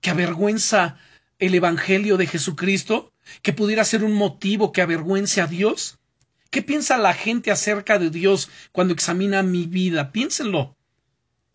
que 0.00 0.10
avergüenza 0.10 0.98
el 1.38 1.54
Evangelio 1.54 2.16
de 2.16 2.26
Jesucristo? 2.26 3.12
¿Que 3.42 3.52
pudiera 3.52 3.84
ser 3.84 4.04
un 4.04 4.14
motivo 4.14 4.72
que 4.72 4.82
avergüence 4.82 5.40
a 5.40 5.46
Dios? 5.46 5.98
¿Qué 6.50 6.62
piensa 6.62 6.96
la 6.96 7.12
gente 7.12 7.50
acerca 7.50 7.98
de 7.98 8.08
Dios 8.08 8.48
cuando 8.72 8.94
examina 8.94 9.42
mi 9.42 9.66
vida? 9.66 10.12
Piénsenlo. 10.12 10.77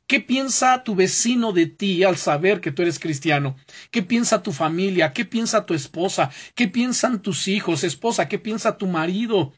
¿Qué 0.08 0.20
piensa 0.20 0.84
tu 0.84 0.96
vecino 0.96 1.54
de 1.54 1.66
ti 1.66 2.04
al 2.04 2.18
saber 2.18 2.62
que 2.62 2.72
tú 2.72 2.82
eres 2.82 3.00
cristiano? 3.00 3.56
¿Qué 3.90 4.04
piensa 4.04 4.44
tu 4.44 4.52
familia? 4.52 5.14
¿Qué 5.14 5.26
piensa 5.26 5.66
tu 5.66 5.74
esposa? 5.74 6.30
¿Qué 6.56 6.68
piensan 6.68 7.22
tus 7.22 7.48
hijos, 7.48 7.84
esposa? 7.84 8.28
¿Qué 8.28 8.38
piensa 8.38 8.78
tu 8.78 8.88
marido? 8.88 9.54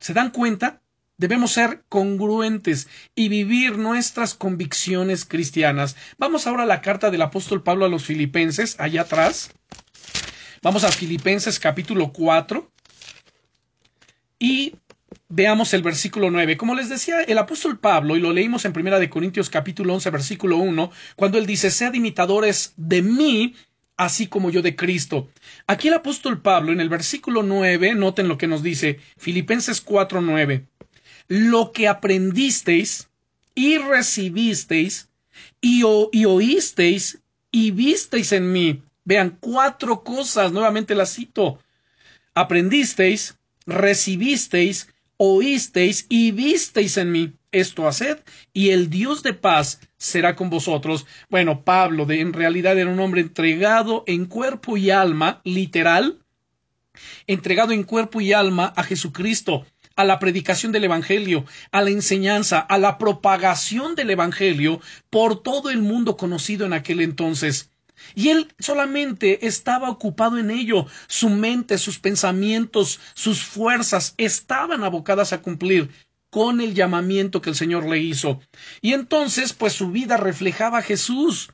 ¿Se 0.00 0.14
dan 0.14 0.30
cuenta? 0.30 0.80
Debemos 1.16 1.52
ser 1.52 1.84
congruentes 1.88 2.88
y 3.14 3.28
vivir 3.28 3.78
nuestras 3.78 4.34
convicciones 4.34 5.24
cristianas. 5.24 5.96
Vamos 6.18 6.46
ahora 6.46 6.64
a 6.64 6.66
la 6.66 6.80
carta 6.80 7.10
del 7.10 7.22
apóstol 7.22 7.62
Pablo 7.62 7.84
a 7.84 7.88
los 7.88 8.04
filipenses, 8.04 8.74
allá 8.80 9.02
atrás. 9.02 9.52
Vamos 10.62 10.82
a 10.82 10.90
Filipenses 10.90 11.60
capítulo 11.60 12.12
4. 12.12 12.68
Y 14.40 14.74
veamos 15.28 15.74
el 15.74 15.82
versículo 15.82 16.30
9. 16.30 16.56
Como 16.56 16.74
les 16.74 16.88
decía 16.88 17.22
el 17.22 17.38
apóstol 17.38 17.78
Pablo, 17.78 18.16
y 18.16 18.20
lo 18.20 18.32
leímos 18.32 18.64
en 18.64 18.72
Primera 18.72 18.98
de 18.98 19.10
Corintios 19.10 19.50
capítulo 19.50 19.94
11, 19.94 20.10
versículo 20.10 20.56
1, 20.58 20.90
cuando 21.16 21.38
él 21.38 21.46
dice, 21.46 21.70
sed 21.70 21.94
imitadores 21.94 22.72
de 22.76 23.02
mí, 23.02 23.54
así 23.96 24.26
como 24.26 24.50
yo 24.50 24.62
de 24.62 24.76
Cristo. 24.76 25.28
Aquí 25.66 25.88
el 25.88 25.94
apóstol 25.94 26.40
Pablo, 26.40 26.72
en 26.72 26.80
el 26.80 26.88
versículo 26.88 27.42
9, 27.42 27.94
noten 27.94 28.28
lo 28.28 28.38
que 28.38 28.46
nos 28.46 28.62
dice, 28.62 29.00
Filipenses 29.16 29.80
4, 29.80 30.20
9. 30.20 30.66
Lo 31.28 31.72
que 31.72 31.88
aprendisteis 31.88 33.08
y 33.54 33.78
recibisteis 33.78 35.08
y 35.60 35.82
oísteis 35.82 37.20
y 37.50 37.70
visteis 37.70 38.32
en 38.32 38.52
mí. 38.52 38.82
Vean, 39.04 39.36
cuatro 39.38 40.02
cosas, 40.02 40.52
nuevamente 40.52 40.94
las 40.94 41.14
cito. 41.14 41.58
Aprendisteis, 42.34 43.36
recibisteis, 43.66 44.88
oísteis 45.16 46.06
y 46.08 46.32
visteis 46.32 46.96
en 46.96 47.12
mí. 47.12 47.32
Esto 47.52 47.86
haced, 47.86 48.18
y 48.52 48.70
el 48.70 48.90
Dios 48.90 49.22
de 49.22 49.32
paz 49.32 49.80
será 49.96 50.34
con 50.34 50.50
vosotros. 50.50 51.06
Bueno, 51.30 51.62
Pablo 51.62 52.04
de, 52.04 52.20
en 52.20 52.32
realidad 52.32 52.76
era 52.76 52.90
un 52.90 52.98
hombre 52.98 53.20
entregado 53.20 54.02
en 54.08 54.26
cuerpo 54.26 54.76
y 54.76 54.90
alma, 54.90 55.40
literal, 55.44 56.18
entregado 57.28 57.72
en 57.72 57.84
cuerpo 57.84 58.20
y 58.20 58.32
alma 58.32 58.72
a 58.76 58.82
Jesucristo, 58.82 59.64
a 59.96 60.04
la 60.04 60.18
predicación 60.18 60.72
del 60.72 60.84
Evangelio, 60.84 61.44
a 61.70 61.82
la 61.82 61.90
enseñanza, 61.90 62.58
a 62.58 62.78
la 62.78 62.98
propagación 62.98 63.94
del 63.94 64.10
Evangelio 64.10 64.80
por 65.10 65.40
todo 65.42 65.70
el 65.70 65.80
mundo 65.80 66.16
conocido 66.16 66.66
en 66.66 66.72
aquel 66.72 67.00
entonces. 67.00 67.70
Y 68.14 68.28
él 68.30 68.52
solamente 68.58 69.46
estaba 69.46 69.90
ocupado 69.90 70.38
en 70.38 70.50
ello. 70.50 70.86
Su 71.06 71.30
mente, 71.30 71.78
sus 71.78 71.98
pensamientos, 71.98 73.00
sus 73.14 73.42
fuerzas 73.42 74.14
estaban 74.16 74.84
abocadas 74.84 75.32
a 75.32 75.42
cumplir 75.42 75.90
con 76.30 76.60
el 76.60 76.74
llamamiento 76.74 77.40
que 77.40 77.50
el 77.50 77.56
Señor 77.56 77.88
le 77.88 77.98
hizo. 77.98 78.40
Y 78.80 78.92
entonces, 78.92 79.52
pues 79.52 79.72
su 79.72 79.90
vida 79.90 80.16
reflejaba 80.16 80.78
a 80.78 80.82
Jesús. 80.82 81.50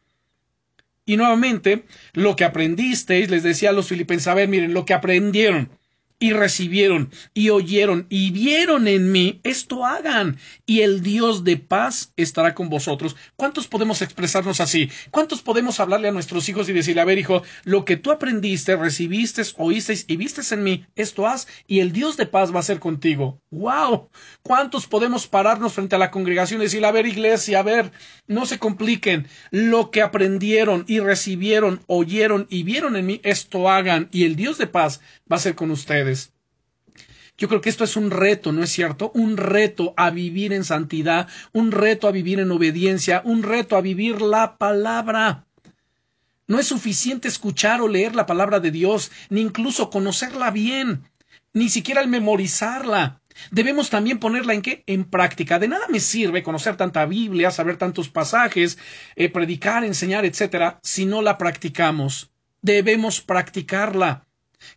Y 1.05 1.17
nuevamente, 1.17 1.85
lo 2.13 2.37
que 2.37 2.45
aprendisteis, 2.45 3.31
les 3.31 3.43
decía 3.43 3.71
a 3.71 3.73
los 3.73 3.89
filipenses, 3.89 4.29
a 4.29 4.35
ver, 4.35 4.49
miren, 4.49 4.73
lo 4.73 4.85
que 4.85 4.95
aprendieron, 4.95 5.71
y 6.21 6.33
recibieron 6.33 7.11
y 7.35 7.49
oyeron 7.51 8.07
y 8.11 8.31
vieron 8.31 8.87
en 8.87 9.11
mí, 9.11 9.41
esto 9.43 9.87
hagan, 9.87 10.37
y 10.67 10.83
el 10.83 11.03
Dios 11.03 11.43
de 11.43 11.57
paz 11.57 12.13
estará 12.17 12.55
con 12.55 12.69
vosotros. 12.69 13.17
¿Cuántos 13.37 13.67
podemos 13.67 14.03
expresarnos 14.03 14.61
así? 14.61 14.91
¿Cuántos 15.11 15.41
podemos 15.43 15.81
hablarle 15.81 16.09
a 16.09 16.13
nuestros 16.13 16.49
hijos 16.49 16.69
y 16.69 16.75
decirle, 16.75 17.01
a 17.01 17.07
ver, 17.07 17.19
hijo, 17.19 17.43
lo 17.65 17.85
que 17.85 17.97
tú 17.97 18.13
aprendiste, 18.13 18.77
recibiste, 18.77 19.43
oíste 19.57 19.95
y 20.07 20.17
viste 20.17 20.43
en 20.55 20.63
mí, 20.63 20.85
esto 20.95 21.27
haz, 21.27 21.49
y 21.67 21.81
el 21.81 21.93
Dios 21.93 22.17
de 22.17 22.27
paz 22.27 22.55
va 22.55 22.61
a 22.61 22.65
ser 22.65 22.79
contigo? 22.81 23.41
¡Wow! 23.51 24.11
¿Cuántos 24.43 24.87
podemos 24.87 25.27
pararnos 25.27 25.73
frente 25.73 25.97
a 25.97 25.99
la 25.99 26.11
congregación 26.11 26.61
y 26.61 26.65
decirle, 26.65 26.87
a 26.87 26.93
ver, 26.93 27.07
iglesia, 27.07 27.61
a 27.61 27.63
ver, 27.63 27.93
no 28.27 28.45
se 28.45 28.59
compliquen, 28.59 29.27
lo 29.51 29.91
que 29.91 30.03
aprendieron 30.03 30.85
y 30.87 31.01
recibieron, 31.01 31.81
oyeron 31.87 32.47
y 32.51 32.63
vieron 32.63 32.97
en 32.97 33.07
mí, 33.07 33.21
esto 33.25 33.71
hagan, 33.71 34.09
y 34.13 34.25
el 34.25 34.37
Dios 34.37 34.59
de 34.59 34.67
paz 34.67 35.01
va 35.31 35.37
a 35.37 35.41
ser 35.41 35.55
con 35.55 35.71
ustedes. 35.71 36.10
Yo 37.41 37.49
creo 37.49 37.63
que 37.63 37.71
esto 37.71 37.85
es 37.85 37.97
un 37.97 38.11
reto, 38.11 38.53
¿no 38.53 38.63
es 38.63 38.71
cierto? 38.71 39.11
Un 39.15 39.39
reto 39.39 39.95
a 39.97 40.11
vivir 40.11 40.53
en 40.53 40.63
santidad, 40.63 41.27
un 41.55 41.73
reto 41.73 42.07
a 42.07 42.11
vivir 42.11 42.39
en 42.39 42.51
obediencia, 42.51 43.23
un 43.25 43.43
reto 43.43 43.79
a 43.79 43.81
vivir 43.81 44.21
la 44.21 44.59
palabra. 44.59 45.47
No 46.47 46.59
es 46.59 46.67
suficiente 46.67 47.29
escuchar 47.29 47.81
o 47.81 47.89
leer 47.89 48.15
la 48.15 48.27
palabra 48.27 48.61
de 48.61 48.71
Dios, 48.71 49.11
ni 49.31 49.41
incluso 49.41 49.89
conocerla 49.89 50.51
bien, 50.51 51.09
ni 51.55 51.71
siquiera 51.71 52.03
el 52.03 52.09
memorizarla. 52.09 53.23
Debemos 53.51 53.89
también 53.89 54.19
ponerla 54.19 54.53
en 54.53 54.61
qué? 54.61 54.85
En 54.87 55.05
práctica. 55.05 55.59
De 55.59 55.69
nada 55.69 55.87
me 55.89 56.01
sirve 56.01 56.43
conocer 56.43 56.77
tanta 56.77 57.07
Biblia, 57.07 57.51
saber 57.51 57.79
tantos 57.79 58.11
pasajes, 58.11 58.77
eh, 59.17 59.31
predicar, 59.31 59.83
enseñar, 59.83 60.27
etcétera, 60.27 60.79
si 60.83 61.07
no 61.07 61.23
la 61.23 61.39
practicamos. 61.39 62.33
Debemos 62.61 63.23
practicarla. 63.23 64.27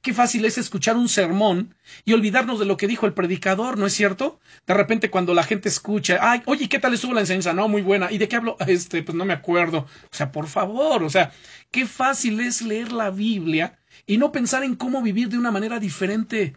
Qué 0.02 0.14
fácil 0.14 0.46
es 0.46 0.58
escuchar 0.58 0.98
un 0.98 1.10
sermón 1.10 1.76
y 2.06 2.14
olvidarnos 2.14 2.60
de 2.60 2.66
lo 2.66 2.78
que 2.78 2.88
dijo 2.88 3.06
el 3.06 3.14
predicador, 3.14 3.78
¿no 3.78 3.86
es 3.86 3.94
cierto? 3.94 4.40
De 4.66 4.74
repente 4.74 5.10
cuando 5.10 5.34
la 5.34 5.44
gente 5.44 5.70
escucha, 5.70 6.20
ay, 6.22 6.42
oye, 6.46 6.70
¿qué 6.70 6.80
tal 6.80 6.94
estuvo 6.94 7.14
la 7.14 7.22
enseñanza? 7.22 7.54
No, 7.54 7.68
muy 7.68 7.82
buena. 7.82 8.12
¿Y 8.12 8.18
de 8.18 8.28
qué 8.28 8.38
hablo? 8.38 8.58
Este, 8.68 9.04
pues 9.04 9.16
no 9.16 9.26
me 9.26 9.34
acuerdo. 9.34 9.80
O 9.80 10.16
sea, 10.16 10.32
por 10.32 10.48
favor, 10.48 11.04
o 11.04 11.10
sea, 11.10 11.32
qué 11.72 11.86
fácil 11.86 12.40
es 12.40 12.62
leer 12.62 12.92
la 12.92 13.10
Biblia 13.10 13.80
y 14.06 14.18
no 14.18 14.32
pensar 14.32 14.64
en 14.64 14.76
cómo 14.76 15.02
vivir 15.02 15.30
de 15.30 15.38
una 15.38 15.52
manera 15.52 15.80
diferente. 15.80 16.56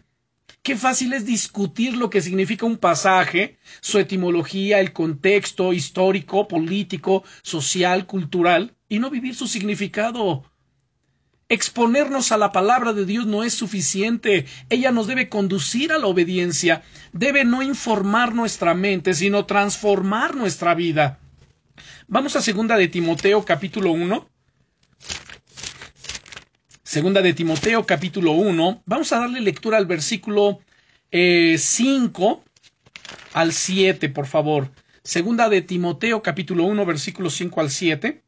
Qué 0.63 0.75
fácil 0.75 1.13
es 1.13 1.25
discutir 1.25 1.95
lo 1.95 2.09
que 2.09 2.21
significa 2.21 2.65
un 2.65 2.77
pasaje, 2.77 3.57
su 3.81 3.99
etimología, 3.99 4.79
el 4.79 4.93
contexto 4.93 5.73
histórico, 5.73 6.47
político, 6.47 7.23
social, 7.41 8.05
cultural, 8.05 8.75
y 8.89 8.99
no 8.99 9.09
vivir 9.09 9.35
su 9.35 9.47
significado. 9.47 10.43
Exponernos 11.49 12.33
a 12.33 12.37
la 12.37 12.51
palabra 12.51 12.91
de 12.91 13.05
Dios 13.05 13.25
no 13.25 13.43
es 13.43 13.53
suficiente. 13.53 14.45
Ella 14.69 14.91
nos 14.91 15.07
debe 15.07 15.29
conducir 15.29 15.93
a 15.93 15.97
la 15.97 16.07
obediencia. 16.07 16.83
Debe 17.13 17.45
no 17.45 17.61
informar 17.61 18.35
nuestra 18.35 18.73
mente, 18.73 19.13
sino 19.13 19.45
transformar 19.45 20.35
nuestra 20.35 20.75
vida. 20.75 21.19
Vamos 22.07 22.35
a 22.35 22.41
segunda 22.41 22.75
de 22.75 22.89
Timoteo 22.89 23.45
capítulo 23.45 23.91
1. 23.91 24.29
Segunda 26.83 27.21
de 27.21 27.33
Timoteo 27.33 27.85
capítulo 27.85 28.31
1. 28.31 28.83
Vamos 28.85 29.13
a 29.13 29.19
darle 29.19 29.39
lectura 29.39 29.77
al 29.77 29.85
versículo 29.85 30.59
5 31.11 31.11
eh, 31.11 31.57
al 33.33 33.53
7, 33.53 34.09
por 34.09 34.27
favor. 34.27 34.71
Segunda 35.03 35.47
de 35.47 35.61
Timoteo 35.61 36.21
capítulo 36.21 36.65
1 36.65 36.85
versículos 36.85 37.35
5 37.35 37.61
al 37.61 37.71
7. 37.71 38.23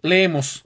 Leemos. 0.00 0.65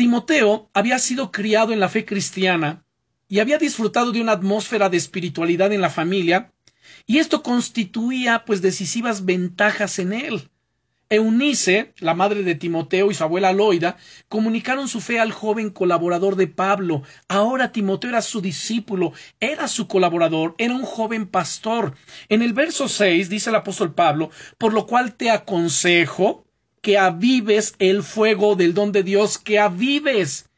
Timoteo 0.00 0.70
había 0.72 0.98
sido 0.98 1.30
criado 1.30 1.74
en 1.74 1.78
la 1.78 1.90
fe 1.90 2.06
cristiana 2.06 2.86
y 3.28 3.40
había 3.40 3.58
disfrutado 3.58 4.12
de 4.12 4.22
una 4.22 4.32
atmósfera 4.32 4.88
de 4.88 4.96
espiritualidad 4.96 5.74
en 5.74 5.82
la 5.82 5.90
familia, 5.90 6.54
y 7.06 7.18
esto 7.18 7.42
constituía 7.42 8.46
pues 8.46 8.62
decisivas 8.62 9.26
ventajas 9.26 9.98
en 9.98 10.14
él. 10.14 10.48
Eunice, 11.10 11.92
la 11.98 12.14
madre 12.14 12.44
de 12.44 12.54
Timoteo 12.54 13.10
y 13.10 13.14
su 13.14 13.24
abuela 13.24 13.52
Loida, 13.52 13.98
comunicaron 14.30 14.88
su 14.88 15.02
fe 15.02 15.20
al 15.20 15.32
joven 15.32 15.68
colaborador 15.68 16.36
de 16.36 16.46
Pablo. 16.46 17.02
Ahora 17.28 17.70
Timoteo 17.70 18.08
era 18.08 18.22
su 18.22 18.40
discípulo, 18.40 19.12
era 19.38 19.68
su 19.68 19.86
colaborador, 19.86 20.54
era 20.56 20.74
un 20.74 20.84
joven 20.84 21.26
pastor. 21.26 21.94
En 22.30 22.40
el 22.40 22.54
verso 22.54 22.88
6 22.88 23.28
dice 23.28 23.50
el 23.50 23.56
apóstol 23.56 23.92
Pablo, 23.92 24.30
por 24.56 24.72
lo 24.72 24.86
cual 24.86 25.14
te 25.14 25.30
aconsejo 25.30 26.46
que 26.80 26.98
avives 26.98 27.74
el 27.78 28.02
fuego 28.02 28.56
del 28.56 28.74
don 28.74 28.92
de 28.92 29.02
Dios, 29.02 29.38
que 29.38 29.58
avives. 29.58 30.48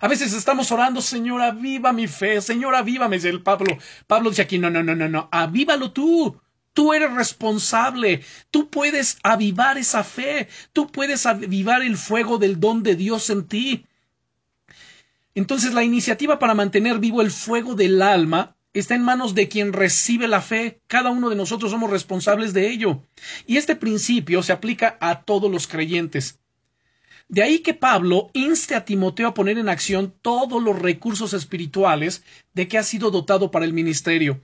A 0.00 0.08
veces 0.08 0.32
estamos 0.32 0.70
orando, 0.72 1.00
Señor, 1.00 1.42
aviva 1.42 1.92
mi 1.92 2.06
fe, 2.06 2.40
Señor, 2.40 2.74
avívame, 2.74 3.16
dice 3.16 3.28
el 3.28 3.42
Pablo. 3.42 3.76
Pablo 4.06 4.30
dice 4.30 4.42
aquí, 4.42 4.58
no, 4.58 4.70
no, 4.70 4.82
no, 4.82 4.94
no, 4.94 5.08
no, 5.08 5.28
avívalo 5.32 5.92
tú. 5.92 6.40
Tú 6.72 6.94
eres 6.94 7.12
responsable, 7.12 8.22
tú 8.52 8.70
puedes 8.70 9.18
avivar 9.24 9.76
esa 9.76 10.04
fe, 10.04 10.48
tú 10.72 10.86
puedes 10.86 11.26
avivar 11.26 11.82
el 11.82 11.96
fuego 11.96 12.38
del 12.38 12.60
don 12.60 12.84
de 12.84 12.94
Dios 12.94 13.28
en 13.28 13.48
ti. 13.48 13.86
Entonces 15.34 15.74
la 15.74 15.82
iniciativa 15.82 16.38
para 16.38 16.54
mantener 16.54 17.00
vivo 17.00 17.22
el 17.22 17.32
fuego 17.32 17.74
del 17.74 18.00
alma 18.00 18.56
está 18.72 18.94
en 18.94 19.02
manos 19.02 19.34
de 19.34 19.48
quien 19.48 19.72
recibe 19.72 20.28
la 20.28 20.40
fe. 20.40 20.80
Cada 20.86 21.10
uno 21.10 21.28
de 21.30 21.36
nosotros 21.36 21.70
somos 21.70 21.90
responsables 21.90 22.52
de 22.52 22.68
ello. 22.68 23.02
Y 23.46 23.56
este 23.56 23.76
principio 23.76 24.42
se 24.42 24.52
aplica 24.52 24.96
a 25.00 25.22
todos 25.22 25.50
los 25.50 25.66
creyentes. 25.66 26.38
De 27.28 27.42
ahí 27.42 27.60
que 27.60 27.74
Pablo 27.74 28.30
inste 28.32 28.74
a 28.74 28.84
Timoteo 28.84 29.28
a 29.28 29.34
poner 29.34 29.56
en 29.58 29.68
acción 29.68 30.12
todos 30.20 30.62
los 30.62 30.76
recursos 30.76 31.32
espirituales 31.32 32.24
de 32.54 32.66
que 32.66 32.76
ha 32.76 32.82
sido 32.82 33.10
dotado 33.10 33.50
para 33.50 33.64
el 33.64 33.72
ministerio. 33.72 34.40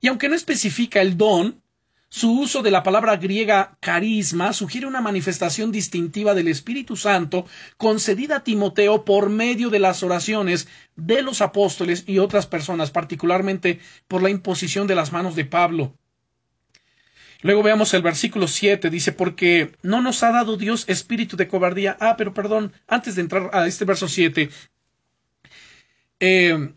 Y 0.00 0.08
aunque 0.08 0.28
no 0.28 0.34
especifica 0.34 1.00
el 1.00 1.16
don, 1.16 1.62
su 2.10 2.40
uso 2.40 2.62
de 2.62 2.70
la 2.70 2.82
palabra 2.82 3.16
griega 3.16 3.76
carisma 3.80 4.54
sugiere 4.54 4.86
una 4.86 5.02
manifestación 5.02 5.70
distintiva 5.70 6.34
del 6.34 6.48
Espíritu 6.48 6.96
Santo 6.96 7.44
concedida 7.76 8.36
a 8.36 8.44
Timoteo 8.44 9.04
por 9.04 9.28
medio 9.28 9.68
de 9.68 9.78
las 9.78 10.02
oraciones 10.02 10.68
de 10.96 11.22
los 11.22 11.42
apóstoles 11.42 12.04
y 12.06 12.18
otras 12.18 12.46
personas, 12.46 12.90
particularmente 12.90 13.80
por 14.08 14.22
la 14.22 14.30
imposición 14.30 14.86
de 14.86 14.94
las 14.94 15.12
manos 15.12 15.36
de 15.36 15.44
Pablo. 15.44 15.94
Luego 17.42 17.62
veamos 17.62 17.92
el 17.94 18.02
versículo 18.02 18.48
7, 18.48 18.90
dice, 18.90 19.12
porque 19.12 19.72
no 19.82 20.00
nos 20.00 20.22
ha 20.22 20.32
dado 20.32 20.56
Dios 20.56 20.88
espíritu 20.88 21.36
de 21.36 21.46
cobardía. 21.46 21.96
Ah, 22.00 22.16
pero 22.16 22.34
perdón, 22.34 22.72
antes 22.88 23.14
de 23.14 23.22
entrar 23.22 23.50
a 23.52 23.66
este 23.66 23.84
verso 23.84 24.08
7, 24.08 24.50
eh, 26.20 26.72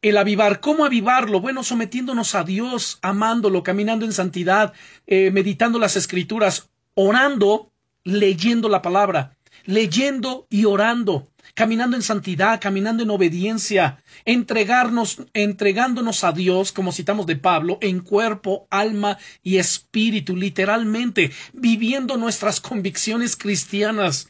el 0.00 0.16
avivar, 0.16 0.60
¿cómo 0.60 0.84
avivarlo? 0.84 1.40
Bueno, 1.40 1.64
sometiéndonos 1.64 2.34
a 2.34 2.44
Dios, 2.44 2.98
amándolo, 3.02 3.62
caminando 3.62 4.04
en 4.04 4.12
santidad, 4.12 4.72
eh, 5.06 5.30
meditando 5.32 5.78
las 5.78 5.96
escrituras, 5.96 6.70
orando, 6.94 7.72
leyendo 8.04 8.68
la 8.68 8.80
palabra, 8.80 9.36
leyendo 9.64 10.46
y 10.50 10.66
orando, 10.66 11.28
caminando 11.54 11.96
en 11.96 12.02
santidad, 12.02 12.60
caminando 12.60 13.02
en 13.02 13.10
obediencia, 13.10 14.02
entregarnos, 14.24 15.22
entregándonos 15.34 16.22
a 16.22 16.30
Dios, 16.30 16.70
como 16.70 16.92
citamos 16.92 17.26
de 17.26 17.36
Pablo, 17.36 17.78
en 17.80 17.98
cuerpo, 17.98 18.68
alma 18.70 19.18
y 19.42 19.56
espíritu, 19.56 20.36
literalmente, 20.36 21.32
viviendo 21.52 22.16
nuestras 22.16 22.60
convicciones 22.60 23.36
cristianas 23.36 24.28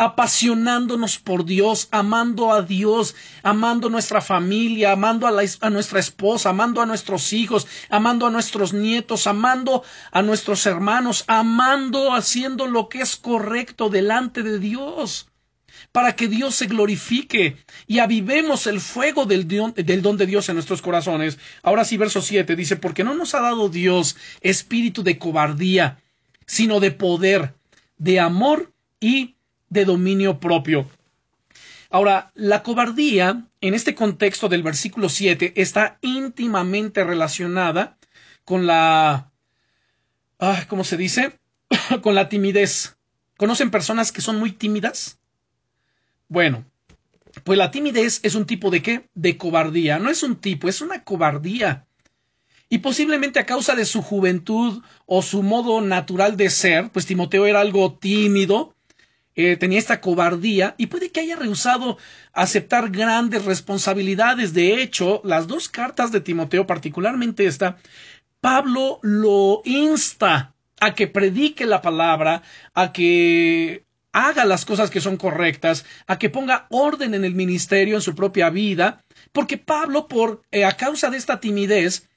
apasionándonos 0.00 1.18
por 1.18 1.44
Dios, 1.44 1.88
amando 1.90 2.54
a 2.54 2.62
Dios, 2.62 3.14
amando 3.42 3.90
nuestra 3.90 4.22
familia, 4.22 4.92
amando 4.92 5.26
a, 5.26 5.42
a, 5.60 5.70
nuestra 5.70 6.00
esposa, 6.00 6.48
amando 6.48 6.80
a 6.80 6.86
nuestros 6.86 7.34
hijos, 7.34 7.66
amando 7.90 8.26
a 8.26 8.30
nuestros 8.30 8.72
nietos, 8.72 9.26
amando 9.26 9.84
a 10.10 10.22
nuestros 10.22 10.64
hermanos, 10.64 11.24
amando, 11.26 12.14
haciendo 12.14 12.66
lo 12.66 12.88
que 12.88 13.02
es 13.02 13.16
correcto 13.16 13.90
delante 13.90 14.42
de 14.42 14.58
Dios, 14.58 15.28
para 15.92 16.16
que 16.16 16.28
Dios 16.28 16.54
se 16.54 16.64
glorifique 16.64 17.58
y 17.86 17.98
avivemos 17.98 18.66
el 18.66 18.80
fuego 18.80 19.26
del, 19.26 19.46
del 19.46 20.00
don 20.00 20.16
de 20.16 20.24
Dios 20.24 20.48
en 20.48 20.54
nuestros 20.54 20.80
corazones. 20.80 21.38
Ahora 21.62 21.84
sí, 21.84 21.98
verso 21.98 22.22
7 22.22 22.56
dice, 22.56 22.76
porque 22.76 23.04
no 23.04 23.14
nos 23.14 23.34
ha 23.34 23.42
dado 23.42 23.68
Dios 23.68 24.16
espíritu 24.40 25.02
de 25.02 25.18
cobardía, 25.18 25.98
sino 26.46 26.80
de 26.80 26.90
poder, 26.90 27.52
de 27.98 28.18
amor 28.18 28.72
y 28.98 29.34
de 29.70 29.84
dominio 29.84 30.38
propio. 30.38 30.88
Ahora, 31.88 32.30
la 32.34 32.62
cobardía, 32.62 33.46
en 33.60 33.74
este 33.74 33.94
contexto 33.94 34.48
del 34.48 34.62
versículo 34.62 35.08
7, 35.08 35.54
está 35.56 35.98
íntimamente 36.02 37.02
relacionada 37.02 37.96
con 38.44 38.66
la... 38.66 39.32
Ah, 40.38 40.64
¿Cómo 40.68 40.84
se 40.84 40.96
dice? 40.96 41.38
con 42.02 42.14
la 42.14 42.28
timidez. 42.28 42.96
¿Conocen 43.36 43.70
personas 43.70 44.12
que 44.12 44.20
son 44.20 44.38
muy 44.38 44.52
tímidas? 44.52 45.18
Bueno, 46.28 46.64
pues 47.44 47.58
la 47.58 47.70
timidez 47.70 48.20
es 48.22 48.34
un 48.34 48.46
tipo 48.46 48.70
de 48.70 48.82
qué? 48.82 49.08
De 49.14 49.36
cobardía. 49.36 49.98
No 49.98 50.10
es 50.10 50.22
un 50.22 50.36
tipo, 50.36 50.68
es 50.68 50.80
una 50.80 51.02
cobardía. 51.02 51.86
Y 52.68 52.78
posiblemente 52.78 53.40
a 53.40 53.46
causa 53.46 53.74
de 53.74 53.84
su 53.84 54.00
juventud 54.00 54.82
o 55.06 55.22
su 55.22 55.42
modo 55.42 55.80
natural 55.80 56.36
de 56.36 56.50
ser, 56.50 56.90
pues 56.92 57.04
Timoteo 57.06 57.46
era 57.46 57.60
algo 57.60 57.94
tímido, 57.94 58.76
eh, 59.36 59.56
tenía 59.56 59.78
esta 59.78 60.00
cobardía 60.00 60.74
y 60.76 60.86
puede 60.86 61.10
que 61.10 61.20
haya 61.20 61.36
rehusado 61.36 61.98
aceptar 62.32 62.90
grandes 62.90 63.44
responsabilidades. 63.44 64.52
De 64.52 64.82
hecho, 64.82 65.20
las 65.24 65.46
dos 65.46 65.68
cartas 65.68 66.12
de 66.12 66.20
Timoteo, 66.20 66.66
particularmente 66.66 67.46
esta, 67.46 67.76
Pablo 68.40 68.98
lo 69.02 69.62
insta 69.64 70.54
a 70.80 70.94
que 70.94 71.06
predique 71.06 71.66
la 71.66 71.82
palabra, 71.82 72.42
a 72.74 72.92
que 72.92 73.84
haga 74.12 74.44
las 74.44 74.64
cosas 74.64 74.90
que 74.90 75.00
son 75.00 75.16
correctas, 75.16 75.84
a 76.06 76.18
que 76.18 76.30
ponga 76.30 76.66
orden 76.70 77.14
en 77.14 77.24
el 77.24 77.34
ministerio, 77.34 77.94
en 77.94 78.02
su 78.02 78.14
propia 78.14 78.50
vida, 78.50 79.04
porque 79.32 79.58
Pablo, 79.58 80.08
por 80.08 80.42
eh, 80.50 80.64
a 80.64 80.72
causa 80.72 81.10
de 81.10 81.18
esta 81.18 81.38
timidez, 81.38 82.08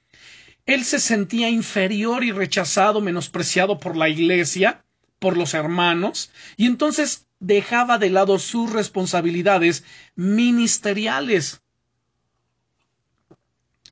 él 0.66 0.84
se 0.86 1.00
sentía 1.00 1.50
inferior 1.50 2.24
y 2.24 2.32
rechazado, 2.32 3.02
menospreciado 3.02 3.80
por 3.80 3.98
la 3.98 4.10
iglesia, 4.10 4.84
por 5.24 5.38
los 5.38 5.54
hermanos 5.54 6.32
y 6.58 6.66
entonces 6.66 7.28
dejaba 7.40 7.98
de 7.98 8.10
lado 8.10 8.40
sus 8.40 8.74
responsabilidades 8.74 9.86
ministeriales. 10.18 11.62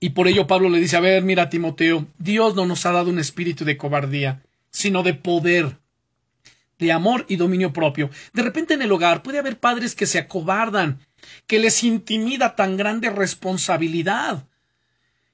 Y 0.01 0.09
por 0.09 0.27
ello 0.27 0.45
Pablo 0.45 0.67
le 0.67 0.82
dice, 0.82 0.97
a 0.97 0.99
ver, 0.99 1.23
mira 1.23 1.49
Timoteo, 1.49 2.05
Dios 2.17 2.53
no 2.55 2.65
nos 2.65 2.86
ha 2.86 2.91
dado 2.91 3.09
un 3.09 3.17
espíritu 3.17 3.63
de 3.63 3.77
cobardía, 3.77 4.43
sino 4.71 5.03
de 5.03 5.13
poder, 5.13 5.77
de 6.79 6.91
amor 6.91 7.25
y 7.29 7.38
dominio 7.38 7.71
propio. 7.71 8.09
De 8.34 8.41
repente 8.43 8.73
en 8.73 8.82
el 8.82 8.91
hogar 8.91 9.23
puede 9.23 9.39
haber 9.39 9.57
padres 9.57 9.95
que 9.95 10.07
se 10.07 10.19
acobardan, 10.19 10.99
que 11.47 11.59
les 11.59 11.86
intimida 11.86 12.57
tan 12.57 12.75
grande 12.75 13.09
responsabilidad. 13.09 14.49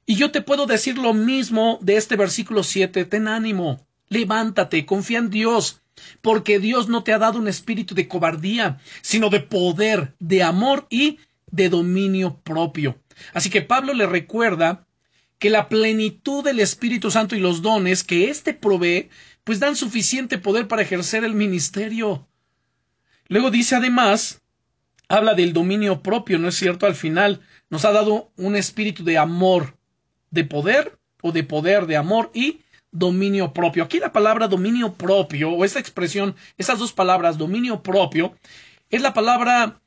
Y 0.05 0.13
yo 0.13 0.29
te 0.29 0.43
puedo 0.43 0.67
decir 0.67 0.99
lo 0.99 1.15
mismo 1.15 1.79
de 1.81 1.97
este 1.97 2.17
versículo 2.17 2.61
7, 2.61 3.03
ten 3.05 3.27
ánimo, 3.27 3.87
levántate, 4.09 4.85
confía 4.85 5.19
en 5.19 5.29
Dios, 5.29 5.81
porque 6.21 6.59
Dios 6.59 6.87
no 6.87 7.03
te 7.03 7.13
ha 7.13 7.19
dado 7.19 7.39
un 7.39 7.47
espíritu 7.47 7.95
de 7.95 8.07
cobardía, 8.07 8.79
sino 9.01 9.29
de 9.29 9.39
poder, 9.39 10.15
de 10.19 10.43
amor 10.43 10.87
y 10.89 11.19
de 11.51 11.69
dominio 11.69 12.39
propio. 12.43 12.99
Así 13.33 13.49
que 13.49 13.61
Pablo 13.61 13.93
le 13.93 14.05
recuerda 14.05 14.85
que 15.39 15.49
la 15.49 15.69
plenitud 15.69 16.43
del 16.43 16.59
Espíritu 16.59 17.11
Santo 17.11 17.35
y 17.35 17.39
los 17.39 17.61
dones 17.61 18.03
que 18.03 18.29
éste 18.29 18.53
provee, 18.53 19.09
pues 19.43 19.59
dan 19.59 19.75
suficiente 19.75 20.37
poder 20.37 20.67
para 20.67 20.81
ejercer 20.81 21.23
el 21.23 21.33
ministerio. 21.33 22.27
Luego 23.27 23.51
dice 23.51 23.75
además, 23.75 24.41
habla 25.07 25.35
del 25.35 25.53
dominio 25.53 26.01
propio, 26.01 26.39
¿no 26.39 26.47
es 26.47 26.55
cierto? 26.55 26.85
Al 26.85 26.95
final 26.95 27.41
nos 27.69 27.85
ha 27.85 27.91
dado 27.91 28.31
un 28.35 28.55
espíritu 28.55 29.03
de 29.03 29.17
amor, 29.17 29.77
de 30.31 30.43
poder 30.43 30.97
o 31.21 31.31
de 31.31 31.43
poder, 31.43 31.85
de 31.85 31.97
amor 31.97 32.31
y 32.33 32.61
dominio 32.97 33.53
propio. 33.53 33.83
Aquí 33.83 33.99
la 33.99 34.11
palabra 34.11 34.47
dominio 34.47 34.93
propio, 34.95 35.51
o 35.51 35.65
esa 35.65 35.79
expresión, 35.79 36.35
esas 36.57 36.79
dos 36.79 36.93
palabras, 36.93 37.37
dominio 37.37 37.83
propio, 37.83 38.35
es 38.89 39.01
la 39.01 39.13
palabra 39.13 39.81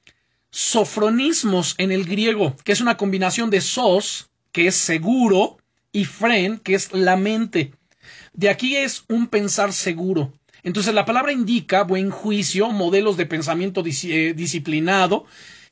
sofronismos 0.50 1.74
en 1.78 1.92
el 1.92 2.04
griego, 2.04 2.56
que 2.64 2.72
es 2.72 2.80
una 2.80 2.96
combinación 2.96 3.50
de 3.50 3.60
sos, 3.60 4.30
que 4.52 4.66
es 4.66 4.74
seguro, 4.74 5.58
y 5.92 6.04
fren, 6.04 6.58
que 6.58 6.74
es 6.74 6.92
la 6.92 7.16
mente. 7.16 7.72
De 8.32 8.48
aquí 8.48 8.76
es 8.76 9.04
un 9.08 9.26
pensar 9.26 9.72
seguro. 9.72 10.32
Entonces 10.62 10.94
la 10.94 11.04
palabra 11.04 11.32
indica 11.32 11.84
buen 11.84 12.10
juicio, 12.10 12.70
modelos 12.70 13.16
de 13.16 13.26
pensamiento 13.26 13.82
eh, 13.84 14.34
disciplinado 14.36 15.24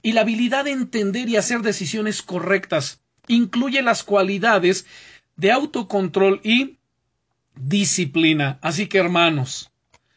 y 0.03 0.13
la 0.13 0.23
habilidad 0.23 0.65
de 0.65 0.73
entender 0.73 1.29
y 1.29 1.37
hacer 1.37 1.61
decisiones 1.61 2.23
correctas. 2.23 3.01
Incluye 3.27 3.83
las 3.83 4.03
cualidades 4.03 4.87
de 5.37 5.53
autocontrol 5.53 6.41
y 6.43 6.78
disciplina. 7.61 8.59
Así 8.63 8.87
que 8.87 8.99
hermanos, 8.99 9.71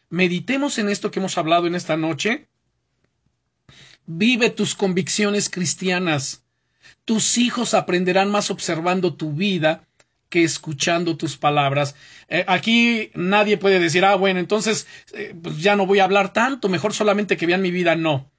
meditemos 0.10 0.78
en 0.78 0.90
esto 0.90 1.12
que 1.12 1.20
hemos 1.20 1.38
hablado 1.38 1.68
en 1.68 1.76
esta 1.76 1.98
noche. 1.98 2.48
Vive 4.06 4.50
tus 4.50 4.76
convicciones 4.76 5.50
cristianas. 5.50 6.44
Tus 7.06 7.38
hijos 7.38 7.74
aprenderán 7.74 8.30
más 8.30 8.52
observando 8.52 9.16
tu 9.16 9.34
vida 9.34 9.88
que 10.30 10.44
escuchando 10.44 11.18
tus 11.18 11.38
palabras. 11.38 11.96
Eh, 12.30 12.46
aquí 12.48 13.12
nadie 13.14 13.58
puede 13.58 13.80
decir, 13.80 14.06
ah, 14.06 14.16
bueno, 14.16 14.40
entonces 14.40 14.88
eh, 15.14 15.36
pues 15.42 15.62
ya 15.62 15.76
no 15.76 15.86
voy 15.86 16.00
a 16.00 16.06
hablar 16.06 16.32
tanto, 16.32 16.70
mejor 16.70 16.94
solamente 16.94 17.38
que 17.38 17.46
vean 17.46 17.62
mi 17.62 17.70
vida. 17.70 17.96
No. 17.96 18.32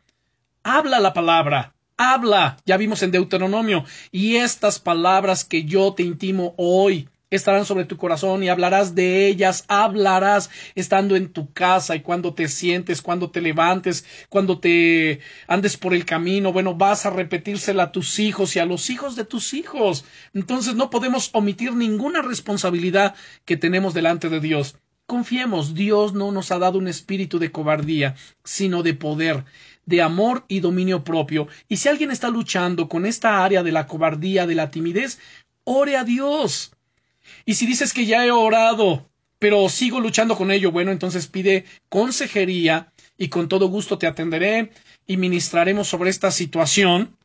Habla 0.63 1.01
la 1.01 1.13
palabra, 1.13 1.75
habla. 1.97 2.57
Ya 2.65 2.77
vimos 2.77 3.03
en 3.03 3.11
Deuteronomio. 3.11 3.85
Y 4.11 4.37
estas 4.37 4.79
palabras 4.79 5.45
que 5.45 5.65
yo 5.65 5.93
te 5.93 6.03
intimo 6.03 6.55
hoy 6.57 7.09
estarán 7.37 7.65
sobre 7.65 7.85
tu 7.85 7.97
corazón 7.97 8.43
y 8.43 8.49
hablarás 8.49 8.95
de 8.95 9.27
ellas, 9.27 9.65
hablarás 9.69 10.51
estando 10.75 11.17
en 11.17 11.33
tu 11.33 11.53
casa 11.53 11.97
y 11.97 12.01
cuando 12.01 12.35
te 12.35 12.49
sientes, 12.49 13.03
cuando 13.03 13.31
te 13.31 13.41
levantes, 13.41 14.05
cuando 14.29 14.59
te 14.59 15.21
andes 15.47 15.77
por 15.77 15.95
el 15.95 16.05
camino, 16.05 16.53
bueno, 16.53 16.75
vas 16.75 17.07
a 17.07 17.11
repetírsela 17.11 17.85
a 17.85 17.93
tus 17.93 18.19
hijos 18.19 18.57
y 18.57 18.59
a 18.59 18.67
los 18.67 18.91
hijos 18.91 19.17
de 19.17 19.25
tus 19.25 19.55
hijos. 19.55 20.05
Entonces 20.35 20.75
no 20.75 20.91
podemos 20.91 21.31
omitir 21.33 21.75
ninguna 21.75 22.23
responsabilidad 22.23 23.15
que 23.45 23.57
tenemos 23.57 23.95
delante 23.95 24.29
de 24.29 24.41
Dios. 24.41 24.77
Confiemos, 25.07 25.75
Dios 25.75 26.15
no 26.15 26.33
nos 26.33 26.51
ha 26.53 26.59
dado 26.59 26.79
un 26.79 26.89
espíritu 26.89 27.39
de 27.39 27.51
cobardía, 27.51 28.15
sino 28.45 28.83
de 28.83 28.95
poder, 28.95 29.45
de 29.85 30.01
amor 30.01 30.45
y 30.49 30.61
dominio 30.61 31.05
propio. 31.05 31.49
Y 31.69 31.77
si 31.77 31.89
alguien 31.89 32.11
está 32.11 32.31
luchando 32.31 32.89
con 32.89 33.05
esta 33.05 33.45
área 33.45 33.63
de 33.63 33.73
la 33.73 33.87
cobardía, 33.87 34.47
de 34.47 34.55
la 34.55 34.71
timidez, 34.71 35.19
ore 35.65 35.97
a 35.97 36.05
Dios. 36.05 36.73
Y 37.45 37.55
si 37.55 37.67
dices 37.67 37.93
que 37.93 38.07
ya 38.07 38.25
he 38.25 38.31
orado, 38.31 39.09
pero 39.39 39.69
sigo 39.69 40.01
luchando 40.01 40.37
con 40.37 40.51
ello, 40.51 40.71
bueno, 40.71 40.93
entonces 40.93 41.27
pide 41.27 41.65
consejería 41.89 42.93
y 43.19 43.29
con 43.29 43.49
todo 43.49 43.67
gusto 43.67 43.99
te 43.99 44.07
atenderé 44.07 44.71
y 45.07 45.17
ministraremos 45.17 45.89
sobre 45.89 46.11
esta 46.11 46.31
situación 46.31 47.17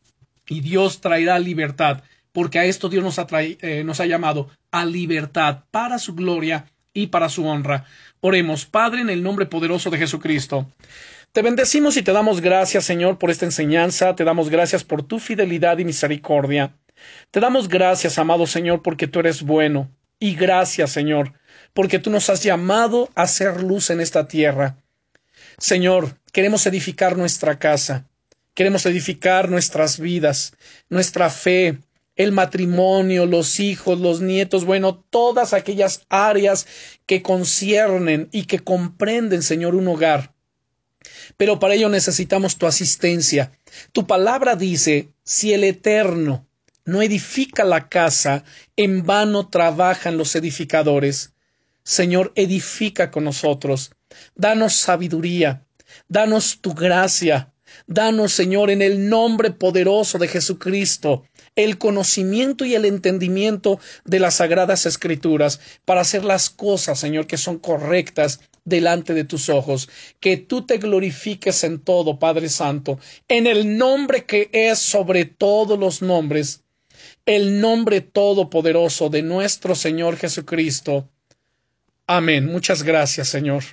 y 0.47 0.61
Dios 0.61 1.01
traerá 1.01 1.39
libertad, 1.39 2.03
porque 2.31 2.59
a 2.59 2.65
esto 2.65 2.89
Dios 2.89 3.03
nos 3.03 3.19
ha, 3.19 3.27
eh, 3.31 3.83
nos 3.85 3.99
ha 3.99 4.05
llamado 4.05 4.49
a 4.71 4.85
libertad 4.85 5.65
para 5.71 5.99
su 5.99 6.15
gloria 6.15 6.65
y 6.93 7.07
para 7.07 7.29
su 7.29 7.45
honra. 7.45 7.85
Oremos, 8.21 8.65
Padre, 8.65 9.01
en 9.01 9.09
el 9.09 9.21
nombre 9.21 9.45
poderoso 9.45 9.89
de 9.89 9.99
Jesucristo. 9.99 10.67
Te 11.31 11.41
bendecimos 11.43 11.97
y 11.97 12.01
te 12.01 12.13
damos 12.13 12.41
gracias, 12.41 12.85
Señor, 12.85 13.19
por 13.19 13.29
esta 13.29 13.45
enseñanza, 13.45 14.15
te 14.15 14.23
damos 14.23 14.49
gracias 14.49 14.83
por 14.83 15.03
tu 15.03 15.19
fidelidad 15.19 15.77
y 15.77 15.85
misericordia. 15.85 16.73
Te 17.31 17.39
damos 17.39 17.67
gracias, 17.67 18.17
amado 18.17 18.47
Señor, 18.47 18.81
porque 18.81 19.07
tú 19.07 19.19
eres 19.19 19.43
bueno. 19.43 19.89
Y 20.19 20.35
gracias, 20.35 20.91
Señor, 20.91 21.33
porque 21.73 21.99
tú 21.99 22.09
nos 22.09 22.29
has 22.29 22.41
llamado 22.41 23.09
a 23.13 23.23
hacer 23.23 23.61
luz 23.61 23.91
en 23.91 24.01
esta 24.01 24.27
tierra. 24.27 24.77
Señor, 25.59 26.17
queremos 26.31 26.65
edificar 26.65 27.17
nuestra 27.17 27.59
casa, 27.59 28.07
queremos 28.55 28.85
edificar 28.87 29.49
nuestras 29.49 29.99
vidas, 29.99 30.53
nuestra 30.89 31.29
fe, 31.29 31.77
el 32.15 32.31
matrimonio, 32.31 33.27
los 33.27 33.59
hijos, 33.59 33.99
los 33.99 34.21
nietos, 34.21 34.65
bueno, 34.65 35.03
todas 35.11 35.53
aquellas 35.53 36.01
áreas 36.09 36.65
que 37.05 37.21
conciernen 37.21 38.27
y 38.31 38.45
que 38.45 38.59
comprenden, 38.59 39.43
Señor, 39.43 39.75
un 39.75 39.87
hogar. 39.87 40.33
Pero 41.37 41.59
para 41.59 41.75
ello 41.75 41.89
necesitamos 41.89 42.57
tu 42.57 42.65
asistencia. 42.65 43.51
Tu 43.91 44.07
palabra 44.07 44.55
dice, 44.55 45.09
si 45.23 45.53
el 45.53 45.63
Eterno 45.63 46.46
no 46.87 47.01
edifica 47.01 47.65
la 47.65 47.89
casa, 47.89 48.45
en 48.77 49.05
vano 49.05 49.49
trabajan 49.49 50.17
los 50.17 50.33
edificadores. 50.35 51.33
Señor, 51.83 52.31
edifica 52.35 53.11
con 53.11 53.25
nosotros. 53.25 53.91
Danos 54.35 54.73
sabiduría, 54.73 55.67
danos 56.07 56.59
tu 56.61 56.73
gracia, 56.73 57.51
danos, 57.87 58.31
Señor, 58.31 58.69
en 58.69 58.81
el 58.81 59.09
nombre 59.09 59.51
poderoso 59.51 60.17
de 60.17 60.29
Jesucristo, 60.29 61.23
el 61.57 61.77
conocimiento 61.77 62.63
y 62.63 62.75
el 62.75 62.85
entendimiento 62.85 63.81
de 64.05 64.21
las 64.21 64.35
sagradas 64.35 64.85
escrituras 64.85 65.59
para 65.83 66.01
hacer 66.01 66.23
las 66.23 66.49
cosas, 66.49 66.99
Señor, 66.99 67.27
que 67.27 67.37
son 67.37 67.59
correctas 67.59 68.39
delante 68.63 69.13
de 69.13 69.25
tus 69.25 69.49
ojos, 69.49 69.89
que 70.21 70.37
tú 70.37 70.65
te 70.65 70.77
glorifiques 70.77 71.65
en 71.65 71.79
todo, 71.79 72.17
Padre 72.17 72.47
Santo, 72.47 72.97
en 73.27 73.45
el 73.45 73.77
nombre 73.77 74.25
que 74.25 74.49
es 74.53 74.79
sobre 74.79 75.25
todos 75.25 75.77
los 75.77 76.01
nombres, 76.01 76.63
el 77.27 77.59
nombre 77.59 77.99
todopoderoso 77.99 79.09
de 79.09 79.21
nuestro 79.21 79.75
Señor 79.75 80.15
Jesucristo. 80.15 81.09
Amén. 82.07 82.45
Muchas 82.45 82.83
gracias, 82.83 83.27
Señor. 83.27 83.63